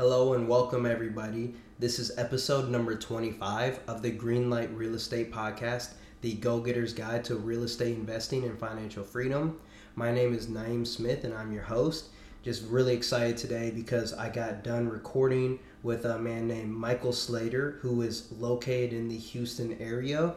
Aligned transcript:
Hello 0.00 0.32
and 0.32 0.48
welcome, 0.48 0.86
everybody. 0.86 1.52
This 1.78 1.98
is 1.98 2.16
episode 2.16 2.70
number 2.70 2.94
25 2.94 3.80
of 3.86 4.00
the 4.00 4.10
Greenlight 4.10 4.74
Real 4.74 4.94
Estate 4.94 5.30
Podcast, 5.30 5.90
the 6.22 6.32
Go 6.36 6.58
Getter's 6.58 6.94
Guide 6.94 7.22
to 7.26 7.36
Real 7.36 7.64
Estate 7.64 7.96
Investing 7.96 8.44
and 8.44 8.58
Financial 8.58 9.04
Freedom. 9.04 9.60
My 9.96 10.10
name 10.10 10.32
is 10.32 10.46
Naeem 10.46 10.86
Smith 10.86 11.24
and 11.24 11.34
I'm 11.34 11.52
your 11.52 11.64
host. 11.64 12.06
Just 12.42 12.64
really 12.68 12.94
excited 12.94 13.36
today 13.36 13.70
because 13.70 14.14
I 14.14 14.30
got 14.30 14.64
done 14.64 14.88
recording 14.88 15.58
with 15.82 16.06
a 16.06 16.18
man 16.18 16.48
named 16.48 16.70
Michael 16.70 17.12
Slater, 17.12 17.72
who 17.82 18.00
is 18.00 18.32
located 18.38 18.94
in 18.94 19.08
the 19.10 19.18
Houston 19.18 19.76
area. 19.82 20.32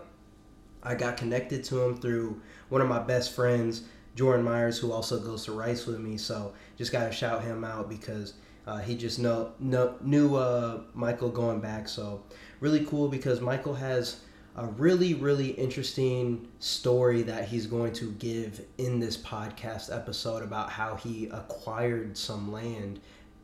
I 0.84 0.96
got 0.96 1.16
connected 1.16 1.64
to 1.64 1.82
him 1.82 1.96
through 1.96 2.42
one 2.68 2.82
of 2.82 2.90
my 2.90 3.00
best 3.00 3.34
friends, 3.34 3.84
Jordan 4.14 4.44
Myers, 4.44 4.78
who 4.78 4.92
also 4.92 5.22
goes 5.22 5.46
to 5.46 5.54
Rice 5.54 5.86
with 5.86 6.02
me. 6.02 6.18
So 6.18 6.54
just 6.78 6.92
got 6.92 7.06
to 7.06 7.14
shout 7.14 7.46
him 7.46 7.64
out 7.64 7.88
because 7.88 8.34
uh, 8.66 8.80
he 8.80 8.96
just 8.96 9.20
know, 9.20 9.52
know 9.60 9.96
knew 10.02 10.36
uh, 10.36 10.82
Michael 10.94 11.30
going 11.30 11.60
back. 11.60 11.88
So 11.88 12.24
really 12.60 12.86
cool 12.86 13.08
because 13.08 13.42
Michael 13.42 13.74
has 13.76 14.22
a 14.56 14.68
really 14.68 15.16
really 15.16 15.50
interesting 15.50 16.48
story 16.60 17.24
that 17.24 17.48
he's 17.48 17.66
going 17.66 17.92
to 17.92 18.12
give 18.14 18.62
in 18.78 19.00
this 19.00 19.18
podcast 19.18 19.94
episode 19.94 20.44
about 20.44 20.70
how 20.70 20.96
he 20.96 21.26
acquired 21.32 22.16
some 22.16 22.52
land 22.52 23.00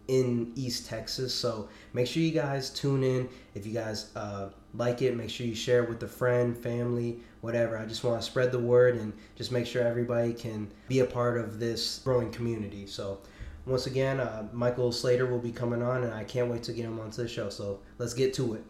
in 0.08 0.52
East 0.56 0.88
Texas. 0.88 1.34
So 1.34 1.70
make 1.94 2.08
sure 2.08 2.24
you 2.24 2.32
guys 2.32 2.72
tune 2.72 3.04
in. 3.04 3.30
If 3.54 3.66
you 3.66 3.74
guys 3.74 4.12
uh, 4.16 4.50
like 4.74 5.02
it, 5.02 5.16
make 5.16 5.30
sure 5.30 5.46
you 5.46 5.56
share 5.56 5.84
it 5.84 5.90
with 5.90 6.02
a 6.02 6.08
friend, 6.08 6.58
family, 6.58 7.20
whatever. 7.42 7.78
I 7.78 7.86
just 7.86 8.04
want 8.04 8.20
to 8.20 8.26
spread 8.26 8.52
the 8.52 8.60
word 8.60 8.96
and 8.96 9.14
just 9.36 9.52
make 9.52 9.68
sure 9.68 9.84
everybody 9.84 10.34
can 10.34 10.72
be 10.88 11.00
a 11.00 11.06
part 11.06 11.38
of 11.38 11.60
this 11.60 12.00
growing 12.00 12.32
community. 12.32 12.88
So 12.88 13.20
once 13.70 13.86
again, 13.86 14.20
uh, 14.20 14.48
Michael 14.52 14.92
Slater 14.92 15.28
will 15.28 15.40
be 15.40 15.52
coming 15.52 15.82
on, 15.82 16.04
and 16.04 16.14
I 16.14 16.24
can't 16.24 16.50
wait 16.50 16.64
to 16.64 16.74
get 16.74 16.86
him 16.86 17.00
onto 17.00 17.22
the 17.22 17.28
show. 17.28 17.50
So 17.50 17.80
let's 18.00 18.14
get 18.14 18.34
to 18.36 18.56
it. 18.56 18.64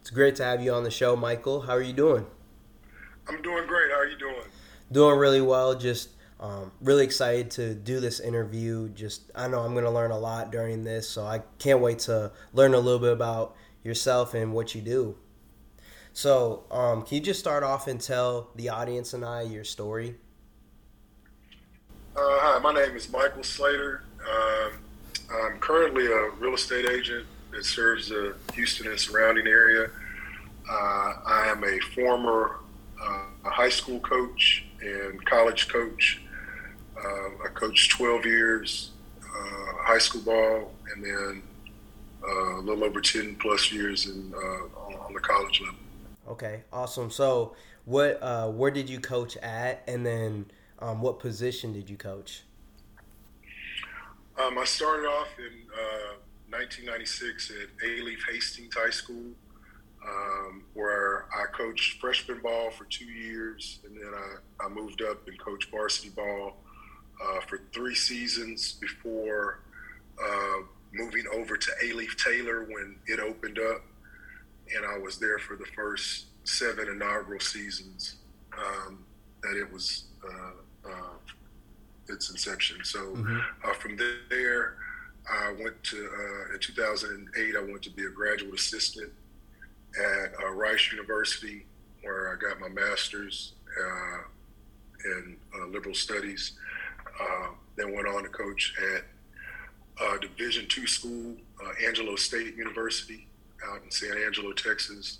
It's 0.00 0.10
great 0.10 0.34
to 0.36 0.44
have 0.44 0.62
you 0.62 0.72
on 0.72 0.82
the 0.82 0.90
show, 0.90 1.14
Michael. 1.14 1.60
How 1.60 1.72
are 1.74 1.82
you 1.82 1.92
doing? 1.92 2.26
I'm 3.28 3.42
doing 3.42 3.66
great. 3.66 3.90
How 3.90 3.98
are 3.98 4.06
you 4.06 4.18
doing? 4.18 4.42
Doing 4.90 5.18
really 5.18 5.40
well. 5.40 5.74
Just 5.74 6.10
um, 6.40 6.72
really 6.80 7.04
excited 7.04 7.50
to 7.52 7.74
do 7.74 8.00
this 8.00 8.18
interview. 8.18 8.88
Just 8.88 9.30
I 9.34 9.46
know 9.48 9.60
I'm 9.60 9.72
going 9.74 9.84
to 9.84 9.90
learn 9.90 10.10
a 10.10 10.18
lot 10.18 10.50
during 10.50 10.82
this, 10.82 11.08
so 11.08 11.24
I 11.24 11.42
can't 11.58 11.80
wait 11.80 12.00
to 12.00 12.32
learn 12.52 12.74
a 12.74 12.80
little 12.80 12.98
bit 12.98 13.12
about 13.12 13.54
yourself 13.84 14.34
and 14.34 14.52
what 14.52 14.74
you 14.74 14.80
do. 14.80 15.16
So, 16.14 16.64
um, 16.70 17.02
can 17.02 17.16
you 17.16 17.20
just 17.22 17.40
start 17.40 17.62
off 17.62 17.86
and 17.86 18.00
tell 18.00 18.50
the 18.54 18.68
audience 18.68 19.14
and 19.14 19.24
I 19.24 19.42
your 19.42 19.64
story? 19.64 20.16
Uh, 22.62 22.72
my 22.72 22.80
name 22.80 22.96
is 22.96 23.10
Michael 23.10 23.42
Slater. 23.42 24.02
Um, 24.20 24.72
I'm 25.34 25.58
currently 25.58 26.06
a 26.06 26.30
real 26.38 26.54
estate 26.54 26.88
agent 26.88 27.26
that 27.50 27.64
serves 27.64 28.08
the 28.08 28.34
Houston 28.54 28.86
and 28.86 28.98
surrounding 28.98 29.46
area. 29.46 29.90
Uh, 30.68 31.14
I 31.26 31.46
am 31.48 31.64
a 31.64 31.78
former 31.94 32.58
uh, 33.02 33.50
high 33.50 33.68
school 33.68 33.98
coach 34.00 34.64
and 34.80 35.24
college 35.24 35.68
coach. 35.68 36.20
Uh, 36.96 37.44
I 37.44 37.48
coached 37.54 37.90
12 37.92 38.26
years 38.26 38.90
uh, 39.22 39.72
high 39.80 39.98
school 39.98 40.22
ball 40.22 40.72
and 40.94 41.04
then 41.04 41.42
uh, 42.22 42.58
a 42.58 42.60
little 42.60 42.84
over 42.84 43.00
10 43.00 43.36
plus 43.36 43.72
years 43.72 44.06
in, 44.06 44.32
on, 44.34 44.94
on, 44.94 45.14
the 45.14 45.20
college 45.20 45.60
level. 45.60 45.78
Okay, 46.28 46.62
awesome. 46.72 47.10
So, 47.10 47.56
what 47.86 48.20
where 48.54 48.70
did 48.70 48.88
you 48.88 49.00
coach 49.00 49.36
at, 49.38 49.82
and 49.88 50.06
then 50.06 50.46
um, 50.78 51.00
what 51.00 51.18
position 51.18 51.72
did 51.72 51.90
you 51.90 51.96
coach? 51.96 52.42
Um, 54.38 54.56
I 54.58 54.64
started 54.64 55.06
off 55.06 55.28
in 55.38 55.68
uh, 55.72 56.14
1996 56.48 57.50
at 57.50 57.86
Alief 57.86 58.18
Hastings 58.30 58.74
High 58.74 58.90
School, 58.90 59.32
um, 60.08 60.64
where 60.72 61.26
I 61.34 61.44
coached 61.54 62.00
freshman 62.00 62.40
ball 62.40 62.70
for 62.70 62.84
two 62.84 63.04
years, 63.04 63.80
and 63.84 63.94
then 63.94 64.10
I, 64.14 64.64
I 64.64 64.68
moved 64.70 65.02
up 65.02 65.28
and 65.28 65.38
coached 65.38 65.70
varsity 65.70 66.08
ball 66.08 66.56
uh, 67.22 67.40
for 67.46 67.60
three 67.74 67.94
seasons 67.94 68.72
before 68.80 69.60
uh, 70.22 70.62
moving 70.94 71.24
over 71.34 71.58
to 71.58 71.70
Alief 71.84 72.16
Taylor 72.16 72.64
when 72.64 72.96
it 73.06 73.20
opened 73.20 73.58
up, 73.58 73.82
and 74.74 74.86
I 74.86 74.98
was 74.98 75.18
there 75.18 75.38
for 75.38 75.56
the 75.56 75.66
first 75.76 76.26
seven 76.44 76.88
inaugural 76.88 77.40
seasons 77.40 78.16
um, 78.56 79.04
that 79.42 79.58
it 79.58 79.70
was 79.70 80.04
uh, 80.24 80.90
uh, 80.90 81.16
its 82.08 82.30
inception. 82.30 82.78
So 82.84 82.98
mm-hmm. 82.98 83.38
uh, 83.64 83.74
from 83.74 83.98
there, 84.30 84.76
I 85.30 85.54
went 85.60 85.82
to 85.84 85.96
uh, 85.96 86.54
in 86.54 86.60
2008. 86.60 87.56
I 87.56 87.60
went 87.60 87.82
to 87.82 87.90
be 87.90 88.04
a 88.04 88.10
graduate 88.10 88.54
assistant 88.54 89.12
at 89.98 90.32
uh, 90.42 90.50
Rice 90.50 90.90
University, 90.90 91.66
where 92.02 92.32
I 92.32 92.36
got 92.36 92.60
my 92.60 92.68
master's 92.68 93.52
uh, 93.80 94.18
in 95.04 95.36
uh, 95.54 95.66
liberal 95.66 95.94
studies. 95.94 96.52
then 97.76 97.94
went 97.94 98.06
on 98.06 98.22
to 98.24 98.28
coach 98.28 98.74
at 98.94 100.20
Division 100.20 100.66
two 100.68 100.86
school, 100.86 101.36
Angelo 101.86 102.16
State 102.16 102.56
University, 102.56 103.26
out 103.66 103.82
in 103.84 103.90
San 103.90 104.16
Angelo, 104.26 104.52
Texas. 104.52 105.18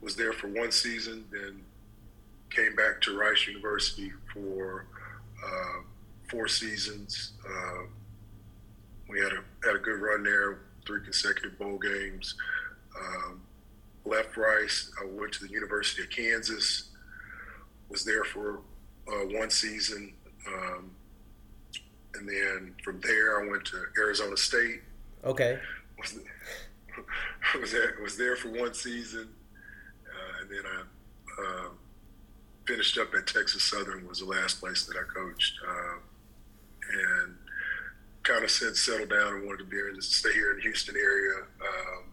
was 0.00 0.16
there 0.16 0.32
for 0.32 0.48
one 0.48 0.72
season, 0.72 1.24
then 1.30 1.62
came 2.50 2.74
back 2.74 3.00
to 3.02 3.16
Rice 3.16 3.46
University 3.46 4.12
for 4.32 4.86
uh, 5.44 5.82
four 6.30 6.48
seasons. 6.48 7.32
Uh, 7.46 7.84
we 9.08 9.20
had 9.20 9.32
a 9.32 9.66
had 9.66 9.76
a 9.76 9.78
good 9.78 10.00
run 10.00 10.22
there, 10.22 10.60
three 10.86 11.02
consecutive 11.02 11.58
bowl 11.58 11.78
games. 11.78 12.34
Um, 12.98 13.42
left 14.04 14.36
Rice, 14.36 14.90
I 15.00 15.06
went 15.06 15.32
to 15.34 15.46
the 15.46 15.52
University 15.52 16.02
of 16.02 16.10
Kansas. 16.10 16.90
Was 17.88 18.04
there 18.04 18.24
for 18.24 18.60
uh, 19.08 19.26
one 19.38 19.50
season, 19.50 20.14
um, 20.48 20.90
and 22.14 22.28
then 22.28 22.74
from 22.82 23.00
there 23.00 23.42
I 23.44 23.50
went 23.50 23.64
to 23.66 23.84
Arizona 23.98 24.36
State. 24.36 24.80
Okay. 25.24 25.58
Was 25.98 26.18
was 27.60 27.72
there, 27.72 27.96
was 28.02 28.16
there 28.16 28.36
for 28.36 28.48
one 28.48 28.74
season, 28.74 29.28
uh, 30.06 30.40
and 30.40 30.50
then 30.50 30.62
I 30.66 30.82
um, 31.38 31.78
finished 32.66 32.98
up 32.98 33.14
at 33.14 33.26
Texas 33.26 33.64
Southern 33.64 34.06
was 34.06 34.20
the 34.20 34.24
last 34.24 34.60
place 34.60 34.86
that 34.86 34.96
I 34.96 35.02
coached, 35.12 35.54
uh, 35.66 35.98
and 36.92 37.36
kind 38.22 38.44
of 38.44 38.50
said 38.50 38.76
settle 38.76 39.06
down 39.06 39.34
and 39.34 39.46
wanted 39.46 39.58
to 39.58 39.64
be 39.64 39.76
here, 39.76 39.92
to 39.92 40.02
stay 40.02 40.32
here 40.32 40.50
in 40.50 40.56
the 40.56 40.62
Houston 40.62 40.94
area 40.96 41.44
um, 41.60 42.04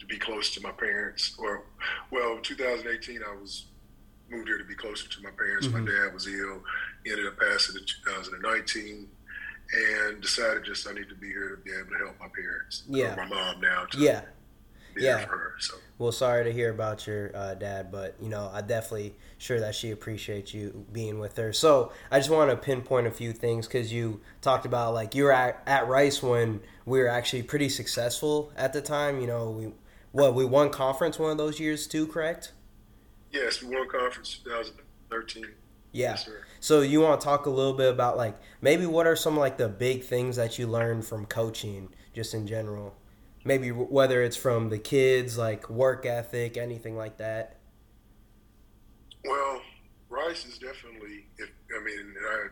to 0.00 0.06
be 0.06 0.18
close 0.18 0.52
to 0.54 0.60
my 0.60 0.72
parents. 0.72 1.36
Or, 1.38 1.64
well, 2.10 2.38
2018 2.42 3.20
I 3.22 3.34
was 3.40 3.66
moved 4.28 4.48
here 4.48 4.58
to 4.58 4.64
be 4.64 4.74
closer 4.74 5.08
to 5.08 5.22
my 5.22 5.30
parents. 5.30 5.68
Mm-hmm. 5.68 5.84
My 5.84 5.90
dad 5.90 6.14
was 6.14 6.26
ill. 6.26 6.62
He 7.04 7.12
ended 7.12 7.26
up 7.26 7.38
passing 7.38 7.76
in 7.76 7.86
2019 7.86 9.08
and 9.72 10.20
decided 10.20 10.64
just 10.64 10.88
I 10.88 10.92
need 10.94 11.08
to 11.08 11.14
be 11.14 11.28
here 11.28 11.56
to 11.56 11.62
be 11.62 11.70
able 11.70 11.90
to 11.90 12.04
help 12.04 12.18
my 12.18 12.28
parents. 12.34 12.82
Yeah. 12.88 13.14
my 13.16 13.26
mom 13.26 13.60
now. 13.60 13.84
To, 13.84 13.98
yeah 13.98 14.22
yeah. 14.98 15.24
for 15.26 15.36
her. 15.36 15.54
So. 15.58 15.76
Well, 15.98 16.12
sorry 16.12 16.44
to 16.44 16.52
hear 16.52 16.70
about 16.70 17.06
your 17.06 17.34
uh, 17.34 17.54
dad, 17.54 17.90
but 17.90 18.16
you 18.20 18.28
know, 18.28 18.50
I 18.52 18.60
definitely 18.60 19.14
sure 19.38 19.60
that 19.60 19.74
she 19.74 19.92
appreciates 19.92 20.52
you 20.52 20.84
being 20.92 21.18
with 21.18 21.36
her. 21.38 21.54
So 21.54 21.90
I 22.10 22.18
just 22.18 22.28
want 22.28 22.50
to 22.50 22.56
pinpoint 22.56 23.06
a 23.06 23.10
few 23.10 23.32
things 23.32 23.66
because 23.66 23.92
you 23.92 24.20
talked 24.42 24.66
about 24.66 24.92
like 24.92 25.14
you 25.14 25.24
were 25.24 25.32
at, 25.32 25.62
at 25.66 25.88
Rice 25.88 26.22
when 26.22 26.60
we 26.84 26.98
were 26.98 27.08
actually 27.08 27.44
pretty 27.44 27.70
successful 27.70 28.52
at 28.56 28.74
the 28.74 28.82
time. 28.82 29.20
You 29.20 29.26
know, 29.26 29.50
we 29.50 29.72
what 30.12 30.34
we 30.34 30.44
won 30.44 30.68
conference 30.68 31.18
one 31.18 31.30
of 31.30 31.38
those 31.38 31.58
years 31.58 31.86
too, 31.86 32.06
correct? 32.06 32.52
Yes, 33.32 33.62
we 33.62 33.74
won 33.74 33.88
conference 33.88 34.40
2013. 34.44 35.44
Yeah. 35.92 36.10
Yes, 36.10 36.28
so 36.60 36.82
you 36.82 37.00
want 37.00 37.20
to 37.20 37.24
talk 37.24 37.46
a 37.46 37.50
little 37.50 37.72
bit 37.72 37.90
about 37.90 38.18
like 38.18 38.36
maybe 38.60 38.84
what 38.84 39.06
are 39.06 39.16
some 39.16 39.34
like 39.34 39.56
the 39.56 39.68
big 39.68 40.04
things 40.04 40.36
that 40.36 40.58
you 40.58 40.66
learned 40.66 41.06
from 41.06 41.24
coaching 41.24 41.88
just 42.12 42.34
in 42.34 42.46
general? 42.46 42.94
Maybe 43.46 43.70
whether 43.70 44.22
it's 44.22 44.36
from 44.36 44.68
the 44.68 44.78
kids, 44.78 45.38
like 45.38 45.70
work 45.70 46.04
ethic, 46.04 46.56
anything 46.56 46.96
like 46.96 47.16
that? 47.18 47.56
Well, 49.24 49.62
Rice 50.08 50.44
is 50.44 50.58
definitely. 50.58 51.26
If 51.38 51.50
I 51.74 51.84
mean, 51.84 52.14
I 52.20 52.46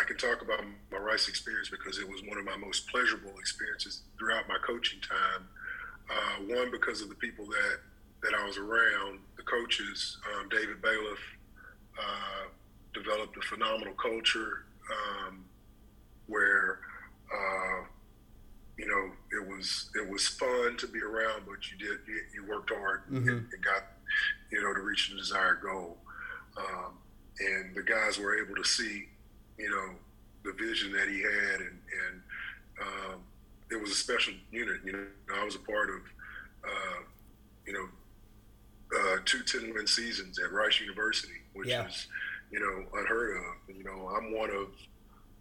I 0.00 0.04
can 0.04 0.16
talk 0.16 0.42
about 0.42 0.60
my 0.90 0.98
Rice 0.98 1.28
experience 1.28 1.68
because 1.68 1.98
it 1.98 2.08
was 2.08 2.22
one 2.26 2.38
of 2.38 2.44
my 2.44 2.56
most 2.56 2.88
pleasurable 2.88 3.38
experiences 3.38 4.02
throughout 4.18 4.48
my 4.48 4.56
coaching 4.66 5.00
time. 5.00 5.48
Uh, 6.10 6.54
one 6.54 6.70
because 6.70 7.00
of 7.02 7.08
the 7.08 7.14
people 7.16 7.46
that 7.46 7.80
that 8.22 8.34
I 8.34 8.46
was 8.46 8.56
around, 8.56 9.18
the 9.36 9.42
coaches. 9.42 10.18
Um, 10.34 10.48
David 10.48 10.80
Bailiff 10.80 11.18
uh, 11.98 12.48
developed 12.94 13.36
a 13.36 13.42
phenomenal 13.42 13.94
culture 13.94 14.64
um, 14.90 15.44
where 16.26 16.80
uh, 17.32 17.84
you 18.76 18.86
know, 18.86 19.12
it 19.34 19.46
was 19.46 19.90
it 19.94 20.08
was 20.08 20.26
fun 20.28 20.76
to 20.78 20.86
be 20.86 21.00
around, 21.00 21.42
but 21.46 21.70
you 21.70 21.78
did 21.78 21.98
you, 22.06 22.20
you 22.34 22.46
worked 22.48 22.70
hard 22.70 23.02
mm-hmm. 23.06 23.28
and, 23.28 23.46
and, 23.52 23.64
got 23.64 23.84
you 24.50 24.62
know 24.62 24.72
to 24.74 24.80
reach 24.80 25.10
the 25.10 25.16
desired 25.16 25.60
goal. 25.62 25.98
Um, 26.56 26.94
and 27.40 27.74
the 27.74 27.82
guys 27.82 28.18
were 28.18 28.40
able 28.40 28.54
to 28.54 28.64
see, 28.64 29.08
you 29.58 29.68
know, 29.68 29.94
the 30.44 30.52
vision 30.52 30.92
that 30.92 31.08
he 31.08 31.20
had, 31.20 31.60
and 31.60 31.78
and 32.06 32.22
um, 32.80 33.20
it 33.70 33.80
was 33.80 33.90
a 33.90 33.94
special 33.94 34.34
unit. 34.50 34.80
You 34.84 34.92
know, 34.92 35.04
I 35.34 35.44
was 35.44 35.56
a 35.56 35.60
part 35.60 35.90
of, 35.90 36.00
uh, 36.64 37.02
you 37.66 37.72
know, 37.72 37.88
uh, 38.96 39.16
two 39.24 39.42
10 39.42 39.74
win 39.74 39.86
seasons 39.86 40.38
at 40.38 40.52
Rice 40.52 40.80
University, 40.80 41.40
which 41.54 41.68
yeah. 41.68 41.86
is, 41.86 42.06
you 42.50 42.60
know, 42.60 42.98
unheard 42.98 43.36
of. 43.38 43.76
You 43.76 43.84
know, 43.84 44.08
I'm 44.16 44.36
one 44.36 44.50
of 44.50 44.68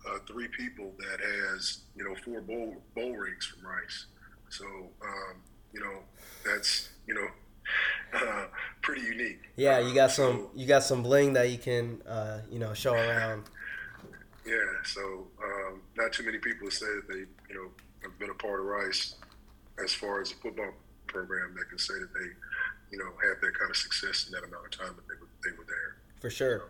uh, 0.09 0.19
three 0.27 0.47
people 0.49 0.91
that 0.99 1.19
has, 1.19 1.79
you 1.95 2.03
know, 2.03 2.15
four 2.23 2.41
bowl, 2.41 2.81
bowl 2.95 3.13
rings 3.13 3.45
from 3.45 3.65
Rice. 3.67 4.07
So, 4.49 4.65
um, 4.65 5.41
you 5.73 5.79
know, 5.79 5.99
that's, 6.45 6.89
you 7.07 7.13
know, 7.13 7.27
uh, 8.13 8.45
pretty 8.81 9.01
unique. 9.01 9.41
Yeah, 9.55 9.79
you 9.79 9.93
got 9.93 10.11
some 10.11 10.37
so, 10.37 10.51
you 10.55 10.67
got 10.67 10.83
some 10.83 11.03
bling 11.03 11.33
that 11.33 11.49
you 11.49 11.57
can 11.57 12.01
uh, 12.07 12.39
you 12.49 12.59
know 12.59 12.73
show 12.73 12.93
around. 12.93 13.43
Yeah, 14.45 14.55
so 14.83 15.27
um, 15.41 15.81
not 15.95 16.11
too 16.11 16.23
many 16.23 16.37
people 16.37 16.69
say 16.69 16.85
that 16.85 17.07
they 17.07 17.19
you 17.49 17.55
know 17.55 17.69
have 18.01 18.17
been 18.19 18.29
a 18.29 18.35
part 18.35 18.59
of 18.59 18.65
Rice 18.65 19.15
as 19.83 19.93
far 19.93 20.21
as 20.21 20.31
a 20.31 20.35
football 20.35 20.71
program 21.07 21.55
that 21.57 21.69
can 21.69 21.79
say 21.79 21.93
that 21.93 22.13
they 22.13 22.27
you 22.91 22.97
know 22.97 23.11
had 23.21 23.41
that 23.41 23.57
kind 23.57 23.69
of 23.69 23.77
success 23.77 24.27
in 24.27 24.33
that 24.33 24.43
amount 24.47 24.65
of 24.65 24.71
time 24.71 24.95
that 24.95 25.07
they 25.07 25.19
were, 25.19 25.29
they 25.43 25.57
were 25.57 25.65
there. 25.65 25.97
For 26.19 26.29
sure. 26.29 26.69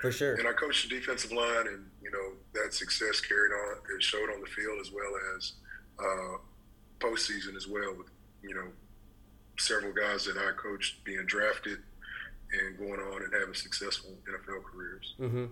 For 0.00 0.12
sure. 0.12 0.34
And 0.34 0.46
I 0.46 0.52
coached 0.52 0.88
the 0.88 0.98
defensive 0.98 1.32
line, 1.32 1.66
and 1.68 1.86
you 2.02 2.10
know 2.10 2.32
that 2.62 2.74
success 2.74 3.20
carried 3.20 3.52
on. 3.52 3.76
It 3.96 4.02
showed 4.02 4.30
on 4.30 4.40
the 4.40 4.46
field 4.46 4.78
as 4.80 4.90
well 4.92 5.12
as 5.36 5.52
uh, 5.98 6.38
postseason 7.00 7.56
as 7.56 7.66
well. 7.68 7.94
With 7.96 8.08
you 8.42 8.54
know 8.54 8.68
several 9.58 9.92
guys 9.92 10.24
that 10.26 10.36
I 10.36 10.52
coached 10.52 11.04
being 11.04 11.24
drafted 11.26 11.78
and 12.52 12.78
going 12.78 13.00
on 13.00 13.22
and 13.22 13.32
having 13.32 13.54
successful 13.54 14.10
NFL 14.28 14.64
careers. 14.64 15.14
Mm-hmm. 15.20 15.46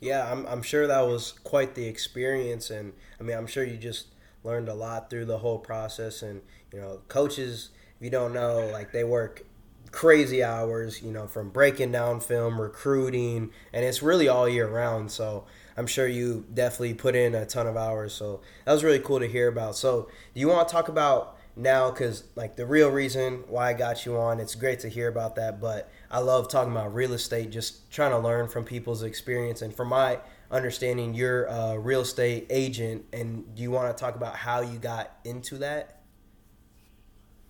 Yeah, 0.00 0.30
I'm, 0.30 0.46
I'm 0.46 0.62
sure 0.62 0.86
that 0.86 1.00
was 1.02 1.32
quite 1.44 1.74
the 1.74 1.86
experience, 1.86 2.70
and 2.70 2.92
I 3.20 3.22
mean, 3.22 3.36
I'm 3.36 3.46
sure 3.46 3.64
you 3.64 3.76
just 3.76 4.08
learned 4.42 4.68
a 4.68 4.74
lot 4.74 5.08
through 5.08 5.24
the 5.26 5.38
whole 5.38 5.58
process. 5.58 6.22
And 6.22 6.42
you 6.72 6.80
know, 6.80 7.00
coaches, 7.08 7.70
if 7.96 8.04
you 8.04 8.10
don't 8.10 8.34
know, 8.34 8.68
like 8.72 8.92
they 8.92 9.04
work 9.04 9.44
crazy 9.90 10.42
hours, 10.42 11.02
you 11.02 11.12
know, 11.12 11.26
from 11.26 11.50
breaking 11.50 11.92
down 11.92 12.20
film, 12.20 12.60
recruiting, 12.60 13.50
and 13.72 13.84
it's 13.84 14.02
really 14.02 14.28
all 14.28 14.48
year 14.48 14.66
round. 14.68 15.10
So 15.10 15.44
I'm 15.76 15.86
sure 15.86 16.06
you 16.06 16.44
definitely 16.52 16.94
put 16.94 17.14
in 17.14 17.34
a 17.34 17.46
ton 17.46 17.66
of 17.66 17.76
hours. 17.76 18.12
So 18.14 18.40
that 18.64 18.72
was 18.72 18.84
really 18.84 19.00
cool 19.00 19.20
to 19.20 19.26
hear 19.26 19.48
about. 19.48 19.76
So 19.76 20.08
do 20.34 20.40
you 20.40 20.48
want 20.48 20.68
to 20.68 20.72
talk 20.72 20.88
about 20.88 21.38
now 21.56 21.90
because 21.90 22.24
like 22.34 22.56
the 22.56 22.66
real 22.66 22.90
reason 22.90 23.44
why 23.48 23.70
I 23.70 23.72
got 23.74 24.04
you 24.04 24.16
on, 24.16 24.40
it's 24.40 24.54
great 24.54 24.80
to 24.80 24.88
hear 24.88 25.08
about 25.08 25.36
that. 25.36 25.60
But 25.60 25.90
I 26.10 26.18
love 26.18 26.48
talking 26.48 26.72
about 26.72 26.94
real 26.94 27.12
estate, 27.12 27.50
just 27.50 27.90
trying 27.90 28.10
to 28.10 28.18
learn 28.18 28.48
from 28.48 28.64
people's 28.64 29.02
experience. 29.02 29.62
And 29.62 29.74
from 29.74 29.88
my 29.88 30.18
understanding, 30.50 31.14
you're 31.14 31.44
a 31.46 31.78
real 31.78 32.02
estate 32.02 32.46
agent, 32.50 33.04
and 33.12 33.54
do 33.54 33.62
you 33.62 33.70
want 33.70 33.94
to 33.94 34.00
talk 34.00 34.14
about 34.14 34.36
how 34.36 34.60
you 34.60 34.78
got 34.78 35.18
into 35.24 35.58
that? 35.58 36.02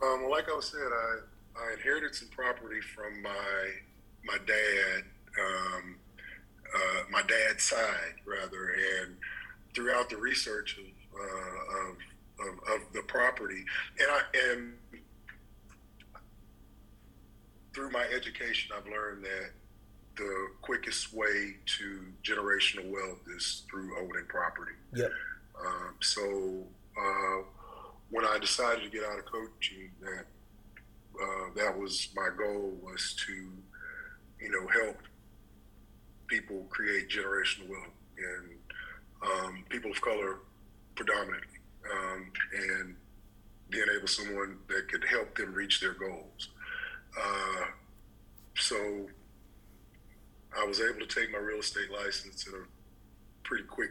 Um, 0.03 0.23
well, 0.23 0.31
like 0.31 0.49
I 0.49 0.61
said, 0.61 0.79
I, 0.81 1.63
I 1.63 1.73
inherited 1.75 2.15
some 2.15 2.29
property 2.29 2.81
from 2.81 3.23
my 3.23 3.71
my 4.27 4.39
dad, 4.47 5.03
um, 5.39 5.97
uh, 6.75 7.03
my 7.11 7.23
dad's 7.23 7.63
side 7.63 8.17
rather, 8.27 8.77
and 9.01 9.17
throughout 9.75 10.09
the 10.11 10.17
research 10.17 10.79
of, 10.79 11.21
uh, 11.21 11.89
of 11.89 11.97
of, 12.41 12.55
of 12.75 12.93
the 12.93 13.03
property. 13.03 13.65
And 14.01 14.09
I 14.11 14.21
and 14.51 14.73
through 17.75 17.91
my 17.91 18.05
education, 18.15 18.75
I've 18.77 18.91
learned 18.91 19.25
that 19.25 19.51
the 20.17 20.49
quickest 20.63 21.13
way 21.13 21.57
to 21.79 22.03
generational 22.23 22.89
wealth 22.89 23.19
is 23.37 23.63
through 23.69 23.97
owning 23.99 24.27
property. 24.29 24.73
Yep. 24.95 25.11
Um, 25.65 25.95
so 26.01 26.63
uh, 26.97 27.43
when 28.11 28.25
I 28.25 28.39
decided 28.39 28.85
to 28.85 28.91
get 28.91 29.05
out 29.05 29.19
of 29.19 29.25
coaching, 29.25 29.91
that 30.01 30.27
uh, 31.21 31.49
that 31.57 31.79
was 31.79 32.09
my 32.15 32.29
goal 32.37 32.75
was 32.83 33.15
to, 33.27 33.33
you 33.33 34.51
know, 34.51 34.67
help 34.69 34.99
people 36.27 36.67
create 36.71 37.09
generational 37.09 37.69
wealth 37.69 37.95
and 38.19 38.51
um, 39.23 39.65
people 39.69 39.91
of 39.91 40.01
color 40.01 40.39
predominantly 40.95 41.59
um, 41.91 42.31
and 42.53 42.97
being 43.71 43.87
able 43.97 44.07
someone 44.07 44.57
that 44.69 44.89
could 44.89 45.05
help 45.05 45.35
them 45.37 45.53
reach 45.53 45.81
their 45.81 45.95
goals. 45.95 46.49
Uh, 47.19 47.67
so 48.57 48.77
I 50.57 50.65
was 50.67 50.81
able 50.81 51.01
to 51.01 51.07
take 51.07 51.33
my 51.33 51.39
real 51.39 51.59
estate 51.61 51.91
license 51.91 52.47
in 52.47 52.55
a 52.55 52.65
pretty 53.43 53.65
quick 53.65 53.91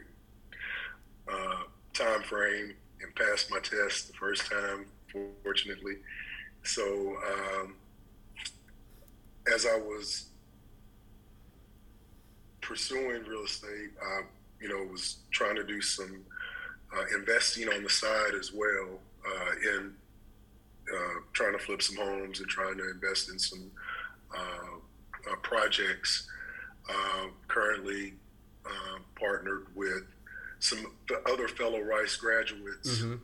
uh, 1.31 1.63
time 1.93 2.21
frame 2.23 2.73
and 3.01 3.15
pass 3.15 3.47
my 3.49 3.59
test 3.59 4.07
the 4.07 4.13
first 4.13 4.49
time, 4.49 4.85
fortunately. 5.43 5.95
So 6.63 6.83
um, 6.83 7.75
as 9.53 9.65
I 9.65 9.75
was 9.77 10.29
pursuing 12.63 13.23
real 13.23 13.43
estate, 13.43 13.91
I, 14.01 14.21
you 14.61 14.69
know, 14.69 14.91
was 14.91 15.17
trying 15.31 15.55
to 15.55 15.63
do 15.63 15.81
some 15.81 16.23
uh, 16.95 17.03
investing 17.17 17.67
on 17.69 17.83
the 17.83 17.89
side 17.89 18.33
as 18.39 18.51
well 18.53 18.99
uh, 19.25 19.75
in 19.75 19.93
uh, 20.93 21.19
trying 21.33 21.53
to 21.53 21.59
flip 21.59 21.81
some 21.81 21.97
homes 21.97 22.39
and 22.39 22.47
trying 22.47 22.77
to 22.77 22.91
invest 22.91 23.29
in 23.29 23.39
some 23.39 23.71
projects. 25.41 26.27
currently 27.47 28.13
partnered 29.15 29.67
with 29.75 30.03
some 30.59 30.85
other 31.29 31.47
fellow 31.47 31.79
Rice 31.81 32.15
graduates 32.15 33.01
mm-hmm. 33.01 33.15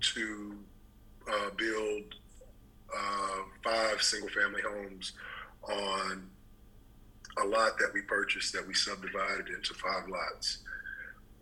to 0.00 0.56
build 1.56 2.14
five 3.62 4.02
single 4.02 4.28
family 4.28 4.62
homes 4.62 5.12
on 5.62 6.28
a 7.42 7.46
lot 7.46 7.78
that 7.78 7.90
we 7.92 8.02
purchased 8.02 8.52
that 8.52 8.66
we 8.66 8.74
subdivided 8.74 9.48
into 9.48 9.74
five 9.74 10.08
lots. 10.08 10.58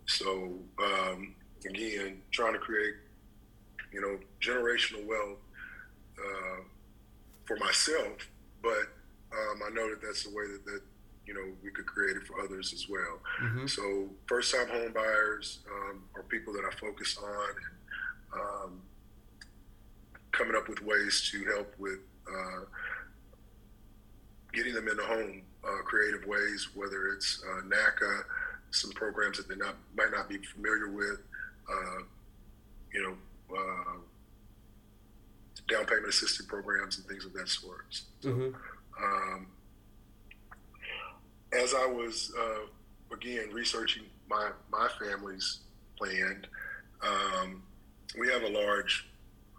So 0.07 0.59
um, 0.83 1.35
again, 1.67 2.23
trying 2.31 2.55
to 2.55 2.59
create, 2.59 2.95
you 3.93 4.01
know, 4.01 4.19
generational 4.41 5.07
wealth 5.07 5.39
uh, 6.19 6.63
for 7.45 7.57
myself, 7.59 8.29
but 8.63 8.89
um, 9.33 9.61
I 9.67 9.71
know 9.71 9.89
that 9.91 10.03
that's 10.03 10.25
the 10.25 10.31
way 10.31 10.45
that, 10.47 10.65
that 10.67 10.81
you 11.27 11.35
know 11.35 11.53
we 11.63 11.71
could 11.71 11.87
create 11.87 12.17
it 12.17 12.25
for 12.25 12.41
others 12.41 12.73
as 12.73 12.89
well. 12.89 13.21
Mm-hmm. 13.43 13.67
So 13.67 14.09
first 14.27 14.55
time 14.55 14.69
home 14.69 14.93
buyers 14.93 15.61
um, 15.71 16.03
are 16.17 16.23
people 16.25 16.53
that 16.55 16.65
I 16.65 16.75
focus 16.77 17.17
on 17.23 17.49
and 17.49 18.41
um, 18.41 18.81
coming 20.33 20.57
up 20.57 20.69
with 20.69 20.83
ways 20.83 21.29
to 21.31 21.45
help 21.45 21.73
with 21.79 22.01
uh, 22.29 22.65
getting 24.53 24.75
them 24.75 24.89
in 24.89 24.97
the 24.97 25.05
home, 25.05 25.42
creative 25.93 26.27
ways, 26.27 26.69
whether 26.75 27.09
it's 27.09 27.43
uh, 27.45 27.61
NACA 27.67 28.23
some 28.71 28.91
programs 28.93 29.37
that 29.37 29.47
they 29.47 29.57
not 29.57 29.75
might 29.95 30.11
not 30.11 30.27
be 30.27 30.39
familiar 30.39 30.89
with. 30.89 31.21
Uh, 31.71 32.03
you 32.93 33.03
know, 33.03 33.57
uh, 33.57 33.99
down 35.69 35.85
payment 35.85 36.09
assisted 36.09 36.49
programs 36.49 36.99
and 36.99 37.07
things 37.07 37.25
of 37.27 37.33
that 37.35 37.49
sort. 37.49 37.85
So, 38.21 38.29
mm-hmm. 38.31 39.05
um, 39.05 39.47
as 41.53 41.75
I 41.75 41.87
was 41.87 42.33
uh, 42.39 43.15
again 43.15 43.51
researching 43.53 44.05
my 44.29 44.51
my 44.71 44.89
family's 44.99 45.61
land, 46.01 46.47
um, 47.03 47.63
we 48.19 48.29
have 48.29 48.43
a 48.43 48.49
large 48.49 49.09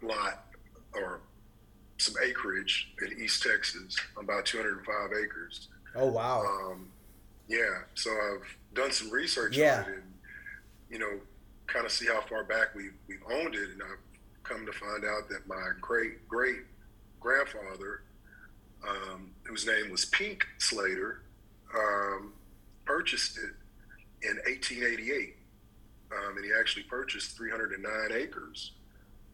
lot 0.02 0.46
or 0.94 1.20
some 1.98 2.14
acreage 2.24 2.92
in 3.02 3.22
East 3.22 3.44
Texas, 3.44 3.96
about 4.18 4.44
205 4.46 5.10
acres. 5.22 5.68
Oh 5.96 6.06
wow! 6.06 6.42
Um, 6.42 6.88
yeah, 7.48 7.82
so 7.94 8.10
I've 8.10 8.74
done 8.74 8.92
some 8.92 9.10
research 9.10 9.56
yeah. 9.56 9.84
on 9.86 9.92
it 9.92 9.96
and 9.96 10.14
you 10.90 10.98
know 10.98 11.20
kind 11.66 11.86
of 11.86 11.92
see 11.92 12.06
how 12.06 12.20
far 12.22 12.44
back 12.44 12.74
we 12.74 12.90
we've 13.08 13.22
owned 13.30 13.54
it, 13.54 13.70
and 13.70 13.82
I've 13.82 14.42
come 14.42 14.66
to 14.66 14.72
find 14.72 15.04
out 15.04 15.28
that 15.30 15.46
my 15.46 15.70
great 15.80 16.28
great 16.28 16.60
grandfather, 17.20 18.02
um, 18.86 19.30
whose 19.44 19.66
name 19.66 19.90
was 19.90 20.04
Pink 20.06 20.46
Slater, 20.58 21.22
um, 21.74 22.32
purchased 22.84 23.38
it 23.38 23.52
in 24.28 24.36
1888, 24.46 25.36
um, 26.12 26.36
and 26.36 26.44
he 26.44 26.50
actually 26.58 26.84
purchased 26.84 27.36
309 27.36 27.90
acres 28.12 28.72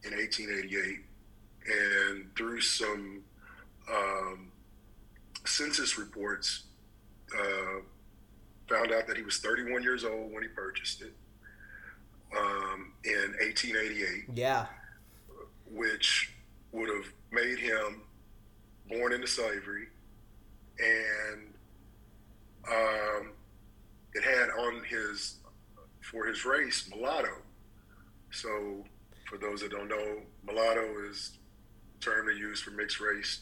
in 0.05 0.13
1888, 0.13 0.99
and 1.67 2.37
through 2.37 2.61
some 2.61 3.23
um, 3.93 4.50
census 5.45 5.99
reports. 5.99 6.65
Uh, 7.37 7.81
found 8.69 8.93
out 8.93 9.07
that 9.07 9.17
he 9.17 9.23
was 9.23 9.39
31 9.39 9.83
years 9.83 10.05
old 10.05 10.33
when 10.33 10.43
he 10.43 10.49
purchased 10.49 11.03
it 11.03 11.13
um, 12.37 12.93
in 13.05 13.35
1888. 13.41 14.25
Yeah. 14.35 14.67
Which 15.71 16.33
would 16.73 16.89
have 16.89 17.13
made 17.33 17.59
him 17.59 18.03
born 18.89 19.13
into 19.13 19.27
slavery. 19.27 19.89
And 20.79 21.53
um, 22.69 23.33
it 24.15 24.23
had 24.23 24.51
on 24.51 24.85
his, 24.85 25.37
for 26.01 26.27
his 26.27 26.45
race, 26.45 26.89
mulatto. 26.95 27.43
So, 28.31 28.85
for 29.29 29.39
those 29.39 29.61
that 29.61 29.73
don't 29.73 29.89
know, 29.89 30.19
mulatto 30.47 31.09
is 31.11 31.33
a 31.97 32.05
term 32.05 32.27
they 32.27 32.35
use 32.35 32.61
for 32.61 32.71
mixed 32.71 33.01
race 33.01 33.41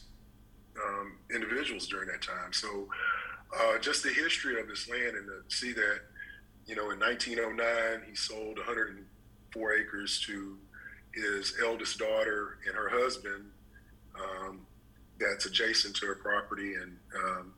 um, 0.83 1.17
individuals 1.33 1.87
during 1.87 2.07
that 2.09 2.21
time. 2.21 2.53
So, 2.53 2.87
uh, 3.57 3.79
just 3.79 4.03
the 4.03 4.09
history 4.09 4.59
of 4.59 4.67
this 4.67 4.89
land 4.89 5.15
and 5.17 5.25
to 5.27 5.55
see 5.55 5.73
that, 5.73 6.01
you 6.67 6.75
know, 6.75 6.91
in 6.91 6.99
1909 6.99 8.07
he 8.07 8.15
sold 8.15 8.57
104 8.57 9.73
acres 9.73 10.19
to 10.27 10.57
his 11.13 11.55
eldest 11.65 11.97
daughter 11.97 12.59
and 12.67 12.75
her 12.75 12.89
husband. 12.89 13.45
Um, 14.15 14.65
that's 15.19 15.45
adjacent 15.45 15.95
to 15.97 16.05
her 16.07 16.15
property, 16.15 16.75
and 16.75 16.95
um, 17.15 17.53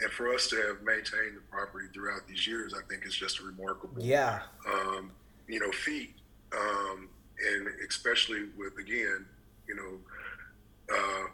and 0.00 0.10
for 0.12 0.32
us 0.34 0.48
to 0.48 0.56
have 0.56 0.82
maintained 0.82 1.36
the 1.36 1.42
property 1.50 1.86
throughout 1.92 2.26
these 2.28 2.46
years, 2.46 2.74
I 2.74 2.86
think 2.88 3.06
is 3.06 3.14
just 3.14 3.40
a 3.40 3.42
remarkable, 3.44 4.02
yeah, 4.02 4.40
um, 4.66 5.10
you 5.48 5.60
know, 5.60 5.70
feat, 5.72 6.14
um, 6.52 7.08
and 7.52 7.68
especially 7.88 8.48
with 8.56 8.78
again, 8.78 9.24
you 9.68 9.74
know, 9.76 10.94
uh, 10.94 11.26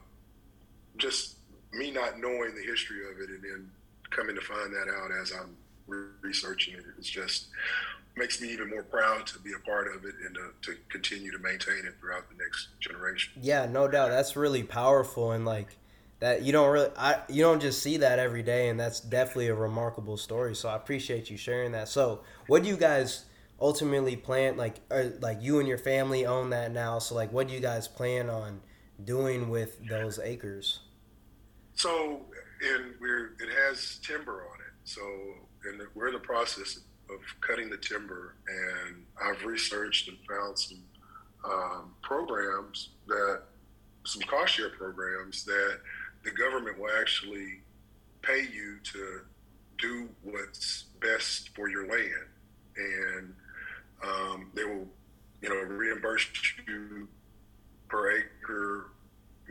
just 0.96 1.36
me 1.72 1.90
not 1.90 2.18
knowing 2.18 2.54
the 2.54 2.62
history 2.62 3.00
of 3.10 3.20
it, 3.20 3.30
and 3.30 3.42
then 3.42 3.70
coming 4.10 4.34
to 4.34 4.40
find 4.40 4.72
that 4.72 4.86
out 4.88 5.10
as 5.22 5.32
I'm 5.32 5.56
researching 6.22 6.74
it, 6.74 6.84
it's 6.98 7.08
just 7.08 7.48
makes 8.16 8.40
me 8.40 8.50
even 8.50 8.70
more 8.70 8.82
proud 8.82 9.26
to 9.26 9.38
be 9.40 9.52
a 9.52 9.58
part 9.58 9.94
of 9.94 10.04
it 10.04 10.14
and 10.24 10.34
to, 10.34 10.72
to 10.72 10.78
continue 10.88 11.30
to 11.30 11.38
maintain 11.38 11.84
it 11.84 11.94
throughout 12.00 12.28
the 12.30 12.36
next 12.42 12.68
generation. 12.80 13.34
Yeah, 13.42 13.66
no 13.66 13.88
doubt. 13.88 14.08
That's 14.08 14.36
really 14.36 14.62
powerful 14.62 15.32
and 15.32 15.44
like 15.44 15.76
that 16.18 16.42
you 16.42 16.50
don't 16.50 16.70
really 16.70 16.88
I 16.96 17.20
you 17.28 17.42
don't 17.42 17.60
just 17.60 17.82
see 17.82 17.98
that 17.98 18.18
every 18.18 18.42
day 18.42 18.70
and 18.70 18.80
that's 18.80 19.00
definitely 19.00 19.48
a 19.48 19.54
remarkable 19.54 20.16
story. 20.16 20.54
So 20.54 20.70
I 20.70 20.76
appreciate 20.76 21.28
you 21.30 21.36
sharing 21.36 21.72
that. 21.72 21.88
So, 21.88 22.22
what 22.46 22.62
do 22.62 22.70
you 22.70 22.76
guys 22.78 23.26
ultimately 23.60 24.16
plan 24.16 24.56
like 24.56 24.80
or, 24.90 25.12
like 25.20 25.42
you 25.42 25.58
and 25.58 25.68
your 25.68 25.78
family 25.78 26.26
own 26.26 26.50
that 26.50 26.72
now. 26.72 26.98
So 26.98 27.14
like 27.14 27.32
what 27.32 27.48
do 27.48 27.54
you 27.54 27.60
guys 27.60 27.88
plan 27.88 28.30
on 28.30 28.60
doing 29.04 29.48
with 29.48 29.86
those 29.86 30.18
acres? 30.18 30.80
So, 31.76 32.22
and 32.62 32.94
we're 33.00 33.34
it 33.38 33.50
has 33.66 33.98
timber 34.02 34.32
on 34.50 34.60
it. 34.60 34.72
So, 34.84 35.02
and 35.68 35.80
we're 35.94 36.08
in 36.08 36.14
the 36.14 36.20
process 36.20 36.80
of 37.10 37.20
cutting 37.40 37.70
the 37.70 37.76
timber, 37.76 38.34
and 38.48 39.04
I've 39.22 39.44
researched 39.44 40.08
and 40.08 40.16
found 40.28 40.58
some 40.58 40.82
um, 41.44 41.94
programs 42.02 42.90
that 43.06 43.42
some 44.04 44.22
cost 44.22 44.54
share 44.54 44.70
programs 44.70 45.44
that 45.44 45.80
the 46.24 46.30
government 46.30 46.78
will 46.78 46.90
actually 46.98 47.60
pay 48.22 48.46
you 48.52 48.78
to 48.82 49.20
do 49.78 50.08
what's 50.22 50.84
best 51.00 51.50
for 51.54 51.68
your 51.68 51.86
land, 51.86 52.26
and 52.76 53.34
um, 54.02 54.50
they 54.54 54.64
will, 54.64 54.88
you 55.42 55.48
know, 55.48 55.56
reimburse 55.56 56.26
you 56.66 57.06
per 57.88 58.18
acre, 58.18 58.75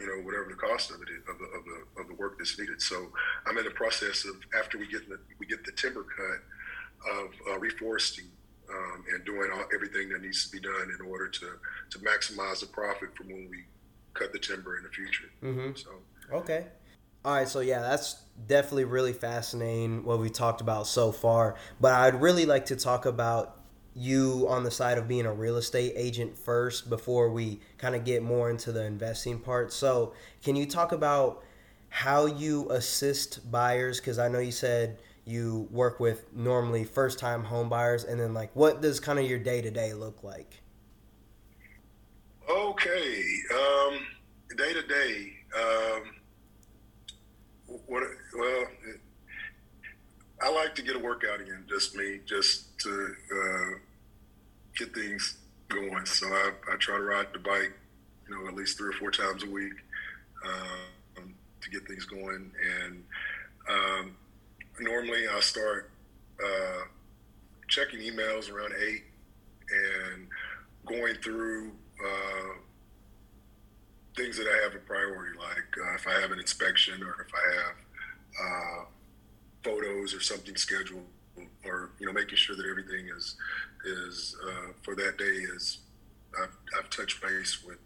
you 0.05 0.15
know, 0.15 0.23
whatever 0.23 0.47
the 0.49 0.55
cost 0.55 0.91
of 0.91 1.01
it 1.01 1.09
is, 1.09 1.21
of 1.29 1.37
the, 1.39 1.45
of 1.45 1.65
the 1.65 2.01
of 2.01 2.07
the 2.07 2.13
work 2.13 2.37
that's 2.37 2.57
needed. 2.59 2.81
So 2.81 3.09
I'm 3.45 3.57
in 3.57 3.65
the 3.65 3.71
process 3.71 4.25
of 4.25 4.35
after 4.59 4.77
we 4.77 4.87
get 4.87 5.07
the 5.09 5.19
we 5.39 5.45
get 5.45 5.65
the 5.65 5.71
timber 5.71 6.03
cut 6.03 7.11
of 7.17 7.29
uh, 7.49 7.59
reforesting 7.59 8.27
um, 8.69 9.03
and 9.13 9.25
doing 9.25 9.49
all, 9.53 9.65
everything 9.73 10.09
that 10.09 10.21
needs 10.21 10.45
to 10.45 10.51
be 10.51 10.61
done 10.61 10.91
in 10.97 11.05
order 11.07 11.27
to 11.27 11.47
to 11.91 11.99
maximize 11.99 12.59
the 12.59 12.67
profit 12.67 13.15
from 13.15 13.27
when 13.27 13.47
we 13.49 13.63
cut 14.13 14.31
the 14.31 14.39
timber 14.39 14.77
in 14.77 14.83
the 14.83 14.89
future. 14.89 15.29
Mm-hmm. 15.43 15.75
So 15.75 15.89
okay. 16.37 16.67
All 17.23 17.33
right, 17.33 17.47
so 17.47 17.59
yeah, 17.59 17.81
that's 17.81 18.21
definitely 18.45 18.83
really 18.83 19.13
fascinating 19.13 20.03
what 20.03 20.19
we 20.19 20.29
talked 20.29 20.61
about 20.61 20.85
so 20.85 21.11
far. 21.11 21.55
But 21.81 21.93
I'd 21.93 22.21
really 22.21 22.45
like 22.45 22.67
to 22.67 22.75
talk 22.75 23.07
about 23.07 23.54
you 23.95 24.45
on 24.49 24.63
the 24.63 24.71
side 24.71 24.97
of 24.97 25.07
being 25.07 25.25
a 25.25 25.33
real 25.33 25.57
estate 25.57 25.93
agent 25.95 26.37
first 26.37 26.89
before 26.89 27.29
we 27.29 27.59
kind 27.77 27.95
of 27.95 28.03
get 28.03 28.21
more 28.21 28.49
into 28.49 28.71
the 28.71 28.83
investing 28.83 29.39
part. 29.39 29.71
So, 29.71 30.13
can 30.43 30.55
you 30.55 30.65
talk 30.65 30.91
about 30.91 31.43
how 31.89 32.25
you 32.25 32.69
assist 32.71 33.49
buyers? 33.49 33.99
Because 33.99 34.19
I 34.19 34.27
know 34.27 34.39
you 34.39 34.51
said 34.51 34.97
you 35.25 35.67
work 35.71 35.99
with 35.99 36.25
normally 36.35 36.83
first 36.83 37.17
time 37.17 37.43
home 37.43 37.67
buyers 37.67 38.03
and 38.03 38.19
then 38.19 38.33
like 38.33 38.51
what 38.55 38.81
does 38.81 38.99
kind 38.99 39.17
of 39.17 39.25
your 39.25 39.39
day 39.39 39.61
to 39.61 39.71
day 39.71 39.93
look 39.93 40.23
like 40.23 40.61
okay 42.49 43.23
day 44.55 44.73
to 44.73 44.87
day 44.87 45.33
what 47.87 48.03
well 48.37 48.65
i 50.41 50.51
like 50.51 50.75
to 50.75 50.81
get 50.81 50.95
a 50.95 50.99
workout 50.99 51.41
in 51.41 51.63
just 51.67 51.95
me 51.95 52.19
just 52.25 52.77
to 52.79 53.15
uh, 53.33 53.77
get 54.77 54.93
things 54.93 55.37
going. 55.69 56.05
So 56.05 56.27
I, 56.27 56.51
I 56.71 56.75
try 56.77 56.97
to 56.97 57.03
ride 57.03 57.27
the 57.33 57.39
bike 57.39 57.73
you 58.27 58.35
know 58.35 58.47
at 58.47 58.55
least 58.55 58.77
three 58.77 58.89
or 58.89 58.93
four 58.93 59.11
times 59.11 59.43
a 59.43 59.49
week 59.49 59.73
um, 60.45 61.33
to 61.61 61.69
get 61.69 61.87
things 61.87 62.05
going. 62.05 62.51
And 62.81 63.03
um, 63.69 64.15
normally 64.79 65.27
I 65.27 65.39
start 65.39 65.91
uh, 66.43 66.81
checking 67.67 67.99
emails 67.99 68.51
around 68.51 68.73
eight 68.87 69.03
and 70.13 70.27
going 70.85 71.15
through 71.15 71.71
uh, 72.03 72.53
things 74.15 74.37
that 74.37 74.47
I 74.47 74.63
have 74.63 74.75
a 74.75 74.79
priority, 74.79 75.37
like 75.37 75.87
uh, 75.87 75.95
if 75.95 76.07
I 76.07 76.21
have 76.21 76.31
an 76.31 76.39
inspection 76.39 77.01
or 77.03 77.25
if 77.27 77.33
I 77.33 77.55
have 77.55 77.75
uh, 78.43 78.85
photos 79.63 80.13
or 80.13 80.21
something 80.21 80.55
scheduled, 80.55 81.05
you 81.99 82.05
know, 82.05 82.13
making 82.13 82.37
sure 82.37 82.55
that 82.55 82.65
everything 82.69 83.09
is 83.15 83.35
is 83.85 84.35
uh, 84.47 84.73
for 84.81 84.95
that 84.95 85.17
day 85.17 85.23
is 85.25 85.79
I've, 86.41 86.55
I've 86.77 86.89
touched 86.89 87.21
base 87.21 87.63
with 87.63 87.79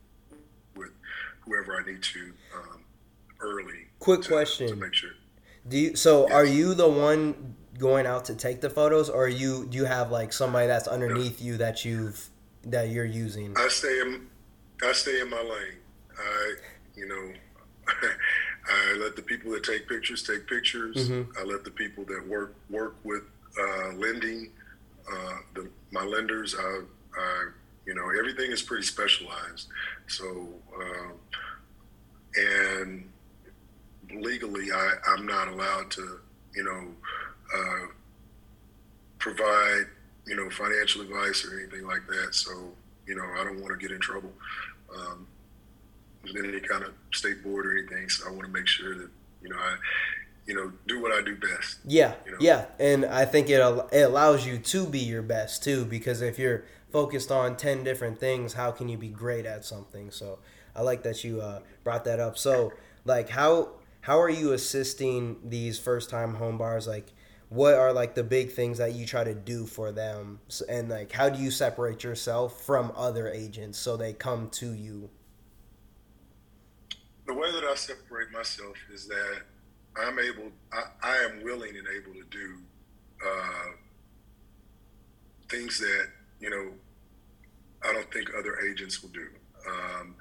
with 0.75 0.91
whoever 1.41 1.75
I 1.75 1.85
need 1.85 2.01
to 2.01 2.33
um, 2.55 2.83
early. 3.39 3.87
Quick 3.99 4.21
to, 4.23 4.27
question: 4.29 4.69
to 4.69 4.75
make 4.75 4.93
sure 4.93 5.11
do 5.67 5.77
you? 5.77 5.95
So 5.95 6.27
yes. 6.27 6.31
are 6.33 6.45
you 6.45 6.73
the 6.73 6.87
one 6.87 7.55
going 7.77 8.05
out 8.05 8.25
to 8.25 8.35
take 8.35 8.61
the 8.61 8.69
photos, 8.69 9.09
or 9.09 9.27
you 9.27 9.65
do 9.65 9.77
you 9.77 9.85
have 9.85 10.11
like 10.11 10.33
somebody 10.33 10.67
that's 10.67 10.87
underneath 10.87 11.41
no. 11.41 11.47
you 11.47 11.57
that 11.57 11.85
you've 11.85 12.29
that 12.65 12.89
you're 12.89 13.05
using? 13.05 13.55
I 13.57 13.67
stay 13.67 13.99
in 14.01 14.27
I 14.83 14.91
stay 14.93 15.19
in 15.21 15.29
my 15.29 15.41
lane. 15.41 15.77
I 16.17 16.55
you 16.95 17.07
know 17.07 17.33
I 18.67 18.97
let 18.97 19.15
the 19.15 19.21
people 19.21 19.51
that 19.51 19.63
take 19.63 19.87
pictures 19.87 20.23
take 20.23 20.47
pictures. 20.47 21.09
Mm-hmm. 21.09 21.31
I 21.39 21.43
let 21.43 21.63
the 21.63 21.71
people 21.71 22.05
that 22.05 22.27
work 22.27 22.55
work 22.69 22.95
with 23.03 23.23
uh, 23.59 23.93
lending 23.93 24.51
uh, 25.11 25.37
the, 25.55 25.69
my 25.91 26.03
lenders. 26.03 26.55
I, 26.57 26.81
I 27.17 27.49
you 27.85 27.95
know 27.95 28.09
everything 28.19 28.51
is 28.51 28.61
pretty 28.61 28.83
specialized. 28.83 29.67
So 30.07 30.47
um, 30.75 31.13
and 32.35 33.09
legally, 34.13 34.71
I, 34.71 34.93
I'm 35.07 35.25
not 35.25 35.47
allowed 35.47 35.91
to, 35.91 36.19
you 36.55 36.63
know, 36.63 36.87
uh, 37.55 37.87
provide, 39.17 39.85
you 40.25 40.35
know, 40.35 40.49
financial 40.49 41.01
advice 41.01 41.45
or 41.45 41.59
anything 41.59 41.85
like 41.85 42.05
that. 42.07 42.33
So, 42.35 42.51
you 43.05 43.15
know, 43.15 43.25
I 43.37 43.43
don't 43.43 43.61
want 43.61 43.79
to 43.79 43.87
get 43.87 43.93
in 43.93 43.99
trouble 43.99 44.31
um, 44.95 45.27
with 46.23 46.35
any 46.37 46.59
kind 46.59 46.83
of 46.83 46.93
state 47.13 47.43
board 47.43 47.65
or 47.65 47.77
anything. 47.77 48.09
So 48.09 48.27
I 48.27 48.31
want 48.31 48.43
to 48.43 48.51
make 48.51 48.67
sure 48.67 48.95
that, 48.95 49.09
you 49.41 49.49
know, 49.49 49.57
I, 49.57 49.75
you 50.49 50.55
know, 50.55 50.73
do 50.87 50.99
what 50.99 51.11
I 51.11 51.21
do 51.21 51.35
best. 51.35 51.77
Yeah, 51.85 52.15
you 52.25 52.31
know? 52.31 52.37
yeah, 52.41 52.65
and 52.79 53.05
I 53.05 53.25
think 53.25 53.49
it 53.49 53.61
it 53.93 54.01
allows 54.01 54.47
you 54.47 54.57
to 54.57 54.87
be 54.87 54.97
your 54.97 55.21
best 55.21 55.63
too, 55.63 55.85
because 55.85 56.23
if 56.23 56.39
you're 56.39 56.65
focused 56.91 57.31
on 57.31 57.55
ten 57.55 57.83
different 57.83 58.19
things, 58.19 58.53
how 58.53 58.71
can 58.71 58.89
you 58.89 58.97
be 58.97 59.09
great 59.09 59.45
at 59.45 59.63
something? 59.63 60.09
So 60.09 60.39
I 60.75 60.81
like 60.81 61.03
that 61.03 61.23
you 61.23 61.39
uh, 61.39 61.59
brought 61.83 62.03
that 62.05 62.19
up. 62.19 62.35
So 62.35 62.73
like, 63.05 63.29
how 63.29 63.73
how 64.01 64.19
are 64.19 64.29
you 64.29 64.53
assisting 64.53 65.37
these 65.43 65.77
first 65.77 66.09
time 66.09 66.33
home 66.33 66.57
buyers 66.57 66.87
like 66.87 67.07
what 67.49 67.73
are 67.73 67.91
like 67.91 68.15
the 68.15 68.23
big 68.23 68.51
things 68.51 68.77
that 68.77 68.93
you 68.93 69.05
try 69.05 69.23
to 69.23 69.35
do 69.35 69.65
for 69.65 69.91
them 69.91 70.39
and 70.67 70.89
like 70.89 71.11
how 71.11 71.29
do 71.29 71.41
you 71.41 71.51
separate 71.51 72.03
yourself 72.03 72.63
from 72.63 72.91
other 72.95 73.27
agents 73.27 73.77
so 73.77 73.97
they 73.97 74.13
come 74.13 74.49
to 74.49 74.73
you 74.73 75.09
the 77.27 77.33
way 77.33 77.51
that 77.51 77.63
i 77.65 77.75
separate 77.75 78.31
myself 78.31 78.77
is 78.91 79.05
that 79.07 79.41
i'm 79.97 80.19
able 80.19 80.51
i, 80.71 80.83
I 81.01 81.17
am 81.17 81.43
willing 81.43 81.75
and 81.75 81.87
able 81.87 82.13
to 82.13 82.25
do 82.29 82.57
uh, 83.25 83.71
things 85.49 85.79
that 85.79 86.07
you 86.39 86.49
know 86.49 86.71
i 87.83 87.93
don't 87.93 88.11
think 88.13 88.29
other 88.37 88.57
agents 88.69 89.01
will 89.01 89.09
do. 89.09 89.27
Um, 89.67 90.15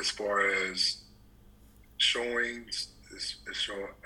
as 0.00 0.10
far 0.10 0.50
as 0.50 0.98
showings 1.98 2.88
as, 3.14 3.36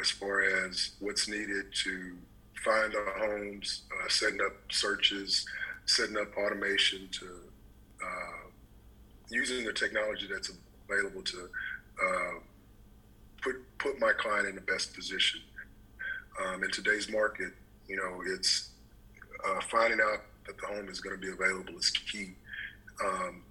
as 0.00 0.10
far 0.10 0.42
as 0.66 0.92
what's 1.00 1.28
needed 1.28 1.66
to 1.84 2.16
find 2.64 2.94
our 2.94 3.18
homes, 3.18 3.82
uh, 3.92 4.08
setting 4.08 4.40
up 4.40 4.52
searches, 4.70 5.44
setting 5.86 6.16
up 6.16 6.36
automation 6.36 7.08
to 7.10 7.26
uh, 8.04 8.50
using 9.30 9.64
the 9.64 9.72
technology 9.72 10.28
that's 10.30 10.50
available 10.88 11.22
to 11.22 11.48
uh, 12.02 12.40
put 13.42 13.56
put 13.78 13.98
my 13.98 14.12
client 14.12 14.48
in 14.48 14.54
the 14.54 14.60
best 14.62 14.94
position. 14.94 15.40
Um, 16.42 16.64
in 16.64 16.70
today's 16.70 17.10
market, 17.10 17.52
you 17.88 17.96
know, 17.96 18.22
it's 18.34 18.70
uh, 19.46 19.60
finding 19.70 20.00
out 20.00 20.20
that 20.46 20.58
the 20.58 20.66
home 20.66 20.88
is 20.88 21.00
going 21.00 21.14
to 21.14 21.20
be 21.20 21.32
available 21.32 21.76
is 21.78 21.90
key. 21.90 22.34
um, 23.04 23.42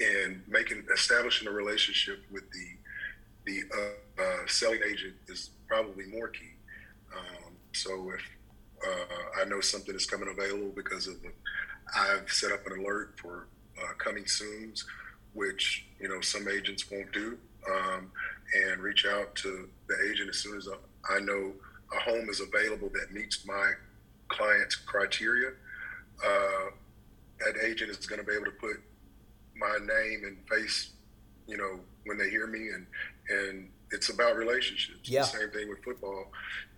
and 0.00 0.42
making 0.48 0.84
establishing 0.94 1.48
a 1.48 1.50
relationship 1.50 2.22
with 2.30 2.44
the 2.52 2.66
the 3.46 3.62
uh, 3.74 4.22
uh, 4.22 4.46
selling 4.46 4.80
agent 4.88 5.14
is 5.28 5.50
probably 5.66 6.06
more 6.06 6.28
key. 6.28 6.52
Um, 7.16 7.54
so 7.72 8.10
if 8.14 8.22
uh, 8.86 9.40
I 9.42 9.44
know 9.46 9.60
something 9.60 9.94
is 9.94 10.06
coming 10.06 10.28
available 10.28 10.72
because 10.76 11.08
of 11.08 11.20
the, 11.22 11.30
I've 11.96 12.30
set 12.30 12.52
up 12.52 12.66
an 12.66 12.78
alert 12.80 13.14
for 13.20 13.48
uh, 13.78 13.94
coming 13.98 14.26
soon's, 14.26 14.84
which 15.32 15.86
you 16.00 16.08
know 16.08 16.20
some 16.20 16.48
agents 16.48 16.90
won't 16.90 17.10
do, 17.12 17.38
um, 17.70 18.10
and 18.54 18.80
reach 18.80 19.06
out 19.06 19.34
to 19.36 19.68
the 19.88 19.94
agent 20.10 20.28
as 20.30 20.38
soon 20.38 20.56
as 20.56 20.68
I 21.10 21.20
know 21.20 21.52
a 21.96 22.00
home 22.00 22.28
is 22.28 22.40
available 22.40 22.90
that 22.94 23.12
meets 23.12 23.46
my 23.46 23.72
client's 24.28 24.76
criteria. 24.76 25.50
Uh, 26.24 26.70
that 27.40 27.54
agent 27.64 27.90
is 27.90 28.06
going 28.06 28.20
to 28.20 28.26
be 28.26 28.34
able 28.34 28.46
to 28.46 28.50
put 28.52 28.76
my 29.56 29.78
name 29.80 30.22
and 30.24 30.36
face, 30.48 30.90
you 31.46 31.56
know, 31.56 31.80
when 32.04 32.18
they 32.18 32.30
hear 32.30 32.46
me, 32.46 32.68
and 32.68 32.86
and 33.28 33.68
it's 33.92 34.10
about 34.10 34.36
relationships. 34.36 35.08
Yeah. 35.08 35.22
Same 35.22 35.50
thing 35.50 35.68
with 35.68 35.82
football. 35.84 36.26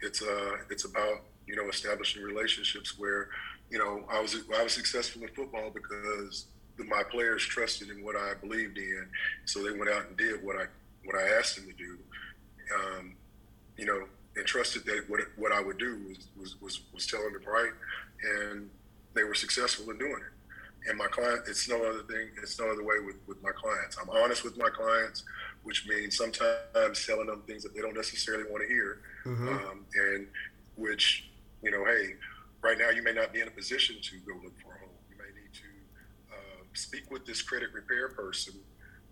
It's 0.02 0.22
uh, 0.22 0.56
it's 0.70 0.84
about 0.84 1.22
you 1.46 1.56
know 1.56 1.68
establishing 1.68 2.22
relationships 2.22 2.98
where, 2.98 3.28
you 3.70 3.78
know, 3.78 4.04
I 4.10 4.20
was 4.20 4.36
I 4.56 4.62
was 4.62 4.72
successful 4.72 5.22
in 5.22 5.28
football 5.28 5.70
because 5.70 6.46
my 6.88 7.02
players 7.02 7.44
trusted 7.44 7.90
in 7.90 8.04
what 8.04 8.16
I 8.16 8.34
believed 8.34 8.78
in, 8.78 9.06
so 9.44 9.62
they 9.62 9.76
went 9.76 9.90
out 9.90 10.06
and 10.08 10.16
did 10.16 10.42
what 10.42 10.56
I 10.56 10.64
what 11.04 11.16
I 11.16 11.38
asked 11.38 11.56
them 11.56 11.66
to 11.66 11.72
do. 11.72 11.98
Um, 12.74 13.14
you 13.76 13.86
know, 13.86 14.06
and 14.36 14.46
trusted 14.46 14.84
that 14.84 15.04
what 15.08 15.20
what 15.36 15.52
I 15.52 15.60
would 15.60 15.78
do 15.78 16.00
was 16.08 16.28
was 16.38 16.60
was, 16.60 16.80
was 16.92 17.06
telling 17.06 17.32
them 17.32 17.42
right, 17.46 17.72
and 18.42 18.70
they 19.14 19.24
were 19.24 19.34
successful 19.34 19.90
in 19.90 19.98
doing 19.98 20.12
it 20.12 20.40
and 20.86 20.96
my 20.96 21.06
client 21.06 21.42
it's 21.46 21.68
no 21.68 21.76
other 21.76 22.02
thing 22.02 22.28
it's 22.42 22.58
no 22.58 22.70
other 22.70 22.82
way 22.84 22.96
with, 23.04 23.16
with 23.26 23.42
my 23.42 23.50
clients 23.52 23.96
i'm 24.00 24.08
honest 24.10 24.44
with 24.44 24.56
my 24.56 24.68
clients 24.70 25.24
which 25.62 25.86
means 25.86 26.16
sometimes 26.16 27.06
telling 27.06 27.26
them 27.26 27.42
things 27.46 27.62
that 27.62 27.74
they 27.74 27.80
don't 27.80 27.94
necessarily 27.94 28.44
want 28.50 28.62
to 28.62 28.68
hear 28.68 29.00
mm-hmm. 29.26 29.48
um, 29.48 29.84
and 29.94 30.26
which 30.76 31.30
you 31.62 31.70
know 31.70 31.84
hey 31.84 32.14
right 32.62 32.78
now 32.78 32.90
you 32.90 33.02
may 33.02 33.12
not 33.12 33.32
be 33.32 33.40
in 33.40 33.48
a 33.48 33.50
position 33.50 33.96
to 34.02 34.16
go 34.18 34.32
look 34.42 34.58
for 34.60 34.72
a 34.74 34.78
home 34.78 34.88
you 35.10 35.16
may 35.18 35.28
need 35.40 35.52
to 35.52 35.68
uh, 36.32 36.59
speak 36.74 37.10
with 37.10 37.26
this 37.26 37.42
credit 37.42 37.72
repair 37.72 38.08
person 38.08 38.54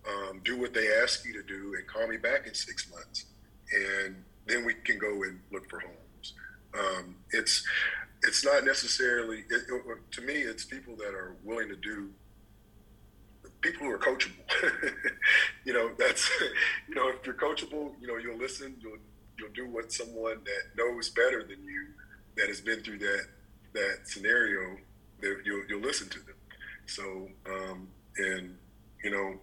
um, 0.08 0.40
do 0.44 0.58
what 0.58 0.74
they 0.74 0.88
ask 1.02 1.24
you 1.24 1.32
to 1.34 1.42
do 1.42 1.74
and 1.76 1.86
call 1.86 2.06
me 2.06 2.16
back 2.16 2.46
in 2.46 2.54
six 2.54 2.90
months. 2.90 3.26
And 3.72 4.16
then 4.46 4.64
we 4.64 4.74
can 4.74 4.98
go 4.98 5.22
and 5.24 5.40
look 5.52 5.68
for 5.68 5.80
homes. 5.80 6.34
Um, 6.78 7.16
it's 7.30 7.66
it's 8.22 8.44
not 8.44 8.64
necessarily 8.64 9.44
it, 9.48 9.62
it, 9.68 10.12
to 10.12 10.22
me 10.22 10.34
it's 10.34 10.64
people 10.64 10.96
that 10.96 11.14
are 11.14 11.36
willing 11.44 11.68
to 11.68 11.76
do 11.76 12.10
people 13.60 13.86
who 13.86 13.92
are 13.92 13.98
coachable. 13.98 14.32
You 15.64 15.74
know 15.74 15.90
that's 15.98 16.30
you 16.88 16.94
know 16.94 17.10
if 17.10 17.26
you're 17.26 17.34
coachable 17.34 17.92
you 18.00 18.06
know 18.06 18.16
you'll 18.16 18.38
listen 18.38 18.74
you'll 18.80 18.96
you'll 19.38 19.52
do 19.52 19.68
what 19.68 19.92
someone 19.92 20.40
that 20.44 20.82
knows 20.82 21.10
better 21.10 21.42
than 21.42 21.62
you 21.62 21.88
that 22.38 22.48
has 22.48 22.62
been 22.62 22.80
through 22.80 22.98
that 23.00 23.24
that 23.74 23.98
scenario 24.04 24.78
that 25.20 25.42
you'll 25.44 25.62
you'll 25.68 25.82
listen 25.82 26.08
to 26.08 26.20
them 26.20 26.37
so 26.88 27.28
um 27.46 27.88
and 28.16 28.56
you 29.04 29.10
know 29.10 29.34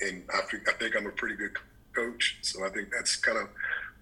and 0.00 0.24
I 0.32 0.40
think 0.50 0.68
I 0.68 0.72
think 0.72 0.96
I'm 0.96 1.06
a 1.06 1.10
pretty 1.10 1.36
good 1.36 1.52
coach 1.94 2.38
so 2.42 2.64
I 2.64 2.70
think 2.70 2.88
that's 2.90 3.16
kind 3.16 3.38
of 3.38 3.48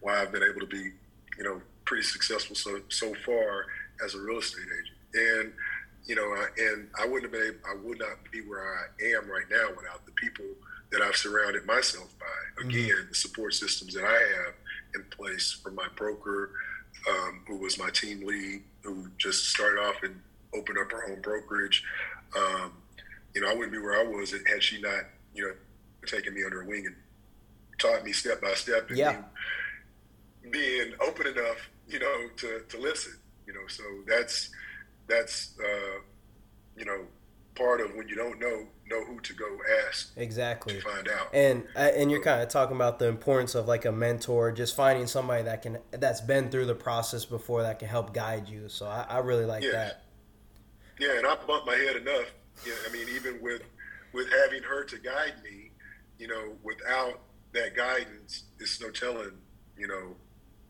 why 0.01 0.21
I've 0.23 0.33
been 0.33 0.43
able 0.43 0.61
to 0.61 0.67
be 0.67 0.93
you 1.39 1.45
know 1.45 1.61
pretty 1.85 2.03
successful 2.05 2.55
so 2.55 2.81
so 2.89 3.15
far 3.25 3.67
as 4.05 4.15
a 4.15 4.21
real 4.21 4.39
estate 4.39 4.63
agent. 4.63 5.43
And 5.43 5.53
you 6.07 6.15
know, 6.15 6.23
I, 6.23 6.47
and 6.57 6.89
I 6.99 7.07
wouldn't 7.07 7.25
have 7.25 7.33
been 7.33 7.55
able, 7.55 7.69
I 7.69 7.77
would 7.87 7.99
not 7.99 8.17
be 8.33 8.41
where 8.41 8.63
I 8.63 9.17
am 9.17 9.31
right 9.31 9.45
now 9.51 9.69
without 9.77 10.07
the 10.07 10.13
people 10.13 10.47
that 10.91 11.03
I've 11.03 11.17
surrounded 11.17 11.67
myself 11.67 12.15
by. 12.19 12.63
Mm-hmm. 12.63 12.71
Again, 12.71 12.89
mm-hmm. 12.89 13.09
the 13.11 13.15
support 13.15 13.55
systems 13.55 13.95
that 13.95 14.05
I 14.05 14.13
have 14.13 14.55
in 14.95 15.05
place 15.11 15.53
from 15.63 15.75
my 15.75 15.87
broker, 15.97 16.53
um, 17.11 17.43
who 17.47 17.59
was 17.59 17.79
my 17.79 17.91
team 17.91 18.27
lead, 18.27 18.63
who 18.83 19.09
just 19.19 19.51
started 19.51 19.81
off 19.81 20.03
and 20.03 20.19
opened 20.55 20.79
up 20.79 20.91
her 20.93 21.11
own 21.11 21.21
brokerage. 21.21 21.85
Um, 22.37 22.73
you 23.35 23.41
know, 23.41 23.51
I 23.51 23.55
wouldn't 23.55 23.73
be 23.73 23.79
where 23.79 24.01
I 24.01 24.05
was 24.05 24.33
had 24.33 24.63
she 24.63 24.81
not, 24.81 25.05
you 25.35 25.43
know, 25.43 25.55
taken 26.07 26.35
me 26.35 26.45
under 26.45 26.63
her 26.63 26.69
wing 26.69 26.87
and 26.87 26.97
taught 27.79 28.05
me 28.05 28.13
step 28.13 28.41
by 28.41 28.55
step 28.55 28.89
and 28.89 28.99
yeah. 28.99 29.23
being, 30.43 30.53
being 30.53 30.95
open 31.01 31.27
enough 31.27 31.69
you 31.89 31.99
know, 31.99 32.29
to, 32.37 32.61
to 32.69 32.79
listen, 32.79 33.15
you 33.47 33.53
know, 33.53 33.67
so 33.67 33.83
that's, 34.07 34.51
that's, 35.07 35.55
uh, 35.59 36.01
you 36.77 36.85
know, 36.85 37.01
part 37.55 37.81
of 37.81 37.95
when 37.95 38.07
you 38.09 38.15
don't 38.15 38.39
know, 38.39 38.67
know 38.89 39.05
who 39.05 39.19
to 39.21 39.33
go 39.33 39.47
ask. 39.87 40.13
Exactly. 40.17 40.75
To 40.75 40.81
find 40.81 41.09
out. 41.09 41.29
And, 41.33 41.65
uh, 41.75 41.91
and 41.97 42.11
you're 42.11 42.23
kind 42.23 42.43
of 42.43 42.49
talking 42.49 42.77
about 42.77 42.99
the 42.99 43.07
importance 43.07 43.55
of 43.55 43.67
like 43.67 43.85
a 43.85 43.93
mentor, 43.93 44.53
just 44.53 44.77
finding 44.77 45.07
somebody 45.07 45.43
that 45.45 45.63
can, 45.63 45.79
that's 45.91 46.21
been 46.21 46.51
through 46.51 46.67
the 46.67 46.75
process 46.75 47.25
before 47.25 47.63
that 47.63 47.79
can 47.79 47.89
help 47.89 48.13
guide 48.13 48.49
you. 48.49 48.69
So 48.69 48.87
I, 48.87 49.07
I 49.09 49.19
really 49.19 49.47
like 49.47 49.63
yes. 49.63 49.73
that. 49.73 50.03
Yeah. 50.99 51.19
And 51.19 51.27
I 51.27 51.37
bumped 51.47 51.67
my 51.67 51.77
head 51.77 51.97
enough. 51.97 52.33
Yeah. 52.67 52.75
I 52.89 52.93
mean, 52.93 53.07
even 53.15 53.41
with, 53.41 53.63
with 54.13 54.29
having 54.31 54.63
her 54.63 54.85
to 54.85 54.99
guide 54.99 55.35
me, 55.43 55.71
you 56.19 56.29
know, 56.29 56.55
without 56.63 57.21
that 57.53 57.77
guidance, 57.77 58.45
it's 58.59 58.81
no 58.81 58.91
telling, 58.91 59.33
you 59.77 59.87
know, 59.87 60.17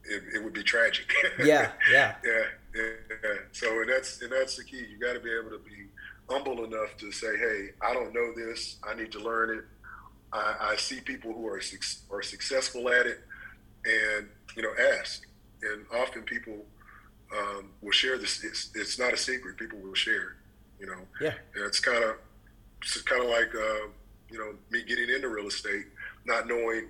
it, 0.05 0.23
it 0.35 0.45
would 0.45 0.53
be 0.53 0.63
tragic. 0.63 1.13
Yeah, 1.45 1.73
yeah, 1.91 2.15
yeah, 2.25 2.45
yeah. 2.75 3.35
So 3.53 3.81
and 3.81 3.89
that's 3.89 4.21
and 4.23 4.33
that's 4.33 4.57
the 4.57 4.65
key. 4.65 4.85
You 4.91 4.99
got 4.99 5.13
to 5.15 5.21
be 5.21 5.31
able 5.31 5.51
to 5.51 5.59
be 5.59 5.87
humble 6.29 6.65
enough 6.65 6.97
to 6.99 7.13
say, 7.13 7.37
"Hey, 7.37 7.71
I 7.81 7.93
don't 7.95 8.13
know 8.13 8.33
this. 8.35 8.77
I 8.83 8.95
need 8.95 9.13
to 9.13 9.21
learn 9.21 9.59
it." 9.59 9.65
I, 10.33 10.73
I 10.73 10.77
see 10.77 11.01
people 11.01 11.33
who 11.33 11.47
are 11.47 11.61
are 12.11 12.23
successful 12.23 12.89
at 12.89 13.07
it, 13.07 13.21
and 13.85 14.29
you 14.57 14.63
know, 14.63 14.73
ask. 14.99 15.23
And 15.63 15.85
often 15.95 16.23
people 16.23 16.65
um, 17.37 17.71
will 17.83 17.93
share 17.93 18.19
this. 18.19 18.45
It's, 18.45 18.71
it's 18.75 18.99
not 18.99 19.13
a 19.13 19.17
secret. 19.17 19.57
People 19.57 19.79
will 19.79 19.95
share. 19.95 20.37
You 20.81 20.87
know. 20.87 21.01
Yeah. 21.21 21.35
And 21.55 21.65
it's 21.65 21.81
kind 21.81 22.03
of 22.05 22.17
it's 22.83 23.01
kind 23.03 23.23
of 23.23 23.29
like 23.29 23.55
uh, 23.55 23.89
you 24.31 24.39
know 24.39 24.55
me 24.71 24.85
getting 24.85 25.11
into 25.11 25.29
real 25.29 25.49
estate, 25.49 25.87
not 26.25 26.47
knowing 26.47 26.89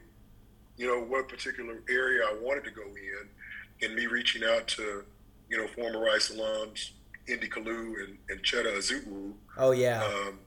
you 0.78 0.86
know, 0.86 1.00
what 1.00 1.28
particular 1.28 1.82
area 1.90 2.22
I 2.22 2.36
wanted 2.40 2.64
to 2.64 2.70
go 2.70 2.82
in, 2.82 3.86
and 3.86 3.94
me 3.94 4.06
reaching 4.06 4.42
out 4.44 4.68
to, 4.68 5.04
you 5.50 5.58
know, 5.58 5.66
former 5.66 6.00
Rice 6.00 6.30
alums, 6.30 6.90
Indy 7.26 7.48
Kalu 7.48 8.04
and, 8.04 8.16
and 8.30 8.42
Cheta 8.42 8.70
Ozougwu. 8.70 9.32
Oh, 9.58 9.72
yeah. 9.72 10.02
Um, 10.04 10.38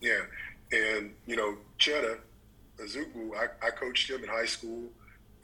yeah. 0.00 0.20
And, 0.72 1.14
you 1.26 1.36
know, 1.36 1.56
Cheta 1.78 2.18
Ozougwu, 2.78 3.36
I, 3.36 3.66
I 3.66 3.70
coached 3.70 4.10
him 4.10 4.22
in 4.22 4.28
high 4.28 4.46
school 4.46 4.84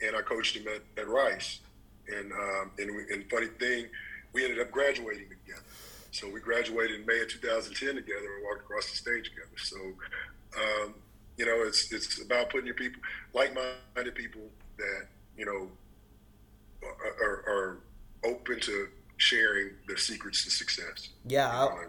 and 0.05 0.15
I 0.15 0.21
coached 0.21 0.55
him 0.55 0.65
at, 0.67 0.81
at 1.01 1.07
Rice. 1.07 1.61
And, 2.07 2.31
um, 2.31 2.71
and, 2.77 2.89
and 3.09 3.29
funny 3.29 3.47
thing, 3.59 3.87
we 4.33 4.43
ended 4.43 4.59
up 4.59 4.71
graduating 4.71 5.29
together. 5.29 5.63
So 6.11 6.29
we 6.29 6.39
graduated 6.39 6.99
in 7.01 7.05
May 7.05 7.21
of 7.21 7.29
2010 7.29 7.95
together 7.95 8.35
and 8.35 8.43
walked 8.45 8.61
across 8.61 8.89
the 8.89 8.95
stage 8.95 9.29
together. 9.29 9.57
So, 9.57 9.77
um, 10.57 10.93
you 11.37 11.45
know, 11.45 11.63
it's 11.67 11.91
it's 11.91 12.21
about 12.21 12.49
putting 12.49 12.65
your 12.65 12.75
people, 12.75 13.01
like-minded 13.33 14.15
people 14.15 14.41
that 14.77 15.07
you 15.37 15.45
know 15.45 15.69
are, 17.21 17.43
are 17.47 17.77
open 18.23 18.59
to 18.61 18.87
sharing 19.17 19.71
their 19.87 19.97
secrets 19.97 20.43
to 20.43 20.49
success. 20.49 21.09
Yeah, 21.25 21.47
I, 21.47 21.87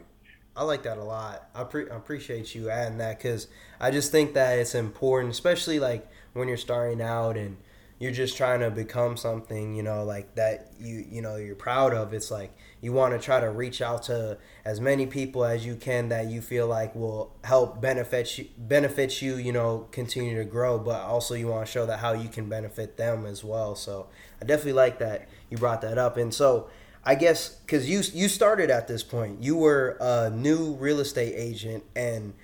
I, 0.57 0.65
like 0.65 0.83
that 0.85 0.99
a 0.99 1.05
lot. 1.05 1.49
I, 1.55 1.65
pre- 1.65 1.91
I 1.91 1.97
appreciate 1.97 2.55
you 2.55 2.71
adding 2.71 2.99
that 2.99 3.19
because 3.19 3.49
I 3.81 3.91
just 3.91 4.13
think 4.13 4.35
that 4.35 4.59
it's 4.59 4.75
important, 4.75 5.33
especially 5.33 5.79
like 5.79 6.07
when 6.35 6.49
you're 6.49 6.57
starting 6.57 7.01
out 7.01 7.37
and 7.37 7.57
you're 7.99 8.13
just 8.13 8.37
trying 8.37 8.61
to 8.61 8.71
become 8.71 9.17
something, 9.17 9.75
you 9.75 9.83
know, 9.83 10.05
like 10.05 10.35
that 10.35 10.73
you 10.79 11.05
you 11.09 11.23
know 11.23 11.37
you're 11.37 11.55
proud 11.55 11.95
of. 11.95 12.13
It's 12.13 12.31
like 12.31 12.55
you 12.83 12.93
want 12.93 13.15
to 13.15 13.19
try 13.19 13.41
to 13.41 13.51
reach 13.51 13.81
out 13.81 14.03
to 14.05 14.37
as 14.65 14.81
many 14.81 15.07
people 15.07 15.45
as 15.45 15.65
you 15.65 15.77
can 15.77 16.11
that 16.11 16.27
you 16.27 16.43
feel 16.43 16.67
like 16.67 16.95
will 16.95 17.35
help 17.45 17.81
benefit 17.81 18.37
you 18.37 18.49
benefit 18.59 19.23
you, 19.23 19.37
you 19.37 19.53
know, 19.53 19.89
continue 19.93 20.37
to 20.37 20.45
grow, 20.45 20.79
but 20.79 21.01
also 21.03 21.35
you 21.35 21.49
want 21.49 21.67
to 21.67 21.73
show 21.73 21.87
that 21.87 22.01
how 22.01 22.13
you 22.13 22.29
can 22.29 22.49
benefit 22.49 22.99
them 22.99 23.25
as 23.25 23.43
well. 23.43 23.75
So, 23.75 24.09
I 24.43 24.45
definitely 24.45 24.75
like 24.75 24.99
that 24.99 25.29
you 25.49 25.57
brought 25.57 25.81
that 25.81 25.97
up. 25.97 26.19
And 26.19 26.35
so, 26.35 26.69
I 27.03 27.15
guess 27.15 27.61
cuz 27.67 27.89
you 27.89 28.03
you 28.13 28.29
started 28.29 28.71
at 28.71 28.89
this 28.89 29.03
point. 29.03 29.43
You 29.43 29.57
were 29.57 29.97
a 30.01 30.29
new 30.29 30.75
real 30.75 31.01
estate 31.01 31.35
agent 31.35 31.83
and 31.95 32.35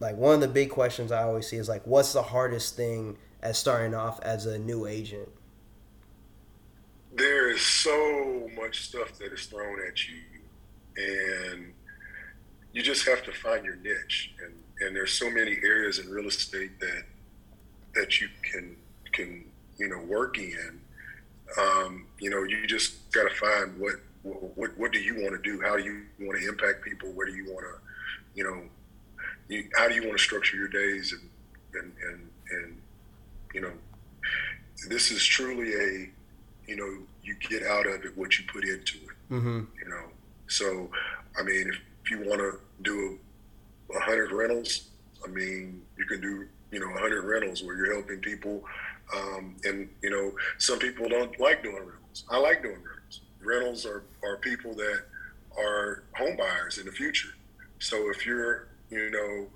like 0.00 0.16
one 0.16 0.34
of 0.34 0.40
the 0.40 0.48
big 0.48 0.68
questions 0.70 1.10
I 1.10 1.22
always 1.22 1.46
see 1.46 1.56
is 1.56 1.68
like 1.68 1.86
what's 1.86 2.12
the 2.12 2.22
hardest 2.22 2.76
thing 2.76 3.16
as 3.42 3.58
starting 3.58 3.94
off 3.94 4.20
as 4.20 4.46
a 4.46 4.58
new 4.58 4.86
agent? 4.86 5.28
There 7.14 7.50
is 7.50 7.62
so 7.62 8.48
much 8.56 8.82
stuff 8.82 9.18
that 9.18 9.32
is 9.32 9.46
thrown 9.46 9.78
at 9.88 10.08
you, 10.08 10.22
and 10.96 11.72
you 12.72 12.82
just 12.82 13.06
have 13.06 13.24
to 13.24 13.32
find 13.32 13.64
your 13.64 13.76
niche. 13.76 14.34
And, 14.44 14.54
and 14.80 14.94
there's 14.94 15.12
so 15.12 15.30
many 15.30 15.58
areas 15.64 15.98
in 15.98 16.08
real 16.10 16.28
estate 16.28 16.78
that 16.80 17.04
that 17.94 18.20
you 18.20 18.28
can 18.42 18.76
can 19.12 19.44
you 19.78 19.88
know 19.88 19.98
work 19.98 20.38
in. 20.38 20.80
Um, 21.58 22.06
you 22.18 22.30
know, 22.30 22.42
you 22.42 22.66
just 22.66 23.10
got 23.10 23.28
to 23.28 23.34
find 23.34 23.78
what, 23.80 23.94
what 24.22 24.76
what 24.78 24.92
do 24.92 24.98
you 24.98 25.14
want 25.22 25.30
to 25.30 25.50
do? 25.50 25.60
How 25.62 25.76
do 25.76 25.82
you 25.82 26.02
want 26.20 26.40
to 26.40 26.48
impact 26.48 26.84
people? 26.84 27.10
Where 27.12 27.26
do 27.26 27.34
you 27.34 27.52
want 27.52 27.64
to, 27.64 27.80
you 28.34 28.44
know, 28.44 28.62
you, 29.48 29.68
how 29.76 29.88
do 29.88 29.94
you 29.94 30.02
want 30.02 30.18
to 30.18 30.22
structure 30.22 30.56
your 30.56 30.68
days 30.68 31.12
and 31.12 31.30
and 31.74 31.92
and, 32.06 32.28
and 32.50 32.82
you 33.54 33.60
know 33.60 33.72
this 34.88 35.10
is 35.10 35.24
truly 35.24 35.74
a 35.74 36.08
you 36.66 36.76
know 36.76 37.02
you 37.22 37.34
get 37.48 37.62
out 37.62 37.86
of 37.86 38.04
it 38.04 38.16
what 38.16 38.38
you 38.38 38.44
put 38.52 38.64
into 38.64 38.98
it. 38.98 39.32
Mm-hmm. 39.32 39.60
you 39.82 39.88
know 39.88 40.04
so 40.46 40.90
i 41.38 41.42
mean 41.42 41.68
if, 41.68 41.80
if 42.04 42.10
you 42.10 42.18
want 42.28 42.40
to 42.40 42.58
do 42.82 43.18
a, 43.92 43.96
a 43.96 44.00
hundred 44.00 44.32
rentals 44.32 44.88
i 45.24 45.28
mean 45.28 45.82
you 45.96 46.04
can 46.04 46.20
do 46.20 46.46
you 46.70 46.80
know 46.80 46.90
a 46.94 46.98
hundred 46.98 47.24
rentals 47.24 47.62
where 47.62 47.76
you're 47.76 47.94
helping 47.94 48.20
people 48.20 48.62
um, 49.14 49.56
and 49.64 49.88
you 50.02 50.10
know 50.10 50.32
some 50.58 50.78
people 50.78 51.08
don't 51.08 51.38
like 51.40 51.62
doing 51.62 51.76
rentals. 51.76 52.24
I 52.30 52.38
like 52.38 52.62
doing 52.62 52.76
rentals. 52.76 53.20
Rentals 53.42 53.86
are, 53.86 54.04
are 54.22 54.36
people 54.38 54.74
that 54.74 55.02
are 55.58 56.04
home 56.16 56.36
buyers 56.36 56.78
in 56.78 56.86
the 56.86 56.92
future. 56.92 57.30
So 57.78 58.10
if 58.10 58.26
you're 58.26 58.68
you 58.90 59.10
know 59.10 59.46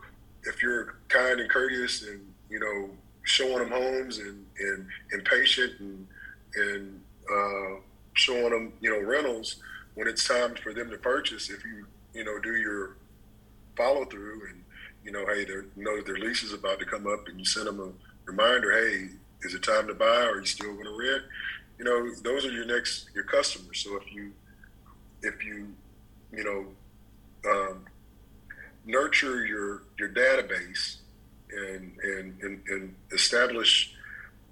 if 0.44 0.62
you're 0.62 0.96
kind 1.08 1.40
and 1.40 1.50
courteous 1.50 2.06
and 2.06 2.20
you 2.48 2.60
know 2.60 2.90
showing 3.24 3.58
them 3.58 3.70
homes 3.70 4.18
and 4.18 4.44
and, 4.58 4.86
and 5.12 5.24
patient 5.24 5.72
and 5.80 6.06
and 6.54 7.00
uh, 7.32 7.80
showing 8.14 8.50
them 8.50 8.72
you 8.80 8.90
know 8.90 9.00
rentals 9.06 9.56
when 9.94 10.08
it's 10.08 10.26
time 10.26 10.54
for 10.56 10.72
them 10.72 10.90
to 10.90 10.96
purchase 10.98 11.50
if 11.50 11.64
you 11.64 11.86
you 12.14 12.24
know 12.24 12.38
do 12.40 12.56
your 12.56 12.96
follow 13.76 14.04
through 14.04 14.42
and 14.50 14.62
you 15.04 15.12
know 15.12 15.24
hey 15.26 15.44
they 15.44 15.54
know 15.76 15.96
that 15.96 16.06
their 16.06 16.18
lease 16.18 16.42
is 16.42 16.52
about 16.52 16.78
to 16.78 16.84
come 16.84 17.06
up 17.06 17.26
and 17.28 17.38
you 17.38 17.44
send 17.44 17.66
them 17.66 17.80
a 17.80 18.30
reminder 18.30 18.72
hey 18.72 19.08
is 19.44 19.54
it 19.54 19.62
time 19.62 19.86
to 19.88 19.94
buy 19.94 20.24
or 20.24 20.32
are 20.32 20.40
you 20.40 20.46
still 20.46 20.72
going 20.72 20.84
to 20.84 20.96
rent? 20.96 21.22
You 21.78 21.84
know 21.84 22.14
those 22.22 22.46
are 22.46 22.52
your 22.52 22.64
next 22.64 23.08
your 23.14 23.24
customers. 23.24 23.80
So 23.80 23.96
if 23.96 24.12
you 24.12 24.32
if 25.22 25.44
you 25.44 25.68
you 26.32 26.44
know 26.44 27.50
um, 27.50 27.84
nurture 28.84 29.44
your 29.44 29.82
your 29.98 30.10
database 30.10 30.96
and 31.52 31.96
and, 32.02 32.42
and, 32.42 32.62
and 32.68 32.94
establish 33.12 33.94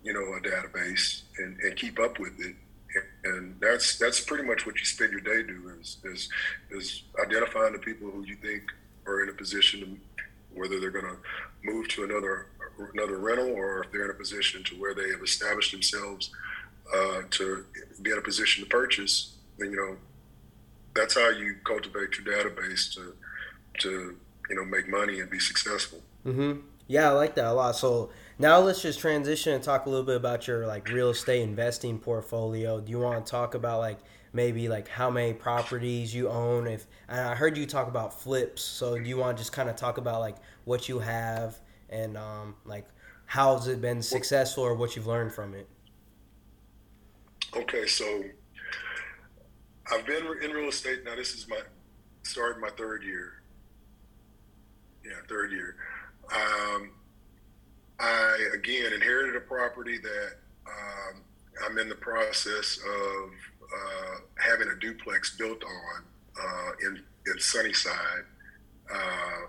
you 0.03 0.13
know 0.13 0.21
a 0.21 0.41
database 0.41 1.23
and, 1.39 1.59
and 1.61 1.77
keep 1.77 1.99
up 1.99 2.19
with 2.19 2.33
it 2.41 2.55
and 3.25 3.55
that's 3.61 3.99
that's 3.99 4.21
pretty 4.21 4.45
much 4.45 4.67
what 4.67 4.79
you 4.79 4.85
spend 4.85 5.13
your 5.13 5.21
day 5.21 5.43
doing 5.47 5.77
is, 5.81 5.99
is 6.05 6.29
is 6.71 7.03
identifying 7.25 7.73
the 7.73 7.79
people 7.79 8.11
who 8.11 8.25
you 8.25 8.37
think 8.37 8.63
are 9.07 9.23
in 9.23 9.29
a 9.29 9.33
position 9.33 9.81
to 9.81 9.87
whether 10.59 10.81
they're 10.81 10.91
going 10.91 11.05
to 11.05 11.17
move 11.63 11.87
to 11.89 12.05
another 12.05 12.47
another 12.95 13.19
rental 13.19 13.49
or 13.49 13.85
if 13.85 13.93
they're 13.93 14.07
in 14.07 14.11
a 14.11 14.15
position 14.15 14.65
to 14.65 14.75
where 14.77 14.95
they 14.95 15.11
have 15.11 15.23
established 15.23 15.71
themselves 15.71 16.31
uh, 16.95 17.23
to 17.31 17.65
be 18.03 18.11
in 18.11 18.19
a 18.19 18.23
position 18.23 18.65
to 18.65 18.71
purchase 18.71 19.37
then 19.59 19.71
you 19.71 19.77
know 19.77 19.97
that's 20.95 21.15
how 21.15 21.29
you 21.29 21.55
cultivate 21.65 22.11
your 22.19 22.27
database 22.27 22.93
to 22.93 23.15
to 23.79 24.17
you 24.49 24.57
know 24.57 24.65
make 24.65 24.89
money 24.89 25.21
and 25.21 25.31
be 25.31 25.39
successful 25.39 26.01
Mm-hmm. 26.27 26.61
Yeah, 26.91 27.11
I 27.11 27.13
like 27.13 27.37
that 27.37 27.45
a 27.45 27.53
lot. 27.53 27.77
So 27.77 28.11
now 28.37 28.59
let's 28.59 28.83
just 28.83 28.99
transition 28.99 29.53
and 29.53 29.63
talk 29.63 29.87
a 29.87 29.89
little 29.89 30.05
bit 30.05 30.17
about 30.17 30.49
your 30.49 30.67
like 30.67 30.89
real 30.89 31.11
estate 31.11 31.43
investing 31.43 32.01
portfolio. 32.01 32.81
Do 32.81 32.91
you 32.91 32.99
want 32.99 33.25
to 33.25 33.31
talk 33.31 33.55
about 33.55 33.79
like 33.79 33.99
maybe 34.33 34.69
like 34.69 34.89
how 34.89 35.09
many 35.09 35.33
properties 35.33 36.13
you 36.13 36.29
own? 36.29 36.67
If 36.67 36.89
and 37.09 37.21
I 37.21 37.37
heard 37.37 37.57
you 37.57 37.65
talk 37.65 37.87
about 37.87 38.21
flips, 38.21 38.65
so 38.65 38.99
do 38.99 39.09
you 39.09 39.17
want 39.19 39.37
to 39.37 39.41
just 39.41 39.53
kind 39.53 39.71
of 39.71 39.77
talk 39.77 39.99
about 39.99 40.19
like 40.19 40.35
what 40.65 40.89
you 40.89 40.99
have 40.99 41.61
and 41.91 42.17
um, 42.17 42.57
like 42.65 42.89
how's 43.25 43.69
it 43.69 43.81
been 43.81 44.03
successful 44.03 44.65
or 44.65 44.75
what 44.75 44.97
you've 44.97 45.07
learned 45.07 45.33
from 45.33 45.55
it? 45.55 45.69
Okay, 47.57 47.87
so 47.87 48.25
I've 49.93 50.05
been 50.05 50.27
in 50.43 50.51
real 50.51 50.71
estate 50.71 51.05
now. 51.05 51.15
This 51.15 51.35
is 51.35 51.47
my 51.49 51.61
starting 52.25 52.61
my 52.61 52.71
third 52.71 53.05
year. 53.05 53.43
Yeah, 55.05 55.13
third 55.29 55.53
year. 55.53 55.77
Um, 56.35 56.91
I 57.99 58.39
again 58.55 58.93
inherited 58.93 59.37
a 59.37 59.41
property 59.41 59.99
that 59.99 60.33
um, 60.67 61.23
I'm 61.67 61.79
in 61.79 61.89
the 61.89 61.95
process 61.97 62.79
of 62.79 63.31
uh, 63.63 64.15
having 64.39 64.69
a 64.69 64.77
duplex 64.81 65.37
built 65.37 65.63
on 65.65 66.05
uh, 66.41 66.71
in 66.87 67.03
in 67.27 67.41
Sunnyside. 67.41 68.25
Uh, 68.93 69.47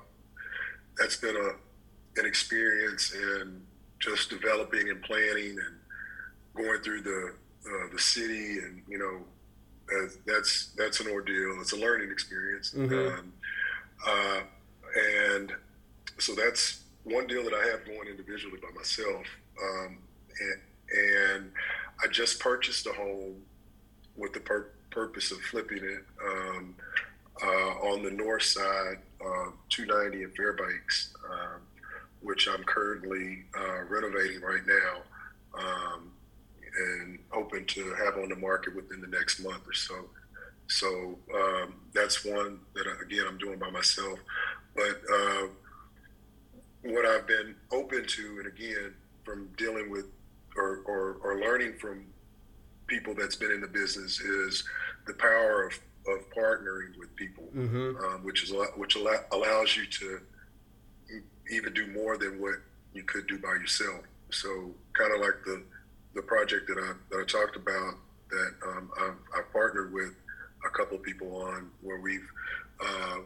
that's 0.98 1.15
been 1.17 1.36
a 1.36 2.20
an 2.20 2.26
experience 2.26 3.13
in 3.13 3.62
just 4.00 4.30
developing 4.30 4.89
and 4.89 5.02
planning 5.04 5.52
and 5.58 5.78
going 6.65 6.82
through 6.82 7.02
the 7.02 7.34
uh, 7.65 7.94
the 7.94 8.00
city 8.00 8.58
and 8.60 8.82
you 8.88 8.98
know 8.98 9.22
uh, 9.96 10.10
that's 10.26 10.74
that's 10.78 11.00
an 11.00 11.08
ordeal. 11.08 11.58
It's 11.62 11.74
a 11.74 11.78
learning 11.78 12.12
experience. 12.12 12.74
Mhm. 12.76 13.20
Um, 13.20 13.34
uh, 14.06 14.41
and 15.30 15.54
so 16.21 16.36
that's 16.36 16.84
one 17.03 17.27
deal 17.27 17.43
that 17.43 17.53
I 17.53 17.65
have 17.71 17.86
going 17.86 18.07
individually 18.07 18.60
by 18.62 18.69
myself. 18.75 19.25
Um, 19.62 19.97
and, 20.39 20.62
and 20.99 21.51
I 22.03 22.07
just 22.07 22.39
purchased 22.39 22.86
a 22.86 22.93
home 22.93 23.36
with 24.15 24.34
the 24.34 24.39
pur- 24.39 24.69
purpose 24.91 25.31
of 25.31 25.39
flipping 25.39 25.84
it 25.84 26.03
um, 26.23 26.75
uh, 27.41 27.88
on 27.89 28.03
the 28.03 28.12
north 28.12 28.43
side, 28.43 28.97
uh, 29.19 29.51
290 29.69 30.23
in 30.23 30.31
Fairbanks, 30.31 31.13
um, 31.29 31.62
which 32.21 32.47
I'm 32.47 32.63
currently 32.63 33.45
uh, 33.57 33.84
renovating 33.89 34.41
right 34.41 34.62
now. 34.67 34.97
Um, 35.57 36.12
and 36.73 37.19
hoping 37.29 37.65
to 37.65 37.93
have 37.95 38.15
on 38.15 38.29
the 38.29 38.36
market 38.36 38.75
within 38.75 39.01
the 39.01 39.07
next 39.07 39.39
month 39.41 39.67
or 39.67 39.73
so. 39.73 40.05
So 40.67 41.17
um, 41.36 41.73
that's 41.93 42.23
one 42.23 42.60
that 42.75 42.86
again 43.03 43.25
I'm 43.27 43.38
doing 43.38 43.60
by 43.60 43.69
myself. 43.69 44.19
But 44.73 45.01
uh, 45.13 45.47
what 46.84 47.06
I've 47.06 47.28
been 47.28 47.56
open 47.72 48.06
to, 48.06 48.38
and 48.39 48.48
again 48.48 48.94
from 49.24 49.50
dealing 49.58 49.89
with 49.89 50.06
or, 50.58 50.82
or, 50.86 51.17
or 51.24 51.39
learning 51.39 51.74
from 51.80 52.04
people 52.88 53.13
that's 53.17 53.36
been 53.36 53.52
in 53.52 53.62
the 53.62 53.67
business, 53.67 54.20
is 54.20 54.63
the 55.08 55.13
power 55.13 55.67
of, 55.67 55.74
of 56.13 56.30
partnering 56.32 56.98
with 57.00 57.15
people, 57.15 57.44
Mm-hmm. 57.56 58.04
um, 58.04 58.24
which 58.24 58.44
is 58.44 58.54
which 58.76 58.96
allow, 58.96 59.17
allows 59.32 59.78
you 59.78 59.86
to 59.86 60.20
even 61.52 61.74
do 61.74 61.88
more 61.88 62.17
than 62.17 62.41
what 62.41 62.56
you 62.94 63.04
could 63.04 63.28
do 63.28 63.38
by 63.38 63.50
yourself. 63.50 64.02
So 64.32 64.72
kind 64.94 65.13
of 65.13 65.22
like 65.22 65.44
the 65.46 65.62
the 66.15 66.22
project 66.22 66.67
that 66.67 66.78
I 66.78 66.94
that 67.12 67.22
I 67.22 67.26
talked 67.26 67.56
about 67.56 67.96
that 68.30 68.54
um, 68.67 68.91
I've, 69.00 69.39
I've 69.39 69.52
partnered 69.54 69.94
with 69.94 70.13
a 70.65 70.70
couple 70.70 70.98
of 70.98 71.04
people 71.04 71.36
on 71.41 71.70
where 71.82 72.00
we've 72.00 72.28
uh, 72.84 73.17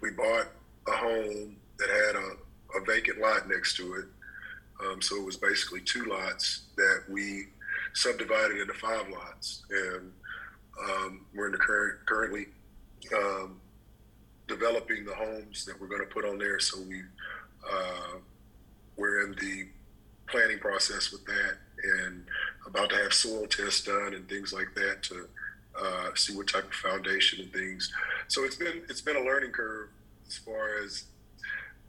we 0.00 0.10
bought 0.10 0.48
a 0.86 0.92
home 0.92 1.56
that 1.78 1.88
had 1.88 2.16
a, 2.16 2.30
a 2.76 2.84
vacant 2.84 3.20
lot 3.20 3.48
next 3.48 3.76
to 3.76 3.94
it. 3.94 4.04
Um, 4.84 5.02
so 5.02 5.16
it 5.16 5.24
was 5.24 5.36
basically 5.36 5.80
two 5.80 6.04
lots 6.04 6.62
that 6.76 7.02
we 7.08 7.46
subdivided 7.94 8.58
into 8.58 8.74
five 8.74 9.08
lots, 9.10 9.64
and 9.70 10.12
um, 10.80 11.26
we're 11.34 11.46
in 11.46 11.52
the 11.52 11.58
current 11.58 11.98
currently 12.06 12.46
um, 13.16 13.60
developing 14.46 15.04
the 15.04 15.14
homes 15.14 15.64
that 15.64 15.80
we're 15.80 15.88
going 15.88 16.00
to 16.00 16.14
put 16.14 16.24
on 16.24 16.38
there. 16.38 16.60
So 16.60 16.80
we 16.80 17.02
uh, 17.70 18.18
we're 18.96 19.24
in 19.24 19.32
the 19.32 19.68
planning 20.28 20.58
process 20.58 21.10
with 21.10 21.24
that 21.24 21.56
and 21.82 22.24
about 22.66 22.90
to 22.90 22.96
have 22.96 23.12
soil 23.12 23.46
tests 23.46 23.84
done 23.84 24.14
and 24.14 24.28
things 24.28 24.52
like 24.52 24.74
that 24.74 25.02
to 25.02 25.28
uh, 25.80 26.10
see 26.14 26.36
what 26.36 26.48
type 26.48 26.64
of 26.64 26.74
foundation 26.74 27.40
and 27.40 27.52
things. 27.52 27.92
So 28.26 28.44
it's 28.44 28.56
been 28.56 28.82
it's 28.88 29.00
been 29.00 29.16
a 29.16 29.22
learning 29.22 29.52
curve 29.52 29.88
as 30.26 30.36
far 30.36 30.82
as 30.84 31.04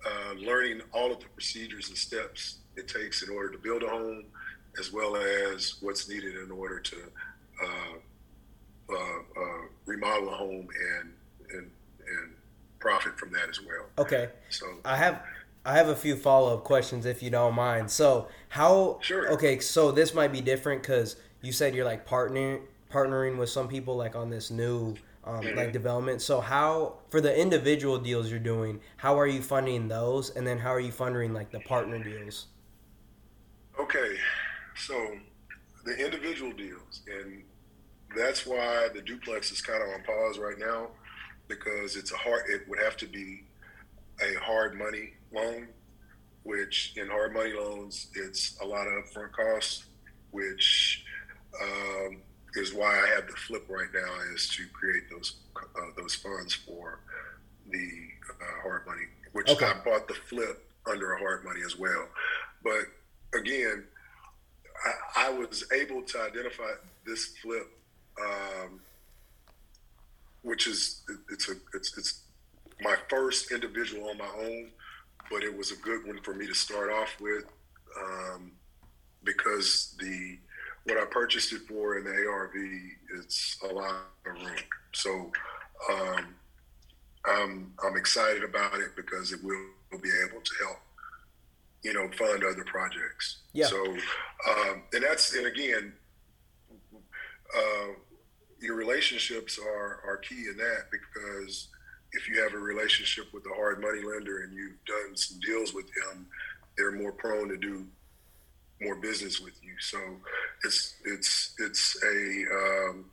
uh, 0.06 0.34
learning 0.34 0.82
all 0.94 1.12
of 1.12 1.20
the 1.20 1.26
procedures 1.28 1.90
and 1.90 1.98
steps 1.98 2.60
it 2.76 2.88
takes 2.88 3.24
in 3.24 3.30
order 3.30 3.52
to 3.52 3.58
build 3.58 3.84
a 3.84 3.90
home, 3.90 4.26
as 4.80 4.92
well 4.94 5.16
as 5.16 5.76
what's 5.82 6.08
needed 6.08 6.36
in 6.36 6.52
order 6.52 6.80
to 6.80 6.98
uh, 7.64 8.94
uh, 8.94 8.96
uh, 8.96 9.62
remodel 9.86 10.30
a 10.30 10.36
home 10.36 10.68
and 11.00 11.14
and 11.52 11.72
and 12.08 12.34
profit 12.80 13.18
from 13.20 13.32
that 13.32 13.50
as 13.50 13.60
well. 13.62 13.86
Okay. 13.98 14.30
So 14.50 14.66
I 14.86 14.96
have 14.96 15.22
I 15.66 15.76
have 15.76 15.90
a 15.90 15.96
few 15.96 16.16
follow 16.16 16.56
up 16.56 16.64
questions 16.64 17.06
if 17.06 17.22
you 17.22 17.30
don't 17.30 17.54
mind. 17.54 17.92
So 17.92 18.28
how? 18.50 19.00
Sure. 19.02 19.32
Okay, 19.34 19.60
so 19.60 19.92
this 19.92 20.14
might 20.14 20.32
be 20.32 20.42
different 20.42 20.82
because 20.82 21.18
you 21.42 21.52
said 21.52 21.76
you're 21.76 21.86
like 21.86 22.08
partnering 22.08 22.62
partnering 22.92 23.38
with 23.38 23.50
some 23.50 23.68
people 23.68 23.96
like 23.96 24.16
on 24.16 24.30
this 24.30 24.50
new 24.50 24.96
um, 25.30 25.44
Mhm. 25.44 25.56
like 25.56 25.72
development. 25.72 26.22
So 26.22 26.42
how 26.42 27.00
for 27.10 27.22
the 27.22 27.36
individual 27.38 28.00
deals 28.00 28.32
you're 28.32 28.40
doing, 28.40 28.82
how 28.98 29.20
are 29.20 29.28
you 29.28 29.42
funding 29.42 29.88
those, 29.88 30.32
and 30.32 30.46
then 30.46 30.58
how 30.58 30.74
are 30.74 30.80
you 30.80 30.92
funding 30.92 31.34
like 31.34 31.52
the 31.52 31.60
partner 31.60 32.00
deals? 32.04 32.48
Okay, 33.80 34.18
so 34.76 35.20
the 35.86 35.96
individual 36.04 36.52
deals, 36.52 37.02
and 37.08 37.44
that's 38.16 38.46
why 38.46 38.90
the 38.94 39.02
duplex 39.02 39.52
is 39.52 39.62
kind 39.62 39.82
of 39.82 39.90
on 39.90 40.04
pause 40.04 40.38
right 40.40 40.58
now 40.58 40.90
because 41.48 41.96
it's 41.96 42.12
a 42.12 42.18
hard. 42.18 42.44
It 42.50 42.68
would 42.68 42.80
have 42.80 42.98
to 42.98 43.08
be 43.08 43.46
a 44.22 44.34
hard 44.40 44.76
money 44.78 45.14
loan, 45.32 45.68
which 46.44 46.94
in 46.98 47.08
hard 47.08 47.34
money 47.34 47.54
loans, 47.54 48.08
it's 48.16 48.58
a 48.62 48.66
lot 48.66 48.88
of 48.88 49.06
upfront 49.06 49.32
costs, 49.32 49.86
which 50.32 51.06
um, 51.62 52.22
is 52.56 52.74
why 52.74 52.88
I 52.88 53.08
have 53.16 53.28
the 53.28 53.34
flip 53.34 53.66
right 53.70 53.90
now 53.94 54.34
is 54.34 54.48
to 54.50 54.66
create 54.74 55.10
those 55.10 55.38
uh, 55.56 55.82
those 55.98 56.16
funds 56.16 56.54
for 56.54 57.00
the 57.70 57.90
uh, 58.30 58.62
hard 58.62 58.86
money, 58.88 59.06
which 59.34 59.50
okay. 59.50 59.66
I 59.66 59.74
bought 59.84 60.08
the 60.08 60.14
flip 60.14 60.66
under 60.90 61.14
a 61.14 61.20
hard 61.20 61.44
money 61.44 61.62
as 61.66 61.78
well. 61.78 62.08
But 62.64 62.86
again, 63.38 63.84
I, 64.86 65.28
I 65.28 65.30
was 65.30 65.64
able 65.72 66.02
to 66.02 66.22
identify 66.22 66.72
this 67.06 67.38
flip, 67.42 67.68
um, 68.22 68.80
which 70.42 70.68
is 70.68 71.02
it's 71.32 71.50
a 71.50 71.54
it's 71.74 71.98
it's 71.98 72.22
my 72.82 72.96
first 73.10 73.52
individual 73.52 74.10
on 74.10 74.18
my 74.18 74.32
own, 74.40 74.70
but 75.30 75.44
it 75.44 75.56
was 75.56 75.72
a 75.72 75.76
good 75.78 76.06
one 76.08 76.20
for 76.22 76.34
me 76.34 76.48
to 76.48 76.56
start 76.56 76.92
off 76.92 77.16
with 77.20 77.44
um, 78.00 78.52
because 79.24 79.96
the 80.00 80.38
what 80.86 80.98
I 80.98 81.06
purchased 81.06 81.54
it 81.54 81.62
for 81.68 81.98
in 81.98 82.06
the 82.06 82.12
ARV 82.12 82.54
it's 83.18 83.58
a 83.70 83.74
lot 83.74 83.96
of 84.26 84.34
room. 84.34 84.52
So 84.94 85.32
um, 85.92 86.36
I'm 87.26 87.74
I'm 87.84 87.98
excited 87.98 88.44
about 88.44 88.76
it 88.76 88.96
because 88.96 89.32
it 89.32 89.44
will, 89.44 89.66
will 89.92 90.00
be 90.00 90.12
able 90.28 90.42
to 90.42 90.52
help 90.64 90.78
you 91.84 91.94
know 91.94 92.10
fund 92.18 92.44
other 92.44 92.64
projects. 92.66 93.40
Yeah. 93.54 93.68
So 93.68 93.84
um, 93.86 94.84
and 94.94 95.04
that's 95.04 95.36
and 95.36 95.48
again. 95.48 95.94
Uh, 97.56 97.94
your 98.62 98.76
relationships 98.76 99.58
are, 99.58 100.02
are 100.06 100.18
key 100.18 100.46
in 100.52 100.58
that 100.58 100.92
because 100.92 101.70
if 102.12 102.28
you 102.28 102.42
have 102.44 102.54
a 102.54 102.58
relationship 102.58 103.26
with 103.34 103.44
a 103.46 103.56
hard 103.56 103.82
money 103.82 104.02
lender 104.04 104.44
and 104.44 104.54
you've 104.54 104.84
done 104.86 105.16
some 105.16 105.40
deals 105.40 105.74
with 105.74 105.86
them, 105.86 106.28
they're 106.78 106.92
more 106.92 107.12
prone 107.12 107.50
to 107.50 107.58
do 107.58 107.86
more 108.82 108.96
business 108.96 109.40
with 109.40 109.54
you. 109.64 109.74
So 109.80 109.98
it's 110.64 110.96
it's 111.06 111.56
it's 111.60 111.98
a 112.04 112.46
um, 112.54 113.06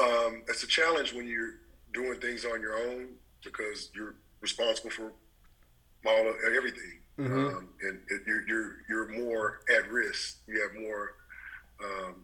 um, 0.00 0.42
it's 0.48 0.62
a 0.62 0.66
challenge 0.66 1.12
when 1.12 1.26
you're 1.26 1.54
doing 1.92 2.20
things 2.20 2.44
on 2.44 2.60
your 2.60 2.76
own 2.76 3.08
because 3.42 3.90
you're 3.94 4.14
responsible 4.40 4.90
for 4.90 5.12
all 6.06 6.28
of 6.28 6.36
everything, 6.56 7.00
mm-hmm. 7.18 7.56
um, 7.56 7.68
and 7.82 7.98
it, 8.10 8.22
you're 8.26 8.46
you're 8.46 8.76
you're 8.88 9.08
more 9.26 9.60
at 9.76 9.90
risk. 9.90 10.38
You 10.46 10.60
have 10.62 10.80
more, 10.80 11.14
um, 11.82 12.14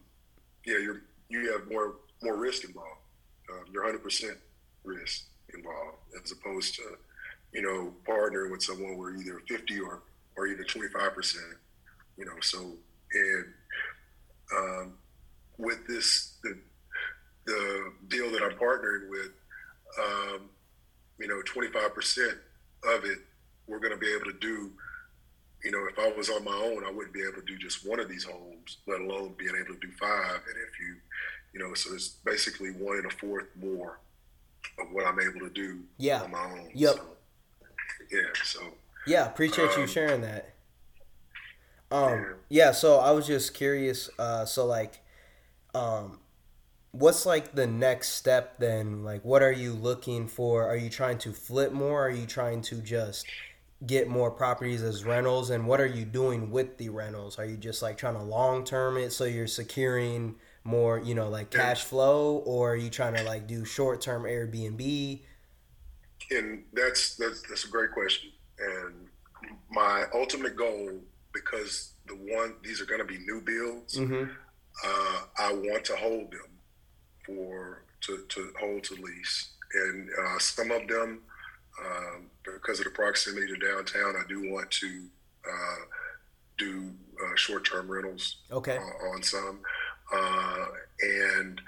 yeah, 0.65 0.79
you're 0.79 1.03
you 1.29 1.53
have 1.53 1.71
more 1.71 1.97
more 2.23 2.37
risk 2.37 2.65
involved. 2.65 3.01
Um, 3.51 3.65
you're 3.73 3.83
100 3.83 4.03
percent 4.03 4.39
risk 4.85 5.25
involved 5.55 5.99
as 6.23 6.33
opposed 6.33 6.75
to 6.77 6.83
you 7.53 7.63
know 7.63 7.93
partnering 8.07 8.51
with 8.51 8.63
someone 8.63 8.97
where 8.99 9.17
either 9.17 9.41
50 9.49 9.81
or 9.81 10.03
or 10.37 10.47
even 10.47 10.65
25 10.65 11.15
percent. 11.15 11.45
You 12.17 12.25
know, 12.25 12.41
so 12.41 12.59
and 13.13 13.45
um, 14.57 14.93
with 15.59 15.87
this 15.87 16.35
the 16.43 16.59
the 17.47 17.93
deal 18.09 18.31
that 18.33 18.43
I'm 18.43 18.57
partnering 18.59 19.11
with, 19.11 19.31
um, 19.99 20.49
you 21.19 21.29
know, 21.29 21.43
25 21.45 21.95
percent 21.95 22.39
of 22.85 23.05
it 23.05 23.19
we're 23.67 23.79
going 23.79 23.93
to 23.93 23.99
be 23.99 24.13
able 24.13 24.27
to 24.27 24.39
do. 24.39 24.73
You 25.63 25.71
know, 25.71 25.87
if 25.89 25.99
I 25.99 26.15
was 26.17 26.29
on 26.29 26.45
my 26.45 26.55
own, 26.55 26.85
I 26.85 26.91
wouldn't 26.91 27.15
be 27.15 27.23
able 27.23 27.41
to 27.41 27.47
do 27.47 27.57
just 27.57 27.89
one 27.89 27.99
of 27.99 28.09
these 28.09 28.25
homes, 28.25 28.79
let 28.87 29.01
alone 29.01 29.35
being 29.39 29.55
able 29.59 29.75
to 29.75 29.81
do 29.81 29.91
five. 29.99 30.41
And 30.47 30.57
if 30.69 30.79
you, 30.79 30.97
you 31.55 31.61
know, 31.61 31.73
so 31.75 31.95
it's 31.95 32.09
basically 32.09 32.71
one 32.71 32.99
and 32.99 33.07
a 33.07 33.11
fourth 33.11 33.47
more 33.59 33.99
of 34.79 34.93
what 34.93 35.07
I'm 35.07 35.19
able 35.21 35.41
to 35.41 35.51
do 35.51 35.81
yeah. 35.97 36.23
on 36.23 36.33
my 36.33 36.45
own. 36.45 36.71
Yep. 36.75 36.97
So, 36.97 37.03
yeah. 38.11 38.19
So. 38.45 38.61
Yeah, 39.07 39.27
appreciate 39.27 39.71
um, 39.71 39.81
you 39.81 39.87
sharing 39.87 40.21
that. 40.23 40.54
Um, 41.95 42.35
yeah. 42.49 42.73
So 42.73 42.99
I 42.99 43.13
was 43.13 43.27
just 43.27 43.55
curious. 43.55 44.11
Uh, 44.19 44.45
so 44.45 44.67
like, 44.67 45.01
um, 45.75 46.21
what's 46.91 47.27
like 47.27 47.55
the 47.55 47.67
next 47.67 48.11
step 48.11 48.59
then? 48.59 49.05
Like, 49.05 49.25
what 49.25 49.43
are 49.43 49.53
you 49.53 49.73
looking 49.73 50.27
for? 50.27 50.67
Are 50.67 50.77
you 50.77 50.91
trying 50.91 51.19
to 51.19 51.33
flip 51.33 51.73
more? 51.73 52.07
Are 52.07 52.11
you 52.11 52.27
trying 52.27 52.63
to 52.63 52.77
just 52.77 53.27
get 53.87 54.09
more 54.09 54.31
properties 54.31 54.83
as 54.83 55.05
rentals? 55.05 55.51
And 55.51 55.67
what 55.67 55.81
are 55.81 55.87
you 55.87 56.05
doing 56.05 56.51
with 56.51 56.79
the 56.79 56.89
rentals? 56.89 57.39
Are 57.39 57.45
you 57.45 57.57
just 57.57 57.83
like 57.83 57.97
trying 57.97 58.15
to 58.15 58.23
long 58.23 58.65
term 58.65 58.97
it 58.97 59.13
so 59.13 59.25
you're 59.25 59.47
securing 59.47 60.37
more, 60.65 60.99
you 60.99 61.15
know, 61.15 61.29
like 61.29 61.51
cash 61.51 61.85
flow, 61.85 62.39
or 62.39 62.73
are 62.73 62.77
you 62.77 62.91
trying 62.91 63.15
to 63.15 63.23
like 63.23 63.47
do 63.47 63.65
short 63.65 64.01
term 64.01 64.23
Airbnb? 64.23 65.21
And 66.31 66.65
that's 66.73 67.17
that's 67.17 67.43
that's 67.43 67.65
a 67.65 67.69
great 67.69 67.93
question. 67.93 68.31
And 68.59 69.09
my 69.71 70.05
ultimate 70.15 70.57
goal, 70.57 70.91
because 71.35 71.93
the 72.07 72.15
one 72.15 72.55
these 72.63 72.81
are 72.81 72.87
going 72.87 73.01
to 73.01 73.07
be 73.07 73.19
new 73.19 73.41
builds, 73.41 73.99
mm-hmm. 73.99 74.31
uh, 74.85 75.21
I 75.39 75.53
want 75.53 75.85
to 75.87 75.97
hold 75.97 76.31
them 76.31 76.51
for 77.27 77.85
to, 78.03 78.25
to 78.29 78.53
hold 78.61 78.85
to 78.85 78.95
lease, 78.95 79.51
and 79.75 80.09
uh, 80.11 80.39
some 80.39 80.71
of 80.71 80.87
them 80.87 81.23
um, 81.85 82.31
because 82.45 82.79
of 82.79 82.85
the 82.85 82.91
proximity 82.91 83.47
to 83.49 83.57
downtown, 83.57 84.15
I 84.17 84.23
do 84.29 84.53
want 84.53 84.71
to 84.71 85.07
uh, 85.47 85.85
do 86.59 86.93
uh, 87.23 87.37
short-term 87.37 87.91
rentals. 87.91 88.43
Okay. 88.51 88.79
On 89.13 89.23
some, 89.23 89.61
uh, 90.15 90.67
and 91.01 91.61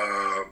uh, 0.00 0.42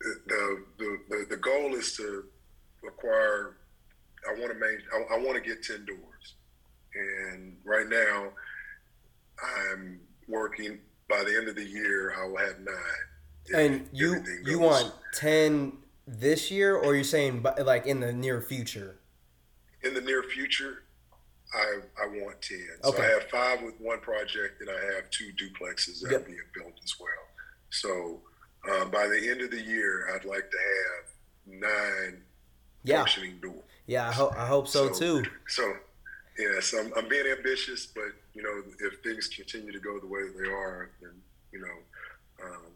the, 0.00 0.62
the, 0.78 0.98
the 1.08 1.26
the 1.30 1.36
goal 1.36 1.74
is 1.74 1.96
to 1.96 2.24
acquire. 2.86 3.56
I 4.28 4.38
want 4.40 4.52
to 4.52 4.58
make. 4.58 4.78
I, 4.92 5.14
I 5.14 5.18
want 5.18 5.34
to 5.34 5.40
get 5.40 5.62
ten 5.62 5.84
doors, 5.84 6.34
and 6.94 7.56
right 7.64 7.88
now, 7.88 8.28
I'm 9.72 10.00
working. 10.28 10.78
By 11.08 11.22
the 11.22 11.36
end 11.36 11.48
of 11.48 11.54
the 11.54 11.64
year, 11.64 12.14
I 12.18 12.26
will 12.26 12.38
have 12.38 12.58
nine 12.58 13.06
and 13.54 13.88
you 13.92 14.22
you 14.44 14.58
want 14.58 14.92
ten 15.12 15.72
this 16.06 16.50
year, 16.50 16.76
or 16.76 16.94
you're 16.94 17.04
saying 17.04 17.44
like 17.64 17.86
in 17.86 18.00
the 18.00 18.12
near 18.12 18.40
future? 18.40 18.98
In 19.82 19.94
the 19.94 20.00
near 20.00 20.22
future, 20.22 20.84
I 21.54 21.80
I 22.02 22.06
want 22.08 22.42
ten. 22.42 22.66
Okay. 22.84 22.96
So 22.96 23.02
I 23.02 23.06
have 23.06 23.24
five 23.24 23.62
with 23.62 23.80
one 23.80 24.00
project, 24.00 24.60
and 24.60 24.70
I 24.70 24.94
have 24.94 25.10
two 25.10 25.30
duplexes 25.32 26.00
that 26.02 26.10
yep. 26.10 26.22
are 26.22 26.24
being 26.24 26.38
built 26.54 26.74
as 26.82 26.94
well. 26.98 27.10
So 27.70 28.20
um, 28.70 28.90
by 28.90 29.06
the 29.06 29.30
end 29.30 29.40
of 29.42 29.50
the 29.50 29.60
year, 29.60 30.08
I'd 30.14 30.24
like 30.24 30.50
to 30.50 30.58
have 30.58 31.60
nine 31.60 32.22
yeah. 32.84 32.98
functioning 32.98 33.38
doors. 33.40 33.62
Yeah, 33.86 34.08
I, 34.08 34.12
ho- 34.12 34.34
I 34.36 34.46
hope 34.46 34.68
so, 34.68 34.92
so, 34.92 34.98
too. 34.98 35.30
So 35.48 35.72
yeah, 36.38 36.60
so 36.60 36.80
I'm, 36.80 36.92
I'm, 36.96 37.08
being 37.08 37.26
ambitious, 37.26 37.86
but 37.86 38.12
you 38.34 38.42
know, 38.42 38.62
if 38.80 39.00
things 39.02 39.28
continue 39.28 39.72
to 39.72 39.78
go 39.78 39.98
the 39.98 40.06
way 40.06 40.20
they 40.38 40.50
are, 40.50 40.90
then 41.00 41.12
you 41.52 41.60
know, 41.60 42.46
um, 42.46 42.72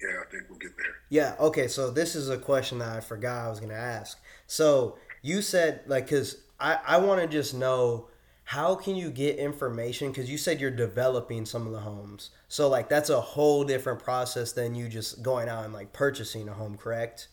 yeah, 0.00 0.20
I 0.20 0.30
think 0.30 0.44
we'll 0.48 0.58
get 0.58 0.76
there. 0.76 0.96
Yeah. 1.10 1.34
Okay. 1.38 1.68
So 1.68 1.90
this 1.90 2.14
is 2.14 2.30
a 2.30 2.38
question 2.38 2.78
that 2.78 2.96
I 2.96 3.00
forgot 3.00 3.46
I 3.46 3.48
was 3.50 3.60
going 3.60 3.70
to 3.70 3.76
ask. 3.76 4.18
So 4.46 4.98
you 5.22 5.42
said 5.42 5.82
like, 5.86 6.08
cause 6.08 6.36
I 6.60 6.78
I 6.86 6.98
want 6.98 7.20
to 7.20 7.26
just 7.26 7.54
know 7.54 8.08
how 8.44 8.74
can 8.74 8.94
you 8.94 9.10
get 9.10 9.38
information 9.38 10.10
because 10.10 10.30
you 10.30 10.36
said 10.36 10.60
you're 10.60 10.70
developing 10.70 11.46
some 11.46 11.66
of 11.66 11.72
the 11.72 11.80
homes 11.80 12.30
so 12.48 12.68
like 12.68 12.88
that's 12.90 13.08
a 13.08 13.20
whole 13.20 13.64
different 13.64 13.98
process 13.98 14.52
than 14.52 14.74
you 14.74 14.86
just 14.86 15.22
going 15.22 15.48
out 15.48 15.64
and 15.64 15.72
like 15.72 15.92
purchasing 15.94 16.48
a 16.48 16.52
home 16.52 16.76
correct 16.76 17.28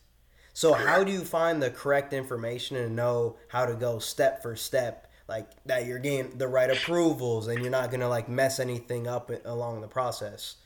so 0.53 0.73
how 0.73 1.03
do 1.03 1.11
you 1.11 1.21
find 1.21 1.61
the 1.61 1.69
correct 1.69 2.13
information 2.13 2.77
and 2.77 2.95
know 2.95 3.37
how 3.47 3.65
to 3.65 3.73
go 3.73 3.99
step 3.99 4.41
for 4.41 4.55
step 4.55 5.11
like 5.27 5.47
that 5.65 5.85
you're 5.85 5.99
getting 5.99 6.37
the 6.37 6.47
right 6.47 6.69
approvals 6.69 7.47
and 7.47 7.61
you're 7.61 7.71
not 7.71 7.91
gonna 7.91 8.09
like 8.09 8.27
mess 8.27 8.59
anything 8.59 9.07
up 9.07 9.31
along 9.45 9.81
the 9.81 9.87
process 9.87 10.57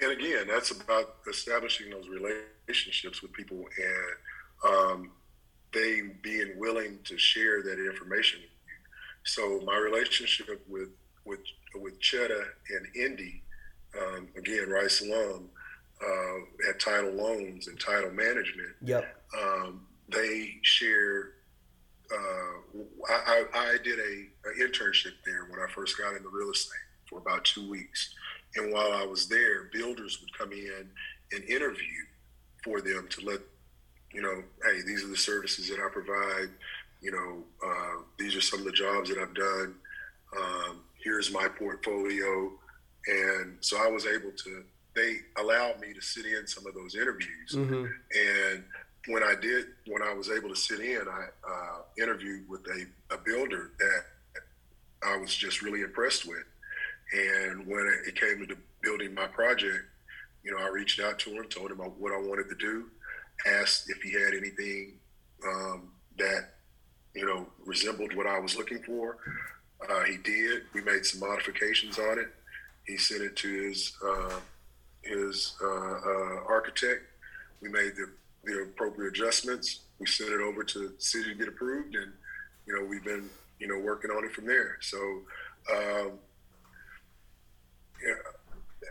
and 0.00 0.12
again, 0.12 0.46
that's 0.48 0.70
about 0.70 1.16
establishing 1.28 1.90
those 1.90 2.08
relationships 2.08 3.22
with 3.22 3.32
people 3.32 3.64
and 3.78 4.74
um, 4.74 5.10
they 5.72 6.02
being 6.22 6.58
willing 6.58 6.98
to 7.04 7.16
share 7.16 7.62
that 7.62 7.78
information. 7.78 8.40
So 9.24 9.60
my 9.64 9.76
relationship 9.76 10.64
with 10.68 10.90
with 11.24 11.40
with 11.74 11.98
Cheta 12.00 12.44
and 12.70 12.86
Indy, 12.94 13.42
um, 13.98 14.28
again, 14.36 14.68
Rice 14.68 15.00
alum, 15.00 15.48
uh, 16.02 16.70
at 16.70 16.80
Title 16.80 17.12
Loans 17.12 17.68
and 17.68 17.78
Title 17.78 18.10
Management. 18.10 18.74
Yep. 18.82 19.22
Um, 19.40 19.86
they 20.08 20.56
share. 20.62 21.32
Uh, 22.12 22.80
I, 23.08 23.44
I, 23.54 23.76
did 23.82 23.98
a, 23.98 24.48
a 24.48 24.68
internship 24.68 25.14
there 25.24 25.46
when 25.48 25.58
I 25.58 25.70
first 25.72 25.96
got 25.98 26.14
into 26.14 26.28
real 26.28 26.50
estate 26.50 26.76
for 27.08 27.18
about 27.18 27.44
two 27.44 27.68
weeks 27.68 28.14
and 28.56 28.72
while 28.72 28.92
I 28.92 29.04
was 29.04 29.28
there, 29.28 29.64
builders 29.72 30.20
would 30.20 30.36
come 30.36 30.52
in 30.52 30.88
and 31.32 31.44
interview 31.44 32.04
for 32.62 32.80
them 32.80 33.08
to 33.10 33.26
let, 33.26 33.40
you 34.12 34.22
know, 34.22 34.42
hey, 34.64 34.80
these 34.86 35.02
are 35.04 35.08
the 35.08 35.16
services 35.16 35.68
that 35.68 35.80
I 35.80 35.88
provide. 35.92 36.50
You 37.00 37.12
know, 37.12 37.44
uh, 37.66 38.02
these 38.18 38.36
are 38.36 38.40
some 38.40 38.60
of 38.60 38.64
the 38.64 38.72
jobs 38.72 39.10
that 39.10 39.18
I've 39.18 39.34
done. 39.34 39.74
Um, 40.36 40.80
here's 41.02 41.32
my 41.32 41.48
portfolio. 41.48 42.52
And 43.06 43.56
so 43.60 43.76
I 43.82 43.88
was 43.88 44.06
able 44.06 44.30
to, 44.30 44.64
they 44.94 45.18
allowed 45.36 45.80
me 45.80 45.92
to 45.92 46.00
sit 46.00 46.26
in 46.26 46.46
some 46.46 46.66
of 46.66 46.74
those 46.74 46.94
interviews. 46.94 47.52
Mm-hmm. 47.52 47.84
And 47.84 48.64
when 49.08 49.22
I 49.22 49.34
did, 49.40 49.66
when 49.86 50.02
I 50.02 50.14
was 50.14 50.30
able 50.30 50.48
to 50.48 50.56
sit 50.56 50.80
in, 50.80 51.02
I 51.08 51.26
uh, 51.48 51.78
interviewed 51.98 52.48
with 52.48 52.62
a, 52.68 53.14
a 53.14 53.18
builder 53.18 53.72
that 53.78 54.02
I 55.02 55.16
was 55.16 55.34
just 55.34 55.62
really 55.62 55.82
impressed 55.82 56.26
with. 56.26 56.44
And 57.12 57.66
when 57.66 57.86
it 58.06 58.18
came 58.18 58.46
to 58.46 58.56
building 58.82 59.14
my 59.14 59.26
project, 59.26 59.84
you 60.42 60.52
know, 60.52 60.58
I 60.58 60.68
reached 60.68 61.00
out 61.00 61.18
to 61.20 61.30
him, 61.30 61.44
told 61.48 61.70
him 61.70 61.78
what 61.78 62.12
I 62.12 62.18
wanted 62.18 62.48
to 62.48 62.54
do, 62.56 62.86
asked 63.46 63.90
if 63.90 64.00
he 64.02 64.12
had 64.12 64.34
anything 64.34 64.94
um, 65.46 65.90
that, 66.18 66.50
you 67.14 67.26
know, 67.26 67.46
resembled 67.64 68.14
what 68.14 68.26
I 68.26 68.38
was 68.38 68.56
looking 68.56 68.82
for. 68.82 69.18
Uh, 69.88 70.04
he 70.04 70.16
did. 70.18 70.62
We 70.72 70.82
made 70.82 71.04
some 71.04 71.20
modifications 71.20 71.98
on 71.98 72.18
it. 72.18 72.28
He 72.86 72.96
sent 72.96 73.22
it 73.22 73.36
to 73.36 73.48
his 73.48 73.92
uh, 74.06 74.40
his 75.04 75.54
uh, 75.62 75.66
uh, 75.66 76.40
architect. 76.48 77.02
We 77.60 77.68
made 77.68 77.92
the, 77.96 78.10
the 78.44 78.62
appropriate 78.62 79.08
adjustments. 79.08 79.80
We 79.98 80.06
sent 80.06 80.30
it 80.30 80.40
over 80.40 80.64
to 80.64 80.78
the 80.78 80.94
city 80.98 81.30
to 81.30 81.34
get 81.34 81.48
approved, 81.48 81.94
and 81.94 82.12
you 82.66 82.74
know 82.74 82.86
we've 82.86 83.04
been 83.04 83.28
you 83.58 83.68
know 83.68 83.78
working 83.78 84.10
on 84.10 84.24
it 84.24 84.32
from 84.32 84.46
there. 84.46 84.78
So 84.80 84.98
um, 85.72 86.12
yeah, 88.04 88.88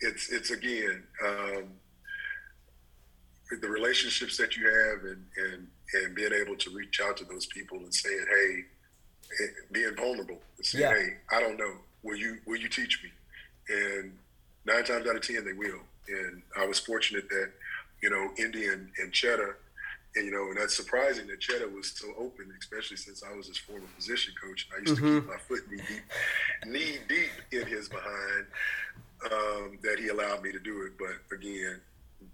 it's 0.00 0.30
it's 0.30 0.50
again 0.50 1.02
um, 1.24 1.64
the 3.60 3.68
relationships 3.68 4.36
that 4.36 4.56
you 4.56 4.64
have 4.66 5.04
and 5.04 5.24
and 5.36 5.66
and 5.94 6.14
being 6.14 6.32
able 6.32 6.56
to 6.56 6.70
reach 6.70 7.00
out 7.00 7.16
to 7.16 7.24
those 7.24 7.46
people 7.46 7.78
and 7.78 7.94
saying, 7.94 8.24
hey, 8.28 8.64
eh, 9.44 9.48
being 9.72 9.94
vulnerable 9.96 10.40
and 10.56 10.66
saying, 10.66 10.82
yeah. 10.82 10.94
hey, 10.94 11.08
I 11.30 11.40
don't 11.40 11.56
know, 11.56 11.74
will 12.02 12.16
you 12.16 12.38
will 12.46 12.56
you 12.56 12.68
teach 12.68 13.02
me? 13.02 13.10
And 13.68 14.12
nine 14.66 14.84
times 14.84 15.06
out 15.08 15.16
of 15.16 15.22
ten, 15.22 15.44
they 15.44 15.52
will. 15.52 15.80
And 16.08 16.42
I 16.56 16.66
was 16.66 16.78
fortunate 16.78 17.28
that 17.28 17.50
you 18.02 18.10
know 18.10 18.30
Indy 18.38 18.66
and, 18.66 18.88
and 18.98 19.12
Cheta. 19.12 19.54
And, 20.14 20.24
you 20.24 20.32
know, 20.32 20.48
and 20.48 20.56
that's 20.56 20.74
surprising 20.74 21.26
that 21.26 21.40
Cheta 21.40 21.68
was 21.68 21.92
so 21.94 22.08
open, 22.16 22.50
especially 22.58 22.96
since 22.96 23.22
I 23.22 23.36
was 23.36 23.48
his 23.48 23.58
former 23.58 23.84
position 23.96 24.32
coach. 24.42 24.66
I 24.74 24.80
used 24.80 24.94
mm-hmm. 24.94 25.14
to 25.14 25.20
keep 25.20 25.28
my 25.28 25.36
foot 25.36 25.70
knee 25.70 25.82
deep, 25.86 26.02
knee 26.64 26.98
deep 27.06 27.30
in 27.52 27.66
his 27.66 27.90
behind 27.90 28.46
um, 29.30 29.78
that 29.82 29.98
he 29.98 30.08
allowed 30.08 30.42
me 30.42 30.52
to 30.52 30.58
do 30.58 30.86
it. 30.86 30.92
But 30.98 31.36
again, 31.36 31.80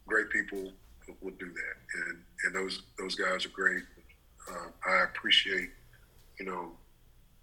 great 0.06 0.30
people 0.30 0.72
will 1.20 1.32
do 1.32 1.46
that, 1.46 2.06
and 2.06 2.18
and 2.44 2.54
those 2.54 2.82
those 2.98 3.14
guys 3.14 3.44
are 3.44 3.50
great. 3.50 3.82
Um, 4.48 4.72
I 4.86 5.04
appreciate 5.04 5.70
you 6.38 6.46
know 6.46 6.72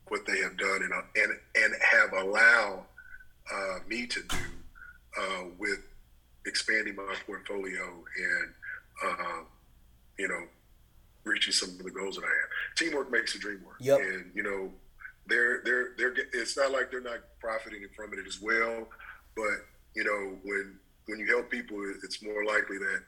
what 0.07 0.25
they 0.25 0.39
have 0.39 0.57
done 0.57 0.81
and 0.83 0.93
and 1.15 1.33
and 1.55 1.73
have 1.81 2.13
allowed 2.13 2.83
uh, 3.53 3.79
me 3.87 4.07
to 4.07 4.21
do 4.23 4.37
uh, 5.17 5.43
with 5.57 5.79
expanding 6.45 6.95
my 6.95 7.15
portfolio 7.25 7.83
and 7.83 8.53
uh, 9.05 9.43
you 10.17 10.27
know 10.27 10.43
reaching 11.23 11.53
some 11.53 11.69
of 11.69 11.83
the 11.83 11.91
goals 11.91 12.15
that 12.15 12.23
I 12.23 12.27
have. 12.27 12.75
Teamwork 12.75 13.11
makes 13.11 13.33
the 13.33 13.39
dream 13.39 13.61
work, 13.65 13.77
yep. 13.79 13.99
and 13.99 14.31
you 14.33 14.43
know 14.43 14.71
they're 15.27 15.61
they're 15.63 15.89
they're. 15.97 16.13
It's 16.33 16.57
not 16.57 16.71
like 16.71 16.91
they're 16.91 17.01
not 17.01 17.19
profiting 17.39 17.81
from 17.95 18.13
it 18.13 18.19
as 18.27 18.41
well. 18.41 18.87
But 19.35 19.65
you 19.95 20.03
know, 20.03 20.37
when 20.43 20.79
when 21.05 21.19
you 21.19 21.27
help 21.27 21.49
people, 21.49 21.77
it's 22.03 22.21
more 22.23 22.45
likely 22.45 22.77
that 22.77 23.01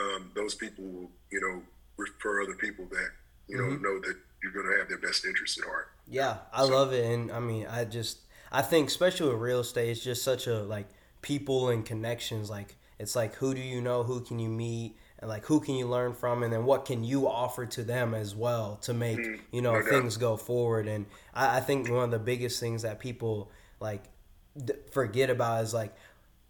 um, 0.00 0.30
those 0.34 0.54
people 0.54 0.84
will, 0.84 1.10
you 1.30 1.40
know, 1.40 1.62
refer 1.96 2.42
other 2.42 2.54
people 2.54 2.86
that 2.90 3.08
you 3.48 3.56
know 3.56 3.64
mm-hmm. 3.64 3.82
know 3.82 4.00
that 4.00 4.16
you're 4.42 4.52
going 4.52 4.66
to 4.66 4.78
have 4.78 4.88
their 4.88 4.98
best 4.98 5.24
interest 5.24 5.58
at 5.58 5.64
heart. 5.64 5.88
Yeah, 6.06 6.36
I 6.52 6.66
so. 6.66 6.72
love 6.72 6.92
it, 6.92 7.04
and 7.04 7.32
I 7.32 7.40
mean, 7.40 7.66
I 7.66 7.84
just 7.84 8.18
I 8.52 8.62
think 8.62 8.88
especially 8.88 9.30
with 9.30 9.40
real 9.40 9.60
estate, 9.60 9.90
it's 9.90 10.04
just 10.04 10.22
such 10.22 10.46
a 10.46 10.62
like 10.62 10.86
people 11.24 11.70
and 11.70 11.84
connections. 11.84 12.48
Like 12.48 12.76
it's 13.00 13.16
like 13.16 13.34
who 13.34 13.54
do 13.54 13.60
you 13.60 13.80
know, 13.80 14.04
who 14.04 14.20
can 14.20 14.38
you 14.38 14.48
meet, 14.48 14.96
and 15.18 15.28
like 15.28 15.44
who 15.46 15.58
can 15.58 15.74
you 15.74 15.88
learn 15.88 16.12
from, 16.12 16.44
and 16.44 16.52
then 16.52 16.64
what 16.64 16.84
can 16.84 17.02
you 17.02 17.26
offer 17.28 17.66
to 17.66 17.82
them 17.82 18.14
as 18.14 18.36
well 18.36 18.76
to 18.82 18.94
make 18.94 19.18
mm-hmm. 19.18 19.42
you 19.50 19.62
know 19.62 19.80
no 19.80 19.82
things 19.82 20.16
go 20.16 20.36
forward. 20.36 20.86
And 20.86 21.06
I, 21.32 21.56
I 21.56 21.60
think 21.60 21.90
one 21.90 22.04
of 22.04 22.10
the 22.12 22.20
biggest 22.20 22.60
things 22.60 22.82
that 22.82 23.00
people 23.00 23.50
like 23.80 24.04
forget 24.92 25.30
about 25.30 25.64
is 25.64 25.74
like 25.74 25.96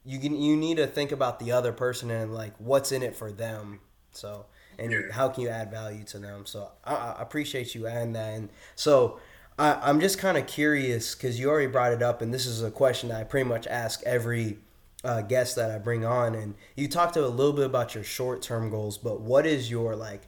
you 0.05 0.19
can 0.19 0.37
you 0.37 0.57
need 0.57 0.77
to 0.77 0.87
think 0.87 1.13
about 1.13 1.39
the 1.39 1.53
other 1.53 1.73
person 1.73 2.11
and 2.11 2.35
like 2.35 2.55
what's 2.59 2.93
in 2.93 3.03
it 3.03 3.15
for 3.15 3.33
them. 3.33 3.81
So 4.13 4.47
and 4.79 4.91
yeah. 4.91 5.01
how 5.13 5.29
can 5.29 5.45
you 5.45 5.49
add 5.49 5.71
value 5.71 6.05
to 6.05 6.19
them? 6.19 6.47
So 6.47 6.69
I, 6.85 6.95
I 6.95 7.23
appreciate 7.23 7.75
you 7.75 7.87
adding 7.87 8.13
that. 8.15 8.35
And 8.35 8.51
so 8.75 9.21
I, 9.59 9.89
am 9.89 10.01
just 10.01 10.19
kind 10.19 10.37
of 10.37 10.47
curious 10.47 11.15
because 11.15 11.39
you 11.39 11.49
already 11.49 11.69
brought 11.69 11.93
it 11.93 12.03
up, 12.03 12.23
and 12.23 12.35
this 12.35 12.45
is 12.47 12.63
a 12.63 12.71
question 12.71 13.11
that 13.11 13.21
I 13.21 13.25
pretty 13.25 13.49
much 13.49 13.67
ask 13.67 14.03
every 14.03 14.59
uh, 15.05 15.23
guest 15.23 15.57
that 15.57 15.71
I 15.71 15.79
bring 15.79 16.05
on. 16.05 16.35
And 16.35 16.55
you 16.77 16.89
talked 16.89 17.17
a 17.17 17.27
little 17.27 17.53
bit 17.53 17.67
about 17.67 17.95
your 17.95 18.05
short 18.05 18.43
term 18.43 18.71
goals, 18.71 18.99
but 18.99 19.21
what 19.21 19.47
is 19.47 19.71
your 19.71 19.95
like 19.95 20.23